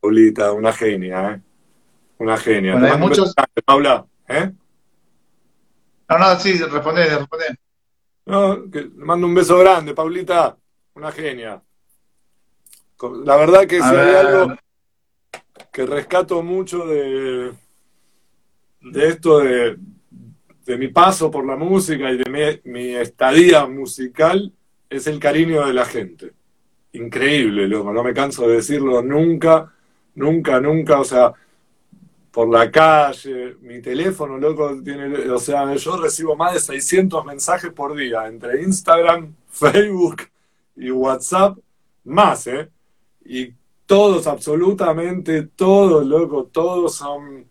Paulita, 0.00 0.52
una 0.52 0.72
genia, 0.72 1.32
¿eh? 1.32 1.40
Una 2.18 2.36
genia. 2.36 2.72
Bueno, 2.72 2.92
hay 2.92 3.00
muchos... 3.00 3.32
Paula, 3.64 4.04
¿eh? 4.28 4.50
No, 6.08 6.18
no, 6.18 6.38
sí, 6.38 6.52
responde, 6.58 7.04
responde. 7.04 7.46
No, 8.26 8.70
que 8.70 8.82
le 8.82 9.04
mando 9.04 9.26
un 9.26 9.34
beso 9.34 9.58
grande, 9.58 9.94
Paulita. 9.94 10.56
Una 10.94 11.10
genia. 11.10 11.62
La 13.24 13.36
verdad 13.36 13.66
que 13.66 13.80
si 13.80 13.88
hay 13.88 14.14
algo 14.14 14.54
que 15.72 15.86
rescato 15.86 16.42
mucho 16.42 16.86
de, 16.86 17.52
de 18.82 19.08
esto 19.08 19.40
de, 19.40 19.78
mi 20.78 20.88
paso 20.88 21.30
por 21.30 21.44
la 21.46 21.56
música 21.56 22.10
y 22.10 22.18
de 22.18 22.60
mi, 22.64 22.94
estadía 22.94 23.66
musical 23.66 24.52
es 24.88 25.06
el 25.06 25.18
cariño 25.18 25.66
de 25.66 25.72
la 25.72 25.84
gente. 25.84 26.32
Increíble, 26.92 27.66
loco, 27.68 27.92
no 27.92 28.04
me 28.04 28.14
canso 28.14 28.46
de 28.46 28.56
decirlo 28.56 29.02
nunca, 29.02 29.72
nunca, 30.14 30.60
nunca, 30.60 31.00
o 31.00 31.04
sea, 31.04 31.32
por 32.32 32.48
la 32.48 32.70
calle, 32.70 33.56
mi 33.60 33.82
teléfono, 33.82 34.38
loco, 34.38 34.82
tiene, 34.82 35.30
o 35.30 35.38
sea, 35.38 35.74
yo 35.74 35.96
recibo 35.98 36.34
más 36.34 36.54
de 36.54 36.60
600 36.60 37.24
mensajes 37.26 37.70
por 37.72 37.94
día 37.94 38.26
entre 38.26 38.62
Instagram, 38.62 39.34
Facebook 39.48 40.22
y 40.76 40.90
WhatsApp, 40.90 41.58
más, 42.04 42.46
¿eh? 42.46 42.70
Y 43.24 43.52
todos, 43.86 44.26
absolutamente 44.26 45.42
todos, 45.54 46.06
loco, 46.06 46.44
todos 46.46 46.94
son 46.94 47.46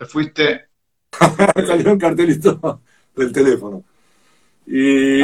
te 0.00 0.06
fuiste. 0.06 0.68
Salió 1.66 1.92
un 1.92 1.98
cartelito 1.98 2.80
del 3.14 3.32
teléfono. 3.32 3.84
Y 4.66 5.20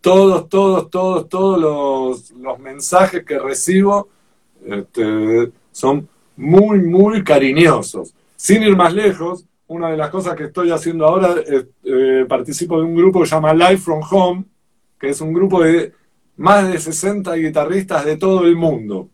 todos, 0.00 0.48
todos, 0.48 0.90
todos, 0.90 1.28
todos 1.28 2.32
los, 2.32 2.58
mensajes 2.58 3.24
que 3.24 3.38
recibo 3.38 4.08
este, 4.64 5.52
son 5.72 6.08
muy, 6.36 6.80
muy 6.80 7.24
cariñosos. 7.24 8.14
Sin 8.36 8.62
ir 8.62 8.76
más 8.76 8.94
lejos, 8.94 9.44
una 9.66 9.90
de 9.90 9.96
las 9.96 10.10
cosas 10.10 10.34
que 10.36 10.44
estoy 10.44 10.70
haciendo 10.70 11.06
ahora 11.06 11.34
es 11.46 11.66
eh, 11.84 12.24
participo 12.28 12.78
de 12.78 12.84
un 12.84 12.94
grupo 12.94 13.20
que 13.20 13.26
se 13.26 13.34
llama 13.34 13.54
Live 13.54 13.78
from 13.78 14.00
Home, 14.10 14.44
que 14.98 15.10
es 15.10 15.20
un 15.20 15.32
grupo 15.32 15.62
de 15.62 15.92
más 16.36 16.70
de 16.70 16.78
60 16.78 17.34
guitarristas 17.34 18.04
de 18.04 18.16
todo 18.16 18.44
el 18.44 18.56
mundo. 18.56 19.08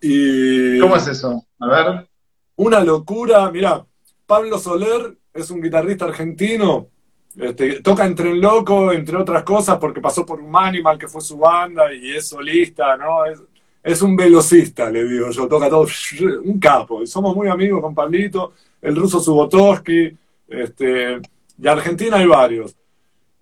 Y, 0.00 0.78
¿Cómo 0.80 0.96
es 0.96 1.08
eso? 1.08 1.44
A 1.58 1.66
ver 1.66 2.08
una 2.56 2.80
locura. 2.80 3.50
Mira, 3.50 3.84
Pablo 4.26 4.58
Soler 4.58 5.16
es 5.32 5.50
un 5.50 5.60
guitarrista 5.60 6.06
argentino, 6.06 6.88
este, 7.36 7.80
toca 7.80 8.04
en 8.06 8.14
Tren 8.14 8.40
Loco, 8.40 8.92
entre 8.92 9.16
otras 9.16 9.42
cosas, 9.42 9.78
porque 9.78 10.00
pasó 10.00 10.24
por 10.24 10.40
un 10.40 10.54
Animal, 10.54 10.98
que 10.98 11.08
fue 11.08 11.20
su 11.20 11.38
banda, 11.38 11.92
y 11.92 12.12
es 12.12 12.28
solista, 12.28 12.96
¿no? 12.96 13.24
Es, 13.26 13.42
es 13.82 14.02
un 14.02 14.16
velocista, 14.16 14.90
le 14.90 15.04
digo 15.04 15.30
yo, 15.30 15.46
toca 15.46 15.68
todo, 15.68 15.86
un 16.44 16.58
capo. 16.58 17.04
Somos 17.06 17.34
muy 17.34 17.48
amigos 17.48 17.80
con 17.80 17.94
Pablito, 17.94 18.52
el 18.80 18.96
ruso 18.96 19.20
Subotovsky, 19.20 20.16
este, 20.48 21.20
de 21.56 21.70
Argentina 21.70 22.16
hay 22.16 22.26
varios. 22.26 22.76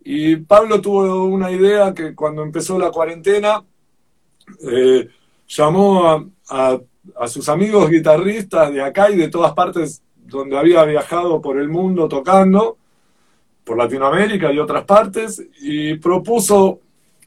Y 0.05 0.37
Pablo 0.37 0.81
tuvo 0.81 1.25
una 1.25 1.51
idea 1.51 1.95
que 1.95 2.15
cuando 2.15 2.43
empezó 2.43 2.79
la 2.79 2.91
cuarentena, 2.91 3.63
eh, 4.69 5.09
llamó 5.47 6.27
a 6.49 6.81
a 7.17 7.29
sus 7.29 7.49
amigos 7.49 7.91
guitarristas 7.91 8.73
de 8.73 8.83
acá 8.83 9.11
y 9.11 9.17
de 9.17 9.29
todas 9.29 9.53
partes 9.53 10.03
donde 10.17 10.57
había 10.59 10.85
viajado 10.85 11.41
por 11.41 11.59
el 11.59 11.69
mundo 11.69 12.09
tocando, 12.09 12.79
por 13.65 13.79
Latinoamérica 13.79 14.53
y 14.53 14.59
otras 14.59 14.85
partes, 14.85 15.43
y 15.61 15.95
propuso 15.97 16.81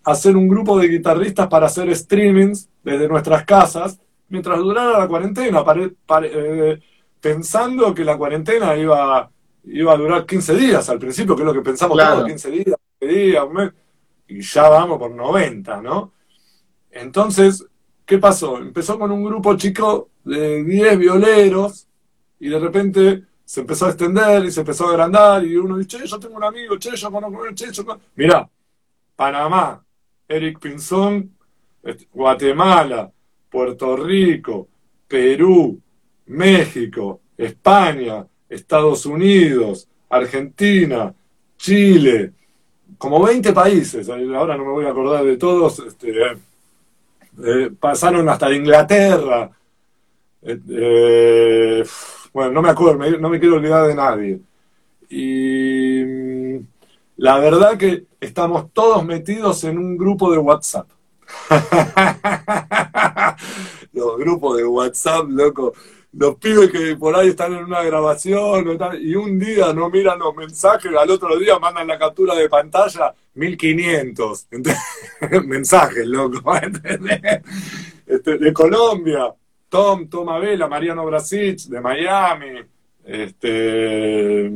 hacer 0.04 0.36
un 0.36 0.48
grupo 0.48 0.78
de 0.78 0.88
guitarristas 0.88 1.48
para 1.48 1.66
hacer 1.68 1.94
streamings 1.96 2.70
desde 2.84 3.08
nuestras 3.08 3.44
casas 3.46 4.00
mientras 4.30 4.60
durara 4.60 5.00
la 5.00 5.08
cuarentena, 5.08 5.64
eh, 6.24 6.80
pensando 7.22 7.94
que 7.94 8.04
la 8.04 8.18
cuarentena 8.18 8.76
iba, 8.76 9.30
iba 9.66 9.94
a 9.94 9.98
durar 9.98 10.26
15 10.26 10.56
días 10.56 10.90
al 10.90 11.00
principio, 11.00 11.36
que 11.36 11.44
es 11.44 11.46
lo 11.46 11.54
que 11.54 11.62
pensamos 11.62 11.98
todos, 11.98 12.26
15 12.26 12.52
días, 12.52 12.76
15 13.00 13.16
días, 13.16 13.44
un 13.44 13.54
mes, 13.54 13.72
y 14.28 14.42
ya 14.42 14.70
vamos 14.70 14.98
por 14.98 15.12
90, 15.12 15.82
¿no? 15.82 16.12
Entonces, 16.92 17.66
¿Qué 18.06 18.20
pasó? 18.20 18.60
Empezó 18.60 19.00
con 19.00 19.12
un 19.12 19.24
grupo 19.24 19.58
chico 19.58 20.10
de 20.24 20.64
10 20.64 21.00
violeros 21.00 21.88
y 22.40 22.50
de 22.50 22.60
repente 22.60 23.24
se 23.46 23.62
empezó 23.62 23.86
a 23.86 23.90
extender 23.90 24.44
y 24.44 24.52
se 24.52 24.62
empezó 24.62 24.88
a 24.88 24.90
agrandar 24.90 25.46
y 25.46 25.56
uno 25.56 25.78
dice, 25.78 26.00
che, 26.00 26.08
yo 26.08 26.20
tengo 26.20 26.36
un 26.36 26.44
amigo, 26.44 26.78
che, 26.80 26.96
yo 26.96 27.12
conozco, 27.12 27.44
che, 27.54 27.72
yo 27.72 27.86
conozco. 27.86 28.08
Mirá, 28.16 28.50
Panamá, 29.16 29.84
Eric 30.28 30.60
Pinzón, 30.60 31.32
este, 31.84 32.08
Guatemala, 32.12 33.12
Puerto 33.50 33.96
Rico, 33.96 34.68
Perú, 35.08 35.80
México, 36.26 37.22
España, 37.38 38.26
Estados 38.50 39.06
Unidos, 39.06 39.88
Argentina, 40.10 41.14
Chile, 41.56 42.34
como 42.98 43.24
20 43.24 43.54
países, 43.54 44.10
ahora 44.10 44.58
no 44.58 44.66
me 44.66 44.72
voy 44.72 44.86
a 44.86 44.90
acordar 44.90 45.24
de 45.24 45.38
todos, 45.38 45.80
este, 45.80 46.14
eh, 47.44 47.72
pasaron 47.80 48.28
hasta 48.28 48.52
Inglaterra, 48.52 49.52
eh, 50.42 50.60
eh, 50.70 51.84
bueno, 52.36 52.52
no 52.52 52.62
me 52.62 52.70
acuerdo, 52.70 53.18
no 53.18 53.30
me 53.30 53.40
quiero 53.40 53.56
olvidar 53.56 53.88
de 53.88 53.96
nadie. 53.96 54.42
Y 55.08 56.04
mm, 56.04 56.68
la 57.16 57.40
verdad 57.40 57.78
que 57.78 58.08
estamos 58.20 58.74
todos 58.74 59.06
metidos 59.06 59.64
en 59.64 59.78
un 59.78 59.98
grupo 59.98 60.30
de 60.30 60.40
WhatsApp. 60.40 60.90
Los 63.94 64.18
grupos 64.18 64.58
de 64.58 64.66
WhatsApp, 64.66 65.30
loco. 65.30 65.72
Los 66.12 66.36
pibes 66.36 66.70
que 66.72 66.98
por 66.98 67.16
ahí 67.16 67.30
están 67.30 67.54
en 67.54 67.64
una 67.64 67.82
grabación 67.84 68.78
y 69.00 69.16
un 69.16 69.40
día 69.40 69.72
no 69.72 69.90
miran 69.90 70.20
los 70.20 70.36
mensajes, 70.36 70.92
al 70.94 71.10
otro 71.10 71.40
día 71.40 71.58
mandan 71.58 71.88
la 71.88 71.98
captura 71.98 72.36
de 72.36 72.50
pantalla, 72.50 73.14
1500 73.34 74.48
mensajes, 75.46 76.06
loco. 76.06 76.42
Este, 78.08 78.38
de 78.38 78.54
Colombia, 78.54 79.34
Tom, 79.76 80.08
Toma 80.08 80.40
Vela, 80.40 80.70
Mariano 80.70 81.06
Brasic, 81.06 81.64
de 81.68 81.82
Miami, 81.82 82.62
este, 83.04 84.50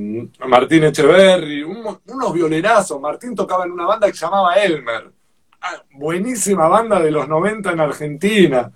Martín 0.48 0.86
Echeverry, 0.86 1.62
unos 1.62 2.34
violerazos. 2.34 3.02
Martín 3.02 3.36
tocaba 3.36 3.66
en 3.66 3.72
una 3.74 3.86
banda 3.86 4.08
que 4.08 4.14
se 4.14 4.26
llamaba 4.26 4.54
Elmer. 4.54 5.12
Ah, 5.60 5.84
buenísima 5.92 6.70
banda 6.70 7.02
de 7.02 7.12
los 7.12 7.28
90 7.28 7.70
en 7.70 7.80
Argentina. 7.82 8.72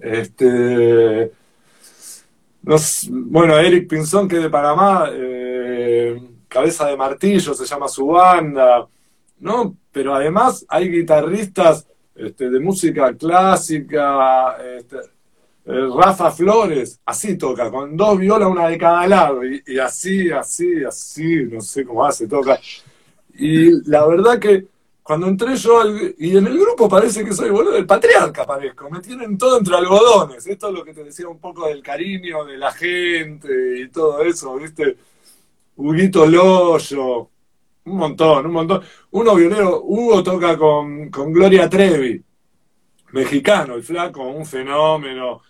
Este, 0.00 1.30
bueno, 3.10 3.58
Eric 3.58 3.86
Pinzón, 3.86 4.26
que 4.26 4.36
es 4.36 4.42
de 4.44 4.48
Panamá, 4.48 5.10
eh, 5.12 6.18
Cabeza 6.48 6.86
de 6.86 6.96
Martillo 6.96 7.52
se 7.52 7.66
llama 7.66 7.86
su 7.86 8.06
banda, 8.06 8.88
¿no? 9.40 9.76
Pero 9.92 10.14
además 10.14 10.64
hay 10.70 10.88
guitarristas 10.88 11.86
este, 12.14 12.48
de 12.48 12.60
música 12.60 13.14
clásica, 13.14 14.56
este, 14.78 14.96
Rafa 15.64 16.30
Flores, 16.32 17.00
así 17.04 17.38
toca, 17.38 17.70
con 17.70 17.96
dos 17.96 18.18
violas, 18.18 18.48
una 18.48 18.68
de 18.68 18.78
cada 18.78 19.06
lado, 19.06 19.42
y, 19.44 19.78
así, 19.78 20.30
así, 20.30 20.82
así, 20.84 21.44
no 21.44 21.60
sé 21.60 21.84
cómo 21.84 22.04
hace, 22.04 22.26
toca. 22.26 22.58
Y 23.34 23.88
la 23.88 24.04
verdad 24.06 24.38
que 24.40 24.66
cuando 25.02 25.26
entré 25.28 25.56
yo 25.56 25.80
al, 25.80 26.14
y 26.18 26.36
en 26.36 26.46
el 26.46 26.58
grupo 26.58 26.88
parece 26.88 27.24
que 27.24 27.32
soy 27.32 27.50
boludo, 27.50 27.76
el 27.76 27.86
patriarca 27.86 28.44
parezco, 28.44 28.90
me 28.90 29.00
tienen 29.00 29.38
todo 29.38 29.58
entre 29.58 29.76
algodones. 29.76 30.46
Esto 30.46 30.68
es 30.68 30.74
lo 30.74 30.84
que 30.84 30.94
te 30.94 31.04
decía 31.04 31.28
un 31.28 31.38
poco 31.38 31.66
del 31.66 31.82
cariño 31.82 32.44
de 32.44 32.56
la 32.56 32.72
gente 32.72 33.80
y 33.80 33.88
todo 33.88 34.22
eso, 34.22 34.56
¿viste? 34.56 34.96
Huguito 35.76 36.26
Loyo, 36.26 37.30
un 37.84 37.96
montón, 37.96 38.46
un 38.46 38.52
montón. 38.52 38.82
Uno 39.12 39.34
violero, 39.34 39.82
Hugo 39.82 40.22
toca 40.22 40.56
con, 40.56 41.10
con 41.10 41.32
Gloria 41.32 41.68
Trevi, 41.68 42.22
mexicano, 43.12 43.74
el 43.74 43.82
flaco, 43.82 44.22
un 44.22 44.46
fenómeno. 44.46 45.42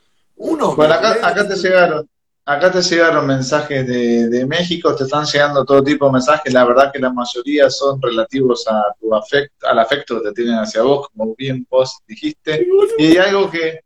Uno 0.43 0.75
bueno, 0.75 0.95
acá, 0.95 1.19
acá 1.23 1.47
te 1.47 1.55
llegaron. 1.55 2.09
Acá 2.45 2.73
te 2.73 2.83
llegaron 2.83 3.25
mensajes 3.25 3.87
de, 3.87 4.45
México, 4.47 4.97
te 4.97 5.05
están 5.05 5.25
llegando 5.25 5.65
todo 5.65 5.85
tipo 5.85 6.07
de 6.07 6.13
mensajes, 6.13 6.53
la 6.53 6.65
verdad 6.65 6.91
que 6.93 6.99
la 6.99 7.13
mayoría 7.13 7.71
son 7.71 8.03
relativos 8.03 8.67
a 8.67 8.83
tu 9.01 9.15
afecto, 9.15 9.69
al 9.69 9.79
afecto 9.79 10.21
que 10.21 10.29
te 10.29 10.35
tienen 10.35 10.57
hacia 10.57 10.83
vos, 10.83 11.09
como 11.11 11.37
bien 11.37 11.65
vos 11.71 12.01
dijiste. 12.05 12.67
Y 12.99 13.17
hay 13.17 13.19
algo 13.19 13.49
que, 13.49 13.83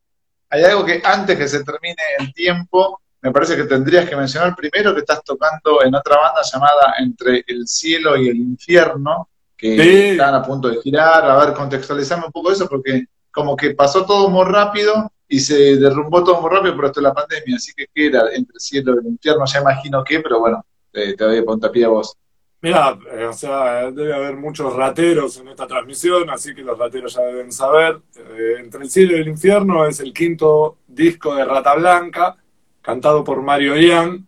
hay 0.49 0.65
algo 0.65 0.87
que 0.87 1.03
antes 1.05 1.37
que 1.37 1.47
se 1.47 1.63
termine 1.65 2.03
el 2.19 2.33
tiempo, 2.33 3.03
me 3.21 3.31
parece 3.31 3.57
que 3.57 3.65
tendrías 3.65 4.09
que 4.09 4.17
mencionar 4.17 4.57
primero 4.57 4.95
que 4.95 5.01
estás 5.01 5.23
tocando 5.23 5.83
en 5.85 5.95
otra 5.95 6.17
banda 6.17 6.41
llamada 6.43 6.95
Entre 6.99 7.45
el 7.47 7.69
cielo 7.69 8.17
y 8.17 8.31
el 8.31 8.37
infierno, 8.37 9.29
que 9.55 10.13
están 10.13 10.35
a 10.35 10.43
punto 10.43 10.69
de 10.69 10.81
girar. 10.81 11.31
A 11.31 11.45
ver, 11.45 11.53
contextualizame 11.53 12.25
un 12.25 12.33
poco 12.33 12.51
eso, 12.51 12.67
porque 12.67 13.05
como 13.31 13.55
que 13.55 13.73
pasó 13.73 14.07
todo 14.07 14.31
muy 14.31 14.47
rápido 14.47 15.13
y 15.29 15.41
se 15.41 15.77
derrumbó 15.77 16.23
todo 16.23 16.41
muy 16.41 16.51
rápido 16.51 16.77
por 16.77 16.87
esto 16.87 17.01
de 17.01 17.09
la 17.09 17.15
pandemia, 17.15 17.57
así 17.57 17.73
que 17.75 17.87
¿qué 17.93 18.07
era? 18.07 18.21
Entre 18.33 18.55
el 18.55 18.61
cielo 18.61 18.95
y 18.95 18.99
el 18.99 19.07
infierno, 19.07 19.45
ya 19.47 19.61
imagino 19.61 20.05
qué, 20.05 20.21
pero 20.21 20.41
bueno, 20.41 20.65
te, 20.93 21.15
doy 21.15 21.43
puntapié 21.43 21.85
a 21.85 21.89
vos. 21.89 22.17
Mira, 22.63 22.99
eh, 23.13 23.27
o 23.27 23.33
sea, 23.33 23.91
debe 23.91 24.15
haber 24.15 24.37
muchos 24.37 24.75
rateros 24.75 25.37
en 25.39 25.49
esta 25.49 25.67
transmisión, 25.67 26.31
así 26.31 26.55
que 26.55 26.63
los 26.63 26.79
rateros 26.79 27.15
ya 27.15 27.23
deben 27.23 27.53
saber. 27.53 28.01
Eh, 28.17 28.57
Entre 28.59 28.83
el 28.83 28.91
cielo 28.91 29.17
y 29.17 29.21
el 29.21 29.29
infierno 29.29 29.87
es 29.87 30.01
el 30.01 30.13
quinto 30.13 30.79
disco 30.87 31.35
de 31.35 31.45
Rata 31.45 31.75
Blanca, 31.75 32.37
cantado 32.81 33.23
por 33.25 33.43
Mario 33.43 33.77
Ian, 33.77 34.27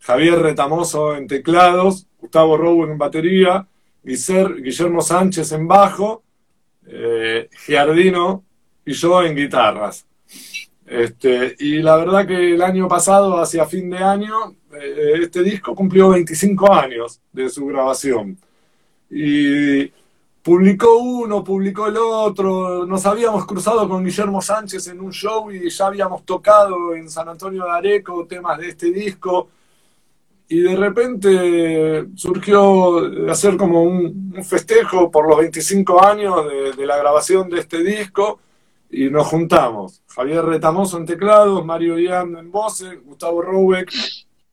Javier 0.00 0.38
Retamoso 0.40 1.16
en 1.16 1.26
teclados, 1.26 2.06
Gustavo 2.18 2.56
Rowe 2.56 2.84
en 2.84 2.98
batería, 2.98 3.66
Guillermo 4.02 5.02
Sánchez 5.02 5.52
en 5.52 5.66
bajo, 5.66 6.22
eh, 6.86 7.48
Giardino 7.66 8.44
y 8.84 8.92
yo 8.92 9.22
en 9.22 9.36
guitarras. 9.36 10.07
Este, 10.88 11.54
y 11.58 11.82
la 11.82 11.96
verdad 11.96 12.26
que 12.26 12.54
el 12.54 12.62
año 12.62 12.88
pasado, 12.88 13.38
hacia 13.38 13.66
fin 13.66 13.90
de 13.90 13.98
año, 13.98 14.56
eh, 14.72 15.20
este 15.22 15.42
disco 15.42 15.74
cumplió 15.74 16.08
25 16.10 16.72
años 16.72 17.20
de 17.30 17.50
su 17.50 17.66
grabación. 17.66 18.38
Y 19.10 19.92
publicó 20.42 20.96
uno, 20.96 21.44
publicó 21.44 21.88
el 21.88 21.98
otro, 21.98 22.86
nos 22.86 23.04
habíamos 23.04 23.44
cruzado 23.44 23.86
con 23.86 24.02
Guillermo 24.02 24.40
Sánchez 24.40 24.88
en 24.88 25.00
un 25.00 25.12
show 25.12 25.50
y 25.50 25.68
ya 25.68 25.88
habíamos 25.88 26.24
tocado 26.24 26.94
en 26.94 27.10
San 27.10 27.28
Antonio 27.28 27.64
de 27.64 27.70
Areco 27.70 28.26
temas 28.26 28.58
de 28.58 28.68
este 28.70 28.90
disco. 28.90 29.50
Y 30.48 30.60
de 30.60 30.76
repente 30.76 32.06
surgió 32.14 33.30
hacer 33.30 33.58
como 33.58 33.82
un, 33.82 34.32
festejo 34.42 35.10
por 35.10 35.28
los 35.28 35.36
25 35.38 36.02
años 36.02 36.46
de 36.76 36.86
la 36.86 36.96
grabación 36.96 37.50
de 37.50 37.60
este 37.60 37.82
disco 37.82 38.40
y 38.90 39.10
nos 39.10 39.26
juntamos. 39.26 40.02
Javier 40.08 40.44
Retamoso 40.44 40.98
en 40.98 41.06
teclados, 41.06 41.64
Mario 41.64 41.98
Ian 41.98 42.36
en 42.36 42.50
voces, 42.50 43.02
Gustavo 43.04 43.42
Robeck 43.42 43.92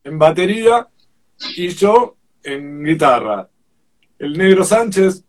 en 0.04 0.18
batería 0.18 0.86
y 1.56 1.68
yo 1.68 2.16
en 2.42 2.84
guitarra. 2.84 3.48
El 4.18 4.36
Negro 4.38 4.64
Sánchez, 4.64 5.24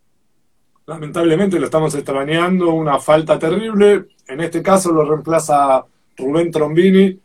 lamentablemente 0.85 1.59
lo 1.59 1.65
estamos 1.65 1.93
extrañando, 1.95 2.73
una 2.73 2.99
falta 2.99 3.39
terrible. 3.39 4.05
En 4.27 4.41
este 4.41 4.61
caso 4.61 4.91
lo 4.91 5.03
reemplaza 5.03 5.83
Rubén 6.15 6.51
Trombini, 6.51 7.19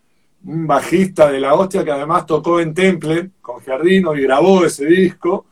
un 0.45 0.67
bajista 0.67 1.31
de 1.31 1.41
la 1.41 1.55
hostia 1.55 1.85
que 1.85 1.93
además 1.93 2.27
tocó 2.27 2.61
en 2.61 2.75
Temple 2.75 3.31
con 3.41 3.61
Giardino 3.61 4.15
y 4.15 4.23
grabó 4.23 4.65
ese 4.65 4.87
disco. 4.87 5.47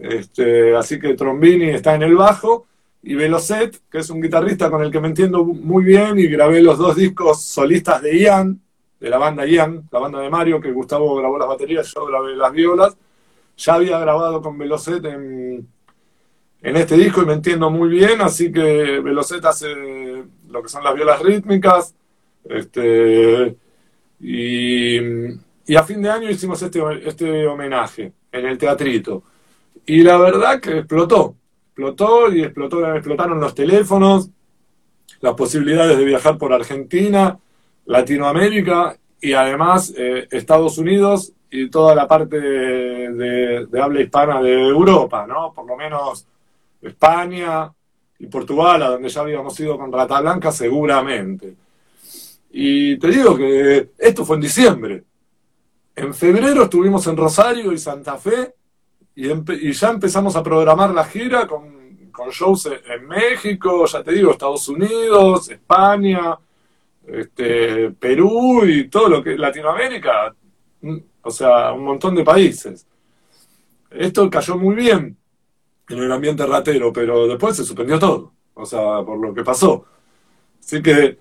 Este, 0.00 0.74
así 0.74 0.98
que 0.98 1.14
Trombini 1.14 1.70
está 1.70 1.94
en 1.94 2.02
el 2.02 2.16
bajo 2.16 2.66
y 3.02 3.14
Velocet, 3.14 3.80
que 3.90 3.98
es 3.98 4.10
un 4.10 4.20
guitarrista 4.20 4.70
con 4.70 4.82
el 4.82 4.90
que 4.90 5.00
me 5.00 5.08
entiendo 5.08 5.44
muy 5.44 5.84
bien 5.84 6.18
y 6.18 6.26
grabé 6.26 6.62
los 6.62 6.76
dos 6.78 6.96
discos 6.96 7.42
solistas 7.44 8.02
de 8.02 8.18
Ian, 8.18 8.60
de 9.00 9.08
la 9.08 9.16
banda 9.16 9.46
Ian, 9.46 9.88
la 9.90 9.98
banda 9.98 10.20
de 10.20 10.28
Mario, 10.28 10.60
que 10.60 10.70
Gustavo 10.70 11.16
grabó 11.16 11.38
las 11.38 11.48
baterías, 11.48 11.90
yo 11.94 12.04
grabé 12.04 12.36
las 12.36 12.52
violas. 12.52 12.96
Ya 13.56 13.74
había 13.74 13.98
grabado 13.98 14.42
con 14.42 14.58
Velocet 14.58 15.04
en, 15.04 15.66
en 16.62 16.76
este 16.76 16.96
disco 16.96 17.22
y 17.22 17.26
me 17.26 17.34
entiendo 17.34 17.70
muy 17.70 17.88
bien, 17.88 18.20
así 18.20 18.52
que 18.52 19.00
Velocet 19.00 19.44
hace 19.44 20.24
lo 20.48 20.62
que 20.62 20.68
son 20.68 20.84
las 20.84 20.94
violas 20.94 21.22
rítmicas. 21.22 21.94
Este, 22.44 23.56
y, 24.20 24.98
y 25.66 25.76
a 25.76 25.84
fin 25.84 26.02
de 26.02 26.10
año 26.10 26.30
hicimos 26.30 26.60
este, 26.62 26.80
este 27.06 27.46
homenaje 27.46 28.12
en 28.30 28.46
el 28.46 28.58
teatrito. 28.58 29.22
Y 29.86 30.02
la 30.02 30.18
verdad 30.18 30.60
que 30.60 30.78
explotó 30.78 31.36
explotó 31.70 32.32
y 32.32 32.42
explotó, 32.42 32.94
explotaron 32.94 33.40
los 33.40 33.54
teléfonos, 33.54 34.28
las 35.20 35.34
posibilidades 35.34 35.96
de 35.96 36.04
viajar 36.04 36.36
por 36.36 36.52
Argentina, 36.52 37.38
Latinoamérica 37.86 38.96
y 39.20 39.32
además 39.32 39.92
eh, 39.96 40.26
Estados 40.30 40.78
Unidos 40.78 41.32
y 41.50 41.70
toda 41.70 41.94
la 41.94 42.08
parte 42.08 42.40
de, 42.40 43.68
habla 43.80 44.00
hispana 44.00 44.42
de 44.42 44.52
Europa, 44.52 45.26
¿no? 45.26 45.52
Por 45.52 45.66
lo 45.66 45.76
menos 45.76 46.26
España 46.82 47.70
y 48.18 48.26
Portugal, 48.26 48.82
a 48.82 48.90
donde 48.90 49.08
ya 49.08 49.20
habíamos 49.20 49.58
ido 49.58 49.78
con 49.78 49.92
Rata 49.92 50.20
Blanca, 50.20 50.52
seguramente. 50.52 51.54
Y 52.52 52.98
te 52.98 53.08
digo 53.08 53.36
que 53.36 53.90
esto 53.98 54.24
fue 54.24 54.36
en 54.36 54.42
diciembre. 54.42 55.04
En 55.96 56.14
febrero 56.14 56.64
estuvimos 56.64 57.06
en 57.06 57.16
Rosario 57.16 57.72
y 57.72 57.78
Santa 57.78 58.16
Fe 58.16 58.54
y, 59.14 59.72
ya 59.72 59.90
empezamos 59.90 60.36
a 60.36 60.42
programar 60.42 60.90
la 60.90 61.04
gira 61.04 61.46
con, 61.46 61.80
shows 62.30 62.66
en, 62.66 63.08
México, 63.08 63.86
ya 63.86 64.02
te 64.02 64.12
digo, 64.12 64.32
Estados 64.32 64.68
Unidos, 64.68 65.48
España, 65.48 66.38
este, 67.06 67.90
Perú 67.92 68.66
y 68.66 68.88
todo 68.88 69.08
lo 69.08 69.22
que 69.22 69.38
Latinoamérica. 69.38 70.34
o 71.22 71.30
sea, 71.30 71.72
un 71.72 71.84
montón 71.84 72.14
de 72.14 72.22
países. 72.22 72.86
Esto 73.90 74.28
cayó 74.30 74.56
muy 74.56 74.74
bien 74.74 75.16
en 75.88 75.98
el 75.98 76.12
ambiente 76.12 76.46
ratero, 76.46 76.92
pero 76.92 77.26
después 77.26 77.56
se 77.56 77.64
suspendió 77.64 77.98
todo, 77.98 78.32
o 78.54 78.64
sea, 78.64 79.02
por 79.02 79.18
lo 79.18 79.34
que 79.34 79.42
pasó. 79.42 79.86
Así 80.60 80.82
que 80.82 81.18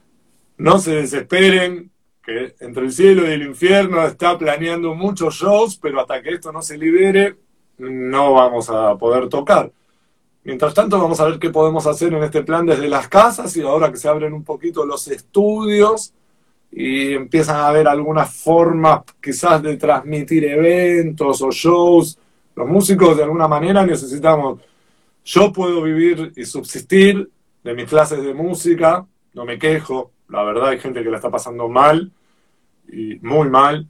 no 0.57 0.77
se 0.77 0.95
desesperen, 0.95 1.91
que 2.21 2.55
entre 2.59 2.83
el 2.83 2.91
cielo 2.91 3.27
y 3.27 3.31
el 3.31 3.43
infierno 3.43 4.05
está 4.05 4.37
planeando 4.37 4.93
muchos 4.93 5.35
shows, 5.35 5.77
pero 5.77 6.01
hasta 6.01 6.21
que 6.21 6.31
esto 6.31 6.51
no 6.51 6.61
se 6.61 6.77
libere, 6.77 7.37
no 7.79 8.33
vamos 8.33 8.69
a 8.69 8.95
poder 8.97 9.29
tocar. 9.29 9.71
Mientras 10.43 10.73
tanto, 10.73 10.99
vamos 10.99 11.19
a 11.19 11.25
ver 11.25 11.39
qué 11.39 11.49
podemos 11.49 11.85
hacer 11.85 12.13
en 12.13 12.23
este 12.23 12.43
plan 12.43 12.65
desde 12.65 12.87
las 12.87 13.07
casas 13.07 13.55
y 13.57 13.61
ahora 13.61 13.91
que 13.91 13.97
se 13.97 14.07
abren 14.07 14.33
un 14.33 14.43
poquito 14.43 14.85
los 14.85 15.07
estudios 15.07 16.13
y 16.71 17.13
empiezan 17.13 17.57
a 17.57 17.67
haber 17.67 17.87
algunas 17.87 18.33
formas 18.33 19.01
quizás 19.21 19.61
de 19.61 19.77
transmitir 19.77 20.45
eventos 20.45 21.41
o 21.41 21.51
shows. 21.51 22.17
Los 22.55 22.67
músicos 22.67 23.17
de 23.17 23.23
alguna 23.23 23.47
manera 23.47 23.85
necesitamos, 23.85 24.59
yo 25.25 25.51
puedo 25.51 25.81
vivir 25.81 26.33
y 26.35 26.45
subsistir 26.45 27.29
de 27.63 27.73
mis 27.73 27.89
clases 27.89 28.23
de 28.23 28.33
música, 28.33 29.05
no 29.33 29.45
me 29.45 29.59
quejo, 29.59 30.11
la 30.29 30.43
verdad 30.43 30.69
hay 30.69 30.79
gente 30.79 31.03
que 31.03 31.09
la 31.09 31.17
está 31.17 31.29
pasando 31.29 31.67
mal 31.67 32.11
y 32.91 33.19
muy 33.21 33.49
mal 33.49 33.87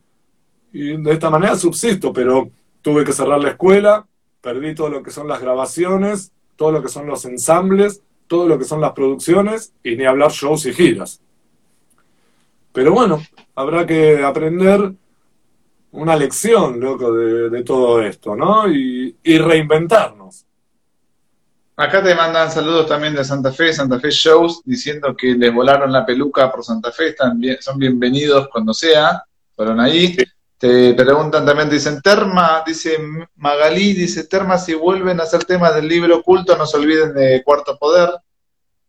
y 0.72 1.02
de 1.02 1.12
esta 1.12 1.30
manera 1.30 1.56
subsisto, 1.56 2.14
pero 2.14 2.50
tuve 2.82 3.04
que 3.04 3.14
cerrar 3.14 3.40
la 3.40 3.50
escuela, 3.50 4.08
perdí 4.42 4.76
todo 4.76 4.90
lo 4.90 5.04
que 5.04 5.12
son 5.12 5.28
las 5.28 5.42
grabaciones, 5.42 6.32
todo 6.56 6.72
lo 6.72 6.82
que 6.82 6.90
son 6.90 7.08
los 7.08 7.26
ensambles, 7.26 8.02
todo 8.28 8.48
lo 8.48 8.58
que 8.60 8.66
son 8.66 8.82
las 8.82 8.92
producciones 8.92 9.74
y 9.84 9.96
ni 9.96 10.06
hablar 10.06 10.32
shows 10.32 10.66
y 10.66 10.74
giras. 10.74 11.22
Pero 12.72 12.94
bueno, 12.94 13.22
habrá 13.56 13.86
que 13.86 14.24
aprender 14.24 14.94
una 15.92 16.16
lección, 16.16 16.80
loco, 16.80 17.14
de, 17.14 17.64
todo 17.64 18.02
esto, 18.02 18.36
¿no? 18.36 18.72
Y, 18.72 19.16
reinventarnos. 19.24 20.46
Acá 21.76 22.04
te 22.04 22.14
mandan 22.14 22.52
saludos 22.52 22.88
también 22.88 23.16
de 23.16 23.24
Santa 23.24 23.52
Fe, 23.52 23.74
Santa 23.74 24.00
Fe 24.00 24.12
Shows, 24.12 24.62
diciendo 24.66 25.16
que 25.16 25.34
les 25.34 25.54
volaron 25.54 25.92
la 25.92 26.06
peluca 26.06 26.52
por 26.52 26.64
Santa 26.64 26.92
Fe, 26.92 27.10
están 27.10 27.40
bien, 27.40 27.58
son 27.62 27.80
bienvenidos 27.80 28.50
cuando 28.50 28.74
sea, 28.74 29.24
fueron 29.56 29.80
ahí. 29.80 30.16
Te 30.60 30.94
preguntan 30.94 31.46
también, 31.46 31.70
dicen 31.70 32.02
Terma, 32.02 32.62
dice 32.68 32.98
Magalí, 33.38 33.94
dice 33.94 34.26
Terma, 34.26 34.58
si 34.58 34.74
vuelven 34.74 35.22
a 35.22 35.24
hacer 35.24 35.46
temas 35.46 35.74
del 35.74 35.88
libro 35.88 36.18
oculto, 36.18 36.58
no 36.58 36.66
se 36.66 36.76
olviden 36.76 37.14
de 37.14 37.42
Cuarto 37.46 37.78
Poder. 37.78 38.10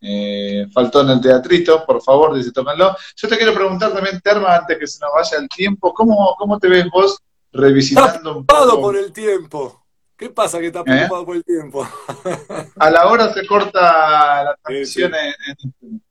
Eh, 0.01 0.66
faltó 0.75 1.03
en 1.03 1.11
el 1.11 1.21
teatrito, 1.21 1.87
por 1.87 2.03
favor, 2.03 2.35
dice, 2.35 2.51
tómenlo. 2.51 2.97
Yo 3.14 3.29
te 3.29 3.37
quiero 3.37 3.55
preguntar 3.55 3.93
también, 3.93 4.21
Terma, 4.21 4.57
antes 4.57 4.79
que 4.79 4.87
se 4.89 4.99
nos 4.99 5.12
vaya 5.14 5.39
el 5.39 5.49
tiempo, 5.49 5.95
¿cómo, 5.95 6.35
cómo 6.37 6.59
te 6.59 6.68
ves 6.68 6.87
vos 6.93 7.21
revisitando 7.53 8.39
un 8.39 8.47
poco? 8.47 8.81
por 8.81 8.97
el 8.97 9.12
tiempo. 9.12 9.87
¿Qué 10.16 10.29
pasa 10.29 10.59
que 10.59 10.66
está 10.66 10.83
preocupado 10.83 11.23
¿Eh? 11.23 11.27
por 11.27 11.37
el 11.37 11.45
tiempo? 11.45 11.89
a 12.77 12.91
la 12.91 13.07
hora 13.07 13.33
se 13.33 13.47
corta 13.47 14.43
la 14.43 14.59
transmisión 14.61 15.12
en, 15.14 16.03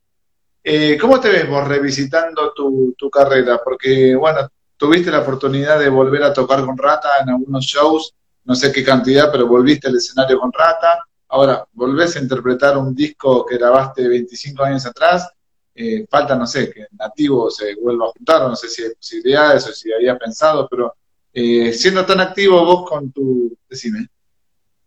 eh, 0.63 0.97
¿Cómo 0.97 1.19
te 1.19 1.29
ves 1.29 1.49
vos 1.49 1.67
revisitando 1.67 2.53
tu, 2.53 2.95
tu 2.97 3.09
carrera? 3.09 3.59
Porque, 3.61 4.15
bueno, 4.15 4.49
tuviste 4.79 5.11
la 5.11 5.19
oportunidad 5.19 5.77
de 5.77 5.89
volver 5.89 6.23
a 6.23 6.33
tocar 6.33 6.65
con 6.65 6.77
Rata 6.77 7.09
en 7.21 7.29
algunos 7.29 7.65
shows, 7.65 8.15
no 8.45 8.55
sé 8.55 8.71
qué 8.71 8.83
cantidad, 8.83 9.31
pero 9.31 9.45
volviste 9.45 9.89
al 9.89 9.97
escenario 9.97 10.39
con 10.39 10.51
Rata 10.51 11.05
Ahora, 11.31 11.63
volvés 11.73 12.15
a 12.15 12.19
interpretar 12.19 12.75
un 12.75 12.95
disco 12.95 13.45
que 13.45 13.57
grabaste 13.57 14.07
25 14.07 14.63
años 14.63 14.85
atrás, 14.87 15.29
eh, 15.75 16.05
falta, 16.09 16.35
no 16.35 16.47
sé, 16.47 16.71
que 16.71 16.87
Nativo 16.91 17.51
se 17.51 17.75
vuelva 17.75 18.07
a 18.07 18.11
juntar, 18.11 18.41
no 18.49 18.55
sé 18.55 18.67
si 18.67 18.83
hay 18.83 18.95
posibilidades 18.95 19.67
o 19.67 19.71
si 19.71 19.93
había 19.93 20.17
pensado, 20.17 20.67
pero 20.67 20.95
eh, 21.31 21.71
siendo 21.71 22.03
tan 22.03 22.19
activo 22.19 22.65
vos 22.65 22.89
con 22.89 23.11
tu... 23.11 23.55
Decime. 23.69 24.07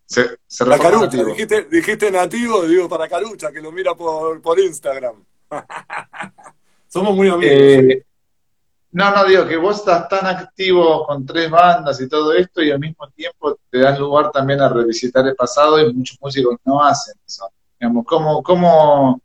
Se, 0.04 0.36
la 0.66 0.78
Carucha, 0.78 1.24
dijiste, 1.24 1.68
dijiste, 1.70 2.10
Nativo, 2.10 2.62
digo 2.66 2.88
para 2.88 3.08
Carucha, 3.08 3.52
que 3.52 3.60
lo 3.60 3.70
mira 3.70 3.94
por, 3.94 4.42
por 4.42 4.58
Instagram. 4.58 5.24
Somos 6.88 7.14
muy 7.14 7.28
amigos. 7.28 7.54
Eh, 7.56 8.04
no, 8.92 9.10
no, 9.10 9.24
digo 9.24 9.46
que 9.46 9.56
vos 9.56 9.78
estás 9.78 10.06
tan 10.06 10.26
activo 10.26 11.06
con 11.06 11.24
tres 11.24 11.50
bandas 11.50 11.98
y 12.02 12.08
todo 12.08 12.34
esto 12.34 12.62
y 12.62 12.70
al 12.70 12.78
mismo 12.78 13.08
tiempo 13.08 13.58
te 13.70 13.78
das 13.78 13.98
lugar 13.98 14.30
también 14.30 14.60
a 14.60 14.68
revisitar 14.68 15.26
el 15.26 15.34
pasado 15.34 15.80
y 15.80 15.94
muchos 15.94 16.18
músicos 16.20 16.58
no 16.66 16.82
hacen 16.84 17.14
eso. 17.26 17.50
Digamos, 17.80 18.04
¿cómo, 18.06 18.42
cómo, 18.42 19.22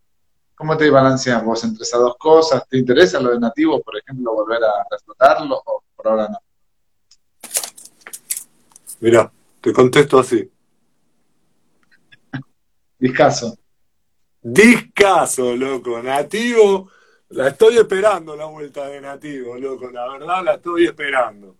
cómo 0.55 0.77
te 0.77 0.89
balanceas 0.89 1.43
vos 1.43 1.61
entre 1.65 1.83
esas 1.83 1.99
dos 1.99 2.15
cosas? 2.17 2.65
¿Te 2.69 2.77
interesa 2.77 3.19
lo 3.19 3.31
de 3.31 3.39
nativo, 3.39 3.81
por 3.81 3.97
ejemplo, 3.97 4.33
volver 4.33 4.63
a 4.63 4.87
explotarlo 4.89 5.61
o 5.65 5.83
por 5.93 6.07
ahora 6.07 6.29
no? 6.29 6.37
Mira, 9.01 9.29
te 9.59 9.73
contesto 9.73 10.19
así. 10.19 10.49
Discaso. 12.97 13.57
Discaso, 14.41 15.53
loco. 15.57 16.01
Nativo 16.01 16.89
la 17.29 17.49
estoy 17.49 17.77
esperando 17.77 18.35
la 18.35 18.45
vuelta 18.45 18.87
de 18.87 19.01
Nativo, 19.01 19.57
loco, 19.57 19.89
la 19.91 20.07
verdad 20.09 20.43
la 20.43 20.53
estoy 20.55 20.85
esperando. 20.85 21.55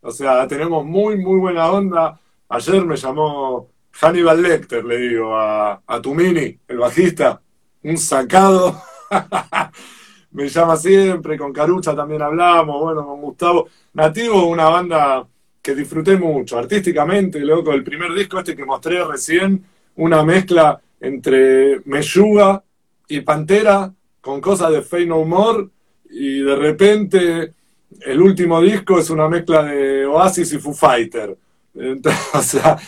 O 0.00 0.10
sea, 0.10 0.46
tenemos 0.48 0.84
muy, 0.84 1.16
muy 1.16 1.38
buena 1.38 1.70
onda. 1.70 2.18
Ayer 2.48 2.84
me 2.84 2.96
llamó 2.96 3.68
Hannibal 3.92 4.42
Lecter, 4.42 4.84
le 4.84 4.98
digo, 4.98 5.36
a, 5.36 5.80
a 5.86 6.00
Tumini, 6.02 6.58
el 6.66 6.78
bajista, 6.78 7.40
un 7.84 7.96
sacado. 7.96 8.82
me 10.32 10.48
llama 10.48 10.76
siempre, 10.76 11.38
con 11.38 11.52
Carucha 11.52 11.94
también 11.94 12.22
hablamos, 12.22 12.80
bueno, 12.80 13.06
con 13.06 13.20
Gustavo. 13.20 13.68
Nativo, 13.94 14.46
una 14.46 14.68
banda 14.68 15.26
que 15.62 15.74
disfruté 15.74 16.16
mucho, 16.16 16.58
artísticamente, 16.58 17.38
loco, 17.40 17.72
el 17.72 17.84
primer 17.84 18.12
disco 18.12 18.40
este 18.40 18.56
que 18.56 18.64
mostré 18.64 19.04
recién, 19.04 19.64
una 19.96 20.24
mezcla 20.24 20.80
entre 21.00 21.80
Meyuga 21.84 22.64
y 23.06 23.20
Pantera, 23.20 23.92
con 24.22 24.40
cosas 24.40 24.70
de 24.70 24.80
Fey 24.80 25.04
No 25.04 25.22
More 25.24 25.68
y 26.08 26.40
de 26.40 26.56
repente 26.56 27.52
el 28.00 28.22
último 28.22 28.60
disco 28.62 28.98
es 28.98 29.10
una 29.10 29.28
mezcla 29.28 29.64
de 29.64 30.06
Oasis 30.06 30.54
y 30.54 30.58
Foo 30.58 30.72
Fighter. 30.72 31.36
o 32.34 32.40
sea, 32.40 32.78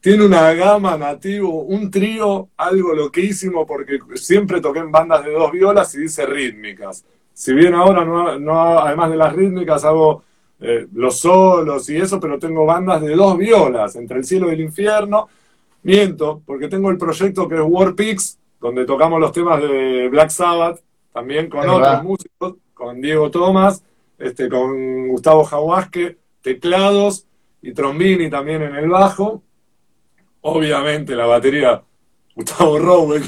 tiene 0.00 0.24
una 0.24 0.52
gama 0.54 0.96
nativo, 0.96 1.62
un 1.62 1.90
trío, 1.90 2.48
algo 2.56 2.94
loquísimo, 2.94 3.66
porque 3.66 3.98
siempre 4.14 4.60
toqué 4.60 4.78
en 4.78 4.92
bandas 4.92 5.24
de 5.24 5.32
dos 5.32 5.50
violas 5.52 5.94
y 5.94 6.02
dice 6.02 6.24
rítmicas. 6.24 7.04
Si 7.32 7.52
bien 7.52 7.74
ahora 7.74 8.04
no, 8.04 8.38
no 8.38 8.78
además 8.78 9.10
de 9.10 9.16
las 9.16 9.32
rítmicas 9.34 9.84
hago 9.84 10.22
eh, 10.60 10.86
los 10.92 11.20
solos 11.20 11.88
y 11.90 11.96
eso, 11.96 12.18
pero 12.20 12.38
tengo 12.38 12.64
bandas 12.64 13.00
de 13.02 13.14
dos 13.14 13.36
violas, 13.36 13.96
entre 13.96 14.18
el 14.18 14.24
cielo 14.24 14.48
y 14.48 14.54
el 14.54 14.60
infierno. 14.60 15.28
Miento, 15.82 16.42
porque 16.44 16.68
tengo 16.68 16.90
el 16.90 16.98
proyecto 16.98 17.48
que 17.48 17.54
es 17.56 17.62
War 17.64 17.94
Pigs, 17.94 18.38
donde 18.60 18.84
tocamos 18.84 19.20
los 19.20 19.32
temas 19.32 19.60
de 19.60 20.08
Black 20.08 20.30
Sabbath, 20.30 20.80
también 21.12 21.48
con 21.48 21.68
otros 21.68 22.02
músicos, 22.02 22.54
con 22.74 23.00
Diego 23.00 23.30
Tomás, 23.30 23.84
este, 24.18 24.48
con 24.48 25.08
Gustavo 25.08 25.44
Jahuasque, 25.44 26.18
teclados 26.42 27.26
y 27.62 27.72
trombini 27.72 28.30
también 28.30 28.62
en 28.62 28.74
el 28.74 28.88
bajo. 28.88 29.42
Obviamente 30.40 31.14
la 31.14 31.26
batería, 31.26 31.82
Gustavo 32.34 32.78
Rowe, 32.78 33.20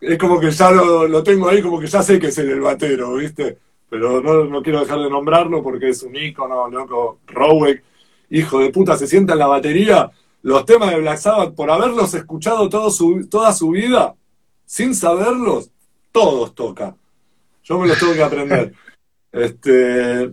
es 0.00 0.18
como 0.18 0.40
que 0.40 0.50
ya 0.50 0.70
lo, 0.70 1.22
tengo 1.22 1.48
ahí, 1.48 1.62
como 1.62 1.80
que 1.80 1.86
ya 1.86 2.02
sé 2.02 2.18
que 2.18 2.28
es 2.28 2.38
el, 2.38 2.60
batero, 2.60 3.14
¿viste? 3.14 3.58
Pero 3.88 4.20
no, 4.20 4.62
quiero 4.62 4.80
dejar 4.80 4.98
de 4.98 5.10
nombrarlo 5.10 5.62
porque 5.62 5.90
es 5.90 6.02
un 6.02 6.16
ícono, 6.16 6.68
loco, 6.68 7.20
Rowe, 7.26 7.82
hijo 8.30 8.58
de 8.58 8.70
puta, 8.70 8.96
se 8.96 9.06
sienta 9.06 9.34
en 9.34 9.38
la 9.38 9.46
batería 9.46 10.10
los 10.44 10.66
temas 10.66 10.90
de 10.90 11.00
Black 11.00 11.16
Sabbath, 11.16 11.54
por 11.54 11.70
haberlos 11.70 12.12
escuchado 12.12 12.68
todo 12.68 12.90
su, 12.90 13.26
toda 13.30 13.54
su 13.54 13.70
vida, 13.70 14.14
sin 14.66 14.94
saberlos, 14.94 15.70
todos 16.12 16.54
toca. 16.54 16.94
Yo 17.62 17.78
me 17.78 17.88
los 17.88 17.98
tengo 17.98 18.12
que 18.14 18.22
aprender. 18.22 18.74
Este, 19.32 20.30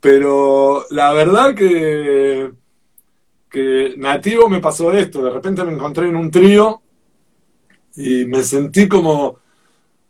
pero 0.00 0.86
la 0.88 1.12
verdad 1.12 1.54
que, 1.54 2.50
que 3.50 3.92
nativo 3.98 4.48
me 4.48 4.58
pasó 4.58 4.90
esto. 4.90 5.22
De 5.22 5.28
repente 5.28 5.62
me 5.64 5.74
encontré 5.74 6.08
en 6.08 6.16
un 6.16 6.30
trío 6.30 6.80
y 7.94 8.24
me 8.24 8.42
sentí 8.42 8.88
como 8.88 9.36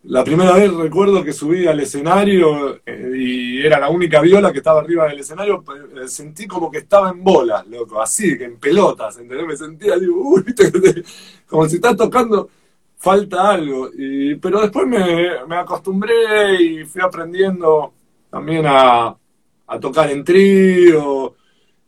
la 0.09 0.25
primera 0.25 0.55
vez 0.55 0.73
recuerdo 0.73 1.23
que 1.23 1.35
subí 1.35 1.67
al 1.67 1.81
escenario 1.81 2.81
eh, 2.87 3.13
y 3.15 3.61
era 3.67 3.79
la 3.79 3.91
única 3.91 4.23
viola 4.23 4.51
que 4.51 4.59
estaba 4.59 4.81
arriba 4.81 5.07
del 5.07 5.19
escenario, 5.19 5.63
eh, 6.03 6.09
sentí 6.09 6.47
como 6.47 6.71
que 6.71 6.79
estaba 6.79 7.11
en 7.11 7.23
bolas, 7.23 7.67
loco, 7.67 8.01
así, 8.01 8.39
que 8.39 8.45
en 8.45 8.59
pelotas, 8.59 9.19
¿entendés? 9.19 9.47
Me 9.47 9.57
sentía, 9.57 9.99
digo, 9.99 10.15
uy, 10.17 10.45
como 11.47 11.69
si 11.69 11.77
está 11.77 11.95
tocando, 11.95 12.49
falta 12.97 13.51
algo. 13.51 13.91
Y, 13.95 14.37
pero 14.37 14.63
después 14.63 14.87
me, 14.87 15.45
me 15.47 15.57
acostumbré 15.57 16.63
y 16.63 16.85
fui 16.87 17.03
aprendiendo 17.03 17.93
también 18.31 18.65
a, 18.67 19.15
a 19.67 19.79
tocar 19.79 20.11
en 20.11 20.25
trío. 20.25 21.35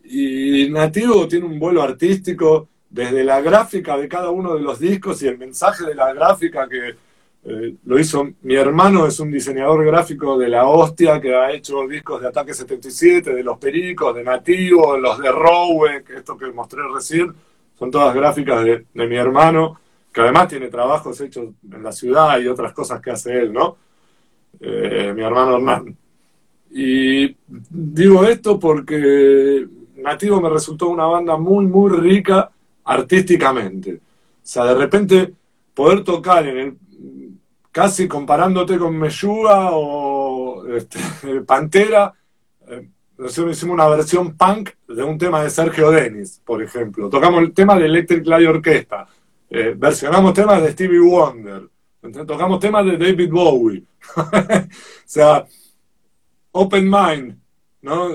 Y 0.05 0.69
Nativo 0.69 1.27
tiene 1.27 1.47
un 1.47 1.59
vuelo 1.59 1.83
artístico 1.83 2.69
desde 2.91 3.25
la 3.25 3.41
gráfica 3.41 3.97
de 3.97 4.09
cada 4.09 4.29
uno 4.29 4.55
de 4.55 4.61
los 4.61 4.79
discos 4.79 5.23
y 5.23 5.29
el 5.29 5.39
mensaje 5.39 5.87
de 5.87 5.95
la 5.95 6.13
gráfica 6.13 6.69
que 6.69 7.09
Eh, 7.43 7.77
lo 7.87 7.99
hizo 7.99 8.29
mi 8.43 8.55
hermano, 8.55 9.07
es 9.07 9.19
un 9.19 9.31
diseñador 9.31 9.85
gráfico 9.87 10.37
de 10.37 10.49
la 10.49 10.67
hostia 10.67 11.21
que 11.21 11.35
ha 11.35 11.51
hecho 11.51 11.87
discos 11.89 12.21
de 12.21 12.29
Ataque 12.29 12.53
77, 12.53 13.35
de 13.35 13.43
Los 13.43 13.57
Pericos, 13.59 14.15
de 14.15 14.23
Nativo, 14.23 14.99
los 14.99 15.19
de 15.19 15.33
Rowe, 15.33 16.05
que 16.05 16.17
esto 16.17 16.37
que 16.37 16.53
mostré 16.53 16.83
recién, 16.93 17.33
son 17.79 17.91
todas 17.91 18.15
gráficas 18.15 18.63
de, 18.63 18.85
mi 18.93 19.17
hermano, 19.17 19.81
que 20.13 20.21
además 20.21 20.49
tiene 20.49 20.69
trabajos 20.69 21.19
hechos 21.23 21.49
en 21.73 21.83
la 21.83 21.93
ciudad 21.93 22.39
y 22.39 22.47
otras 22.47 22.75
cosas 22.75 23.01
que 23.01 23.11
hace 23.11 23.39
él, 23.39 23.53
¿no? 23.55 23.77
Eh, 24.61 25.13
mi 25.17 25.23
hermano 25.23 25.57
Hernán. 25.57 25.97
Y 26.73 27.35
digo 27.71 28.25
esto 28.25 28.59
porque 28.59 29.67
Nativo 29.97 30.41
me 30.43 30.51
resultó 30.51 30.89
una 30.89 31.07
banda 31.07 31.39
muy, 31.39 31.65
muy 31.67 31.91
rica 31.99 32.51
artísticamente. 32.85 33.95
O 33.95 34.01
sea, 34.43 34.65
de 34.67 34.75
repente 34.75 35.33
poder 35.75 36.05
tocar 36.05 36.47
en 36.47 36.59
el 36.59 36.77
casi 37.73 38.09
comparándote 38.09 38.79
con 38.79 38.97
Meyuga 38.99 39.71
o 39.73 40.67
este, 40.67 40.99
Pantera, 41.47 42.13
eh, 42.69 42.89
hicimos 43.19 43.63
una 43.63 43.89
versión 43.89 44.37
punk 44.37 44.71
de 44.89 45.03
un 45.03 45.19
tema 45.19 45.43
de 45.43 45.51
Sergio 45.51 45.91
Denis, 45.91 46.41
por 46.45 46.63
ejemplo. 46.63 47.09
Tocamos 47.09 47.43
el 47.43 47.53
tema 47.53 47.79
de 47.79 47.87
Electric 47.87 48.27
Light 48.27 48.49
Orquesta, 48.49 49.07
eh, 49.49 49.75
versionamos 49.77 50.35
temas 50.35 50.63
de 50.63 50.73
Stevie 50.73 51.01
Wonder, 51.01 51.69
tocamos 52.27 52.61
temas 52.61 52.85
de 52.87 52.97
David 52.97 53.31
Bowie. 53.31 53.85
o 54.17 54.23
sea, 55.05 55.47
open 56.53 56.91
mind, 56.91 57.37
¿no? 57.83 58.09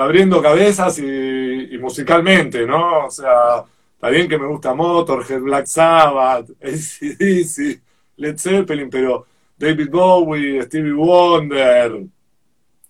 abriendo 0.00 0.42
cabezas 0.42 0.98
y, 0.98 1.78
musicalmente, 1.80 2.66
¿no? 2.66 3.06
O 3.06 3.10
sea, 3.10 3.64
está 3.94 4.08
bien 4.08 4.28
que 4.28 4.38
me 4.38 4.46
gusta 4.46 4.74
Motorhead, 4.74 5.40
Black 5.40 5.66
Sabbath, 5.66 6.50
ACDC, 6.62 7.80
Led 8.22 8.38
Zeppelin, 8.38 8.88
pero 8.88 9.26
David 9.56 9.90
Bowie, 9.90 10.62
Stevie 10.62 10.92
Wonder, 10.92 12.04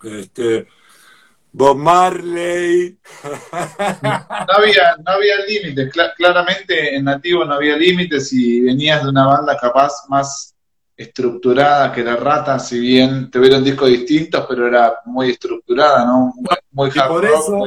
este, 0.04 0.66
Bob 1.50 1.78
Marley. 1.78 2.98
No 4.42 4.58
había, 4.58 4.96
no 5.04 5.12
había 5.12 5.36
límites, 5.46 5.92
claramente 6.16 6.96
en 6.96 7.04
nativo 7.04 7.44
no 7.44 7.54
había 7.54 7.76
límites 7.76 8.32
y 8.32 8.60
venías 8.60 9.02
de 9.02 9.08
una 9.08 9.26
banda 9.26 9.56
capaz 9.56 9.92
más 10.08 10.54
estructurada 10.96 11.92
que 11.92 12.02
la 12.02 12.16
rata, 12.16 12.58
si 12.58 12.78
bien 12.78 13.30
te 13.30 13.38
tuvieron 13.38 13.64
discos 13.64 13.88
distintos, 13.88 14.44
pero 14.48 14.66
era 14.66 14.94
muy 15.06 15.30
estructurada, 15.30 16.04
¿no? 16.04 16.34
Muy, 16.72 16.90
hard 16.94 17.08
por 17.08 17.24
eso, 17.24 17.64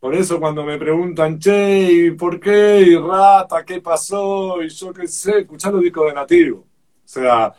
Por 0.00 0.14
eso 0.14 0.40
cuando 0.40 0.64
me 0.64 0.78
preguntan, 0.78 1.38
che, 1.38 2.12
¿por 2.18 2.40
qué? 2.40 2.80
¿Y 2.80 2.96
rata? 2.96 3.62
¿Qué 3.66 3.82
pasó? 3.82 4.62
Y 4.62 4.70
yo 4.70 4.94
qué 4.94 5.06
sé, 5.06 5.40
escuchar 5.40 5.74
los 5.74 5.82
discos 5.82 6.06
de 6.06 6.14
nativo. 6.14 6.60
O 6.60 6.66
sea, 7.04 7.52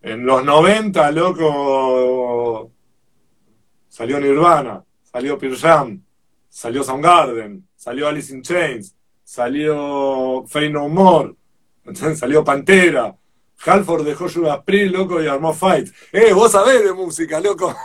en 0.00 0.24
los 0.24 0.44
90, 0.44 1.10
loco, 1.10 2.70
salió 3.88 4.20
Nirvana, 4.20 4.84
salió 5.02 5.36
Pearl 5.36 5.56
Jam, 5.56 6.02
salió 6.48 6.84
Soundgarden, 6.84 7.66
salió 7.74 8.06
Alice 8.06 8.32
in 8.32 8.42
Chains, 8.42 8.94
salió 9.24 10.44
Fey 10.46 10.70
No 10.70 10.88
More, 10.88 11.34
salió 12.14 12.44
Pantera, 12.44 13.16
Halford 13.64 14.04
dejó 14.04 14.28
Judas 14.28 14.60
Priest, 14.64 14.94
loco, 14.94 15.22
y 15.22 15.26
armó 15.26 15.52
Fight. 15.52 15.88
¡Eh, 16.12 16.32
vos 16.32 16.52
sabés 16.52 16.84
de 16.84 16.92
música, 16.92 17.40
loco! 17.40 17.74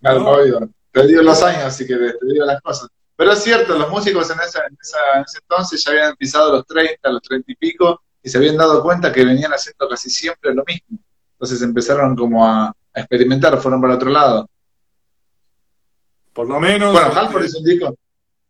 Claro, 0.00 0.18
¿No? 0.18 0.68
Te 0.92 1.06
digo 1.06 1.22
los 1.22 1.42
años, 1.42 1.64
así 1.64 1.86
que 1.86 1.96
te 1.96 2.26
digo 2.26 2.44
las 2.44 2.60
cosas. 2.60 2.88
Pero 3.16 3.32
es 3.32 3.42
cierto, 3.42 3.78
los 3.78 3.90
músicos 3.90 4.30
en, 4.30 4.40
esa, 4.40 4.66
en, 4.66 4.76
ese 4.80 5.38
entonces 5.40 5.84
ya 5.84 5.90
habían 5.92 6.16
pisado 6.16 6.52
los 6.52 6.66
30, 6.66 7.10
los 7.10 7.22
30 7.22 7.52
y 7.52 7.56
pico, 7.56 8.02
y 8.22 8.28
se 8.28 8.38
habían 8.38 8.56
dado 8.56 8.82
cuenta 8.82 9.12
que 9.12 9.24
venían 9.24 9.52
haciendo 9.52 9.88
casi 9.88 10.10
siempre 10.10 10.54
lo 10.54 10.64
mismo. 10.64 10.98
Entonces 11.32 11.62
empezaron 11.62 12.14
como 12.14 12.46
a, 12.46 12.66
a 12.68 13.00
experimentar, 13.00 13.58
fueron 13.58 13.80
para 13.80 13.94
otro 13.94 14.10
lado. 14.10 14.48
Por 16.32 16.48
lo 16.48 16.58
menos. 16.60 16.92
Bueno, 16.92 17.12
Halford 17.14 17.44
hizo 17.44 17.58
un 17.58 17.64
disco, 17.64 17.96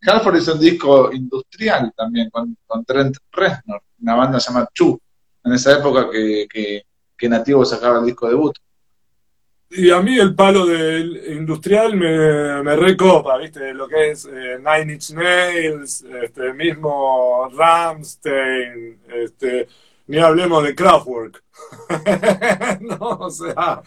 Halford 0.03 0.37
hizo 0.37 0.55
un 0.55 0.61
disco 0.61 1.13
industrial 1.13 1.93
también 1.97 2.31
con, 2.31 2.57
con 2.67 2.85
Trent 2.85 3.17
Reznor, 3.31 3.83
una 4.01 4.15
banda 4.15 4.39
llamada 4.39 4.69
Chu 4.73 4.99
en 5.45 5.53
esa 5.53 5.79
época 5.79 6.09
que, 6.11 6.47
que, 6.49 7.29
Nativo 7.29 7.65
sacaba 7.65 8.01
el 8.01 8.07
disco 8.07 8.29
debut. 8.29 8.53
Y 9.75 9.91
a 9.91 10.03
mí 10.03 10.19
el 10.19 10.35
palo 10.35 10.67
del 10.67 11.33
industrial 11.35 11.97
me, 11.97 12.63
me 12.63 12.77
recopa, 12.77 13.39
¿viste? 13.39 13.73
Lo 13.73 13.89
que 13.89 14.11
es 14.11 14.27
eh, 14.27 14.59
Nine 14.59 14.93
Inch 14.93 15.13
Nails, 15.13 16.05
este, 16.23 16.53
mismo 16.53 17.49
Ramstein, 17.57 18.99
este, 19.09 19.69
ni 20.09 20.19
hablemos 20.19 20.63
de 20.65 20.75
Kraftwerk. 20.75 21.43
no, 22.81 22.99
o 22.99 23.31
sea, 23.31 23.83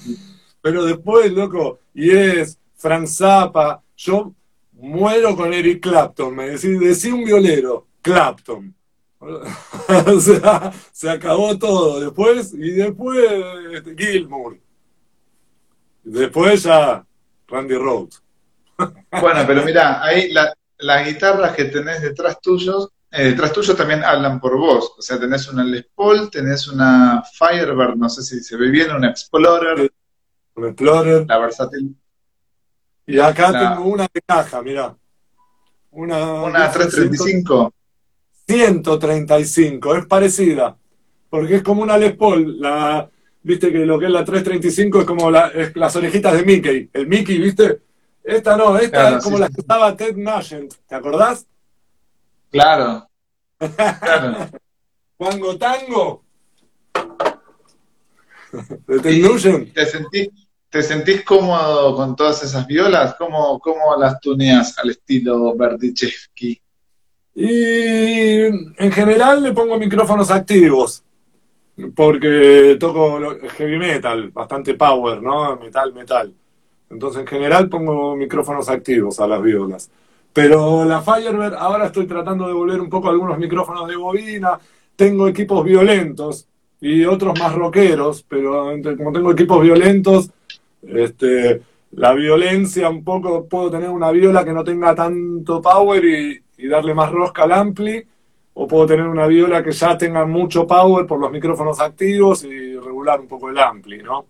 pero 0.59 0.85
después, 0.85 1.31
loco, 1.31 1.79
y 1.93 2.09
es 2.09 2.57
Frank 2.77 3.05
Zappa, 3.05 3.83
yo 3.95 4.33
muero 4.73 5.35
con 5.35 5.53
Eric 5.53 5.83
Clapton, 5.83 6.35
me 6.35 6.49
decís, 6.49 6.79
decí 6.79 7.11
un 7.11 7.25
violero, 7.25 7.85
Clapton. 8.01 8.73
o 9.19 10.19
sea, 10.19 10.71
se 10.91 11.09
acabó 11.09 11.57
todo. 11.57 11.99
Después, 11.99 12.53
y 12.53 12.71
después 12.71 13.19
este, 13.73 13.95
Gilmour. 13.95 14.57
Después 16.05 16.63
ya 16.63 17.03
Randy 17.47 17.75
Rhodes. 17.75 18.21
bueno, 18.77 19.43
pero 19.47 19.63
mira, 19.63 20.03
ahí 20.03 20.31
las 20.77 21.07
guitarras 21.07 21.55
que 21.55 21.65
tenés 21.65 22.01
detrás 22.01 22.39
tuyos, 22.39 22.89
eh, 23.11 23.29
detrás 23.29 23.51
tuyo 23.51 23.75
también 23.75 24.03
hablan 24.03 24.39
por 24.39 24.57
vos. 24.57 24.93
O 24.97 25.01
sea, 25.01 25.19
tenés 25.19 25.47
una 25.47 25.63
Les 25.63 25.85
Paul, 25.95 26.29
tenés 26.29 26.67
una 26.67 27.23
Firebird, 27.37 27.95
no 27.95 28.07
sé 28.07 28.21
si 28.21 28.43
se 28.43 28.55
ve 28.55 28.69
bien, 28.69 28.91
una 28.91 29.09
Explorer. 29.09 29.91
Un 30.55 30.65
Explorer. 30.65 31.25
La 31.27 31.39
versátil. 31.39 31.95
Y 33.07 33.19
acá 33.19 33.51
tengo 33.51 33.89
una 33.89 34.07
de 34.11 34.21
caja, 34.21 34.61
mira. 34.61 34.95
Una, 35.91 36.43
una 36.43 36.71
335. 36.71 37.73
135, 38.47 39.95
es 39.95 40.05
parecida, 40.05 40.77
porque 41.31 41.55
es 41.55 41.63
como 41.63 41.81
una 41.81 41.97
Les 41.97 42.15
Paul, 42.15 42.59
la, 42.59 43.09
viste 43.45 43.71
que 43.71 43.85
lo 43.85 43.99
que 43.99 44.05
es 44.05 44.11
la 44.11 44.25
335 44.25 45.01
es 45.01 45.05
como 45.05 45.29
las 45.29 45.95
orejitas 45.95 46.33
de 46.33 46.43
Mickey, 46.43 46.89
el 46.91 47.07
Mickey, 47.07 47.37
viste, 47.37 47.79
esta 48.23 48.57
no, 48.57 48.75
esta 48.77 49.17
es 49.17 49.23
como 49.23 49.37
la 49.37 49.49
que 49.49 49.61
estaba 49.61 49.95
Ted 49.95 50.15
Nugent, 50.17 50.73
¿te 50.87 50.95
acordás? 50.95 51.45
Claro. 52.49 53.07
claro. 53.59 54.49
Tango. 55.59 56.23
De 58.87 58.99
Ted 58.99 59.21
Nugent. 59.21 59.73
¿Te 59.73 59.85
sentís, 59.85 60.29
¿Te 60.71 60.81
sentís 60.81 61.23
cómodo 61.23 61.95
con 61.95 62.15
todas 62.15 62.41
esas 62.41 62.65
violas? 62.65 63.13
¿Cómo, 63.15 63.59
cómo 63.59 63.95
las 63.99 64.19
tuneas 64.19 64.75
al 64.79 64.89
estilo 64.89 65.55
Berdichevsky? 65.55 66.59
Y 67.35 68.39
en 68.41 68.91
general 68.91 69.43
le 69.43 69.51
pongo 69.51 69.77
micrófonos 69.77 70.31
activos, 70.31 71.03
porque 71.95 72.77
toco 72.79 73.19
heavy 73.57 73.77
metal, 73.77 74.29
bastante 74.31 74.75
power, 74.75 75.21
¿no? 75.21 75.57
Metal, 75.57 75.93
metal. 75.93 76.33
Entonces 76.89 77.21
en 77.21 77.27
general 77.27 77.67
pongo 77.69 78.15
micrófonos 78.15 78.69
activos 78.69 79.19
a 79.19 79.27
las 79.27 79.41
violas. 79.41 79.89
Pero 80.31 80.85
la 80.85 81.01
Firebird, 81.01 81.53
ahora 81.55 81.87
estoy 81.87 82.07
tratando 82.07 82.47
de 82.47 82.53
volver 82.53 82.79
un 82.81 82.89
poco 82.89 83.09
algunos 83.09 83.37
micrófonos 83.37 83.87
de 83.87 83.95
bobina. 83.95 84.59
Tengo 84.95 85.27
equipos 85.27 85.63
violentos 85.63 86.47
y 86.81 87.05
otros 87.05 87.37
más 87.39 87.53
rockeros, 87.55 88.23
pero 88.27 88.69
como 88.97 89.11
tengo 89.11 89.31
equipos 89.31 89.61
violentos, 89.61 90.29
este, 90.81 91.61
la 91.91 92.13
violencia 92.13 92.89
un 92.89 93.03
poco, 93.03 93.45
puedo 93.45 93.71
tener 93.71 93.89
una 93.89 94.11
viola 94.11 94.43
que 94.45 94.53
no 94.53 94.63
tenga 94.63 94.93
tanto 94.93 95.61
power 95.61 96.03
y, 96.03 96.43
y 96.57 96.67
darle 96.67 96.93
más 96.93 97.11
rosca 97.11 97.43
al 97.43 97.53
ampli, 97.53 98.05
o 98.57 98.67
puedo 98.67 98.85
tener 98.85 99.05
una 99.05 99.27
viola 99.27 99.61
que 99.61 99.71
ya 99.71 99.97
tenga 99.97 100.25
mucho 100.25 100.65
power 100.65 101.05
por 101.05 101.19
los 101.19 101.29
micrófonos 101.29 101.79
activos 101.81 102.45
y 102.45 102.77
regular 102.77 103.19
un 103.19 103.27
poco 103.27 103.49
el 103.49 103.57
ampli, 103.57 104.01
¿no? 104.01 104.27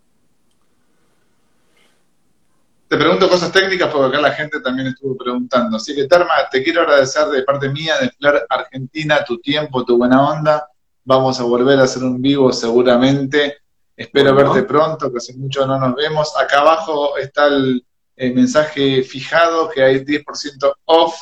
Te 2.87 2.97
pregunto 2.97 3.29
cosas 3.29 3.51
técnicas 3.51 3.91
porque 3.91 4.07
acá 4.07 4.21
la 4.27 4.33
gente 4.33 4.61
también 4.61 4.87
estuvo 4.87 5.15
preguntando. 5.15 5.77
Así 5.77 5.95
que, 5.95 6.07
Terma, 6.07 6.33
te 6.51 6.63
quiero 6.63 6.81
agradecer 6.81 7.27
de 7.27 7.43
parte 7.43 7.69
mía, 7.69 7.95
de 8.01 8.09
Flair 8.09 8.45
Argentina, 8.49 9.23
tu 9.23 9.37
tiempo, 9.39 9.85
tu 9.85 9.97
buena 9.97 10.27
onda. 10.27 10.69
Vamos 11.03 11.39
a 11.39 11.43
volver 11.43 11.79
a 11.79 11.83
hacer 11.83 12.03
un 12.03 12.19
vivo 12.19 12.51
seguramente. 12.51 13.57
Espero 13.95 14.33
verte 14.33 14.63
pronto, 14.63 15.11
que 15.11 15.17
hace 15.17 15.35
mucho 15.35 15.67
no 15.67 15.77
nos 15.79 15.95
vemos. 15.95 16.35
Acá 16.35 16.61
abajo 16.61 17.15
está 17.17 17.47
el, 17.47 17.85
el 18.15 18.33
mensaje 18.33 19.03
fijado 19.03 19.69
que 19.69 19.83
hay 19.83 20.03
10% 20.03 20.73
off 20.85 21.15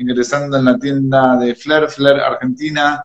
ingresando 0.00 0.56
en 0.56 0.64
la 0.64 0.78
tienda 0.78 1.36
de 1.36 1.54
Flair, 1.54 1.88
flairargentina.com. 1.88 3.04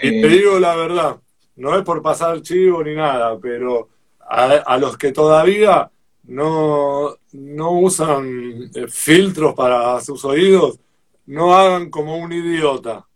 y 0.00 0.10
te 0.10 0.26
eh, 0.26 0.28
digo 0.28 0.58
la 0.58 0.76
verdad, 0.76 1.16
no 1.56 1.76
es 1.76 1.82
por 1.82 2.00
pasar 2.00 2.40
chivo 2.40 2.82
ni 2.84 2.94
nada, 2.94 3.36
pero 3.38 3.88
a, 4.20 4.78
los 4.78 4.96
que 4.96 5.12
todavía 5.12 5.90
no, 6.24 7.16
no 7.32 7.70
usan 7.72 8.70
eh, 8.74 8.86
filtros 8.88 9.54
para 9.54 10.00
sus 10.00 10.24
oídos, 10.24 10.78
no 11.26 11.54
hagan 11.54 11.90
como 11.90 12.16
un 12.16 12.32
idiota. 12.32 13.06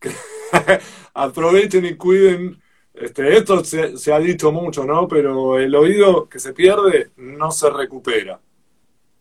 Aprovechen 1.14 1.84
y 1.84 1.94
cuiden 1.96 2.60
Este, 2.94 3.36
esto 3.36 3.62
se, 3.64 4.12
ha 4.12 4.18
dicho 4.18 4.50
mucho, 4.50 4.84
¿no? 4.84 5.06
Pero 5.06 5.58
el 5.58 5.74
oído 5.74 6.28
que 6.28 6.38
se 6.38 6.52
pierde 6.52 7.10
no 7.16 7.50
se 7.50 7.70
recupera. 7.70 8.40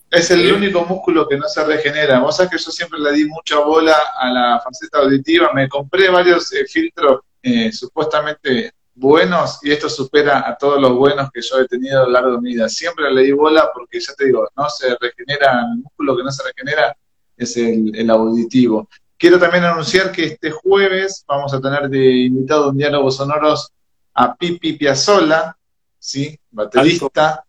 Es 0.10 0.32
el 0.32 0.52
único 0.54 0.86
músculo 0.86 1.28
que 1.28 1.38
no 1.38 1.48
se 1.50 1.64
regenera. 1.66 2.20
Vos 2.20 2.38
sabés 2.38 2.52
que 2.52 2.58
yo 2.58 2.72
siempre 2.72 3.00
le 3.00 3.12
di 3.12 3.26
mucha 3.26 3.60
bola 3.60 3.96
a 4.18 4.30
la 4.30 4.62
faceta 4.64 5.00
auditiva. 5.00 5.52
Me 5.54 5.68
compré 5.68 6.10
varios 6.10 6.54
eh, 6.54 6.66
filtros 6.66 7.22
eh, 7.42 7.72
supuestamente 7.74 8.72
buenos 8.98 9.60
y 9.62 9.72
esto 9.72 9.90
supera 9.90 10.48
a 10.48 10.58
todos 10.58 10.82
los 10.82 10.96
buenos 10.96 11.30
que 11.32 11.42
yo 11.42 11.60
he 11.60 11.68
tenido 11.68 12.02
a 12.02 12.06
lo 12.06 12.12
largo 12.12 12.32
de 12.34 12.42
mi 12.42 12.54
vida. 12.54 12.70
Siempre 12.70 13.12
le 13.12 13.24
di 13.24 13.32
bola 13.32 13.70
porque 13.74 14.00
ya 14.00 14.14
te 14.14 14.26
digo, 14.26 14.48
no 14.56 14.70
se 14.70 14.98
regenera, 15.00 15.62
el 15.62 15.84
músculo 15.84 16.18
que 16.18 16.24
no 16.24 16.32
se 16.32 16.44
regenera 16.44 16.98
es 17.36 17.58
el, 17.58 18.10
auditivo. 18.10 18.90
Quiero 19.18 19.40
también 19.40 19.66
anunciar 19.66 20.12
que 20.12 20.26
este 20.26 20.52
jueves 20.52 21.24
vamos 21.28 21.54
a 21.54 21.62
tener 21.62 21.90
de 21.90 22.12
invitado 22.24 22.72
en 22.72 22.78
Diálogos 22.78 23.18
Sonoros 23.18 23.72
a 24.14 24.36
Pipi 24.36 24.74
Piazzolla, 24.74 25.56
¿sí? 26.00 26.40
baterista, 26.50 27.44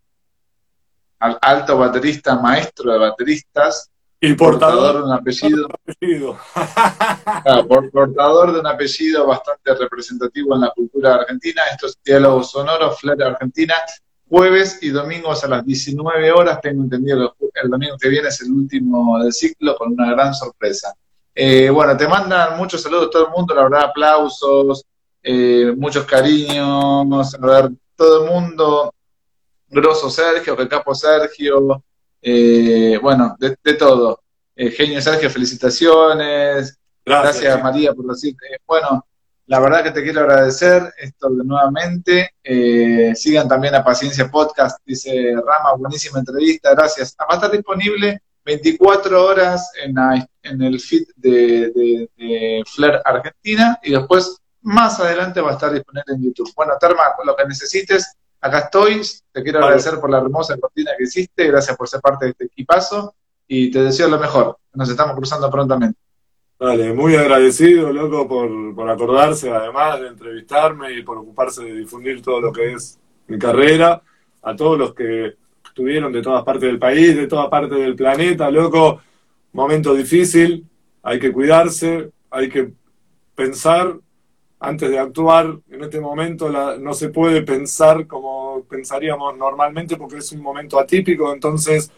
alto. 1.18 1.38
alto 1.42 1.78
baterista, 1.78 2.38
maestro 2.38 2.92
de 2.92 2.98
bateristas, 2.98 3.90
y 4.20 4.34
portador, 4.34 4.96
de 4.96 5.02
un 5.04 5.12
apellido. 5.12 5.68
portador 7.92 8.52
de 8.52 8.60
un 8.60 8.66
apellido 8.66 9.26
bastante 9.26 9.74
representativo 9.76 10.56
en 10.56 10.62
la 10.62 10.70
cultura 10.70 11.14
argentina. 11.14 11.62
Estos 11.70 11.96
diálogos 12.04 12.50
sonoros, 12.50 12.98
Flair 12.98 13.22
Argentina, 13.22 13.74
jueves 14.28 14.80
y 14.82 14.90
domingos 14.90 15.44
a 15.44 15.48
las 15.48 15.64
19 15.64 16.32
horas. 16.32 16.60
Tengo 16.60 16.82
entendido 16.82 17.36
que 17.38 17.60
el 17.62 17.70
domingo 17.70 17.96
que 17.96 18.08
viene 18.08 18.26
es 18.26 18.42
el 18.42 18.50
último 18.50 19.22
del 19.22 19.32
ciclo 19.32 19.76
con 19.76 19.92
una 19.92 20.10
gran 20.10 20.34
sorpresa. 20.34 20.92
Eh, 21.32 21.70
bueno, 21.70 21.96
te 21.96 22.08
mandan 22.08 22.58
muchos 22.58 22.82
saludos 22.82 23.10
todo 23.10 23.26
el 23.26 23.30
mundo, 23.30 23.54
la 23.54 23.62
verdad, 23.62 23.82
aplausos, 23.82 24.84
eh, 25.22 25.72
muchos 25.76 26.04
cariños, 26.04 27.34
a 27.34 27.46
ver, 27.46 27.70
todo 27.94 28.24
el 28.24 28.30
mundo, 28.32 28.92
grosso 29.68 30.10
Sergio, 30.10 30.56
capo 30.68 30.94
Sergio, 30.94 31.82
eh, 32.20 32.98
bueno, 33.00 33.36
de, 33.38 33.74
todo. 33.74 34.22
Eh, 34.54 34.70
genio 34.70 35.00
Sergio, 35.00 35.30
felicitaciones. 35.30 36.78
Gracias, 37.04 37.62
María 37.62 37.92
por 37.94 38.06
decirte. 38.06 38.46
Bueno, 38.66 39.06
la 39.46 39.60
verdad 39.60 39.82
que 39.82 39.92
te 39.92 40.02
quiero 40.02 40.20
agradecer 40.20 40.92
esto 40.98 41.30
de 41.30 41.44
nuevamente. 41.44 42.32
Eh, 42.42 43.14
sigan 43.14 43.48
también 43.48 43.74
a 43.74 43.84
Paciencia 43.84 44.30
Podcast, 44.30 44.78
dice 44.84 45.34
Rama, 45.34 45.74
buenísima 45.78 46.18
entrevista, 46.18 46.74
gracias. 46.74 47.16
Va 47.18 47.26
a 47.30 47.34
estar 47.36 47.50
disponible 47.50 48.20
24 48.44 49.24
horas 49.24 49.70
en, 49.82 49.94
en 50.42 50.62
el 50.62 50.80
feed 50.80 51.04
de, 51.16 51.70
de, 51.70 52.10
de, 52.16 52.62
Flair 52.66 53.00
Argentina 53.04 53.78
y 53.82 53.92
después 53.92 54.38
más 54.62 55.00
adelante 55.00 55.40
va 55.40 55.50
a 55.50 55.54
estar 55.54 55.72
disponible 55.72 56.14
en 56.14 56.22
YouTube. 56.24 56.52
Bueno, 56.54 56.74
Terma, 56.78 57.04
lo 57.24 57.34
que 57.34 57.46
necesites, 57.46 58.16
acá 58.40 58.58
estoy. 58.60 59.02
Te 59.32 59.42
quiero 59.42 59.58
agradecer 59.60 59.98
por 60.00 60.10
la 60.10 60.18
hermosa 60.18 60.56
cortina 60.58 60.92
que 60.96 61.04
hiciste, 61.04 61.46
gracias 61.46 61.76
por 61.76 61.88
ser 61.88 62.00
parte 62.00 62.26
de 62.26 62.30
este 62.32 62.44
equipazo 62.46 63.14
y 63.46 63.70
te 63.70 63.82
deseo 63.82 64.08
lo 64.08 64.18
mejor. 64.18 64.58
Nos 64.74 64.88
estamos 64.88 65.16
cruzando 65.16 65.50
prontamente. 65.50 65.98
Dale, 66.58 66.92
muy 66.92 67.14
agradecido, 67.14 67.92
loco, 67.92 68.26
por, 68.26 68.74
por 68.74 68.90
acordarse, 68.90 69.50
además 69.50 70.00
de 70.00 70.08
entrevistarme 70.08 70.92
y 70.92 71.02
por 71.02 71.18
ocuparse 71.18 71.64
de 71.64 71.72
difundir 71.72 72.20
todo 72.20 72.40
lo 72.40 72.52
que 72.52 72.72
es 72.72 72.98
mi 73.28 73.38
carrera. 73.38 74.02
A 74.42 74.56
todos 74.56 74.78
los 74.78 74.94
que 74.94 75.36
estuvieron 75.64 76.12
de 76.12 76.22
todas 76.22 76.42
partes 76.44 76.62
del 76.62 76.78
país, 76.78 77.16
de 77.16 77.26
todas 77.26 77.48
partes 77.48 77.78
del 77.78 77.94
planeta, 77.94 78.50
loco. 78.50 79.00
Momento 79.52 79.94
difícil, 79.94 80.66
hay 81.02 81.18
que 81.18 81.32
cuidarse, 81.32 82.10
hay 82.30 82.48
que 82.48 82.72
pensar 83.34 83.96
antes 84.60 84.90
de 84.90 84.98
actuar. 84.98 85.58
En 85.70 85.84
este 85.84 86.00
momento 86.00 86.50
no 86.78 86.94
se 86.94 87.10
puede 87.10 87.42
pensar 87.42 88.06
como 88.06 88.64
pensaríamos 88.68 89.36
normalmente 89.36 89.96
porque 89.96 90.18
es 90.18 90.32
un 90.32 90.42
momento 90.42 90.78
atípico, 90.78 91.32
entonces 91.32 91.90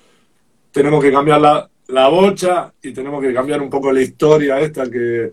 tenemos 0.73 1.03
que 1.03 1.13
cambiar 1.13 1.41
la, 1.41 1.71
la 1.91 2.09
bocha 2.09 2.73
y 2.83 2.93
tenemos 2.93 3.21
que 3.21 3.35
cambiar 3.35 3.61
un 3.61 3.71
poco 3.71 3.93
la 3.93 4.01
historia 4.01 4.61
esta 4.61 4.91
que, 4.91 5.33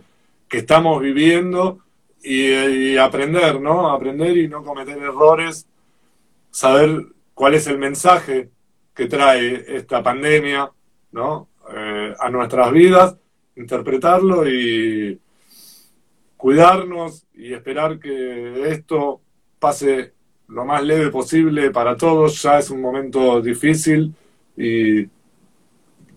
estamos 0.50 1.02
viviendo 1.02 1.80
y, 2.24 2.98
aprender, 2.98 3.60
¿no? 3.60 3.92
Aprender 3.92 4.36
y 4.38 4.48
no 4.48 4.64
cometer 4.64 4.98
errores, 4.98 5.68
saber 6.50 7.06
cuál 7.34 7.54
es 7.54 7.68
el 7.68 7.78
mensaje 7.78 8.50
que 8.96 9.08
trae 9.08 9.66
esta 9.68 10.02
pandemia, 10.02 10.72
¿no? 11.12 11.50
Eh, 11.76 12.16
a 12.18 12.30
nuestras 12.30 12.72
vidas, 12.72 13.18
interpretarlo 13.56 14.50
y 14.50 15.20
cuidarnos 16.38 17.26
y 17.34 17.54
esperar 17.54 18.00
que 18.00 18.70
esto 18.70 19.20
pase 19.60 20.14
lo 20.48 20.64
más 20.64 20.84
leve 20.84 21.10
posible 21.10 21.72
para 21.72 21.98
todos. 21.98 22.42
Ya 22.42 22.60
es 22.60 22.70
un 22.70 22.82
momento 22.82 23.42
difícil 23.42 24.14
y 24.56 25.04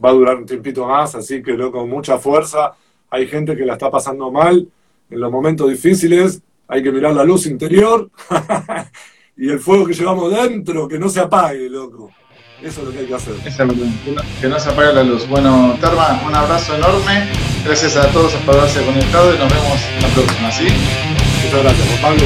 va 0.03 0.11
a 0.11 0.13
durar 0.13 0.37
un 0.37 0.47
tiempito 0.47 0.87
más, 0.87 1.15
así 1.15 1.43
que 1.43 1.57
con 1.71 1.89
mucha 1.89 2.19
fuerza. 2.19 2.75
Hay 3.11 3.27
gente 3.27 3.57
que 3.57 3.67
la 3.67 3.73
está 3.73 3.91
pasando 3.91 4.31
mal 4.31 4.69
en 5.11 5.21
los 5.21 5.33
momentos 5.33 5.69
difíciles, 5.69 6.41
hay 6.69 6.83
que 6.83 6.93
mirar 6.93 7.13
la 7.13 7.25
luz 7.25 7.47
interior 7.47 8.09
y 9.37 9.51
el 9.51 9.59
fuego 9.59 9.87
que 9.87 9.95
llevamos 9.95 10.33
dentro, 10.33 10.87
que 10.87 10.99
no 10.99 11.09
se 11.09 11.19
apague, 11.19 11.69
loco. 11.69 12.11
Eso 12.63 12.81
es 12.81 12.87
lo 12.87 12.93
que 12.93 12.99
hay 12.99 13.07
que 13.07 13.15
hacer. 13.15 13.35
que 14.41 14.49
no 14.49 14.61
se 14.61 14.69
apague 14.69 14.93
la 14.93 15.03
luz. 15.03 15.27
Bueno, 15.29 15.77
Terma, 15.81 16.21
un 16.27 16.35
abrazo 16.35 16.75
enorme. 16.75 17.29
Gracias 17.65 17.97
a 17.97 18.07
todos 18.09 18.33
por 18.45 18.57
haberse 18.59 18.83
conectado 18.85 19.35
y 19.35 19.39
nos 19.39 19.49
vemos 19.51 19.81
la 20.03 20.09
próxima, 20.09 20.53
¿sí? 20.53 20.67
Muchas 21.45 21.63
gracias, 21.63 22.01
Pablo. 22.01 22.23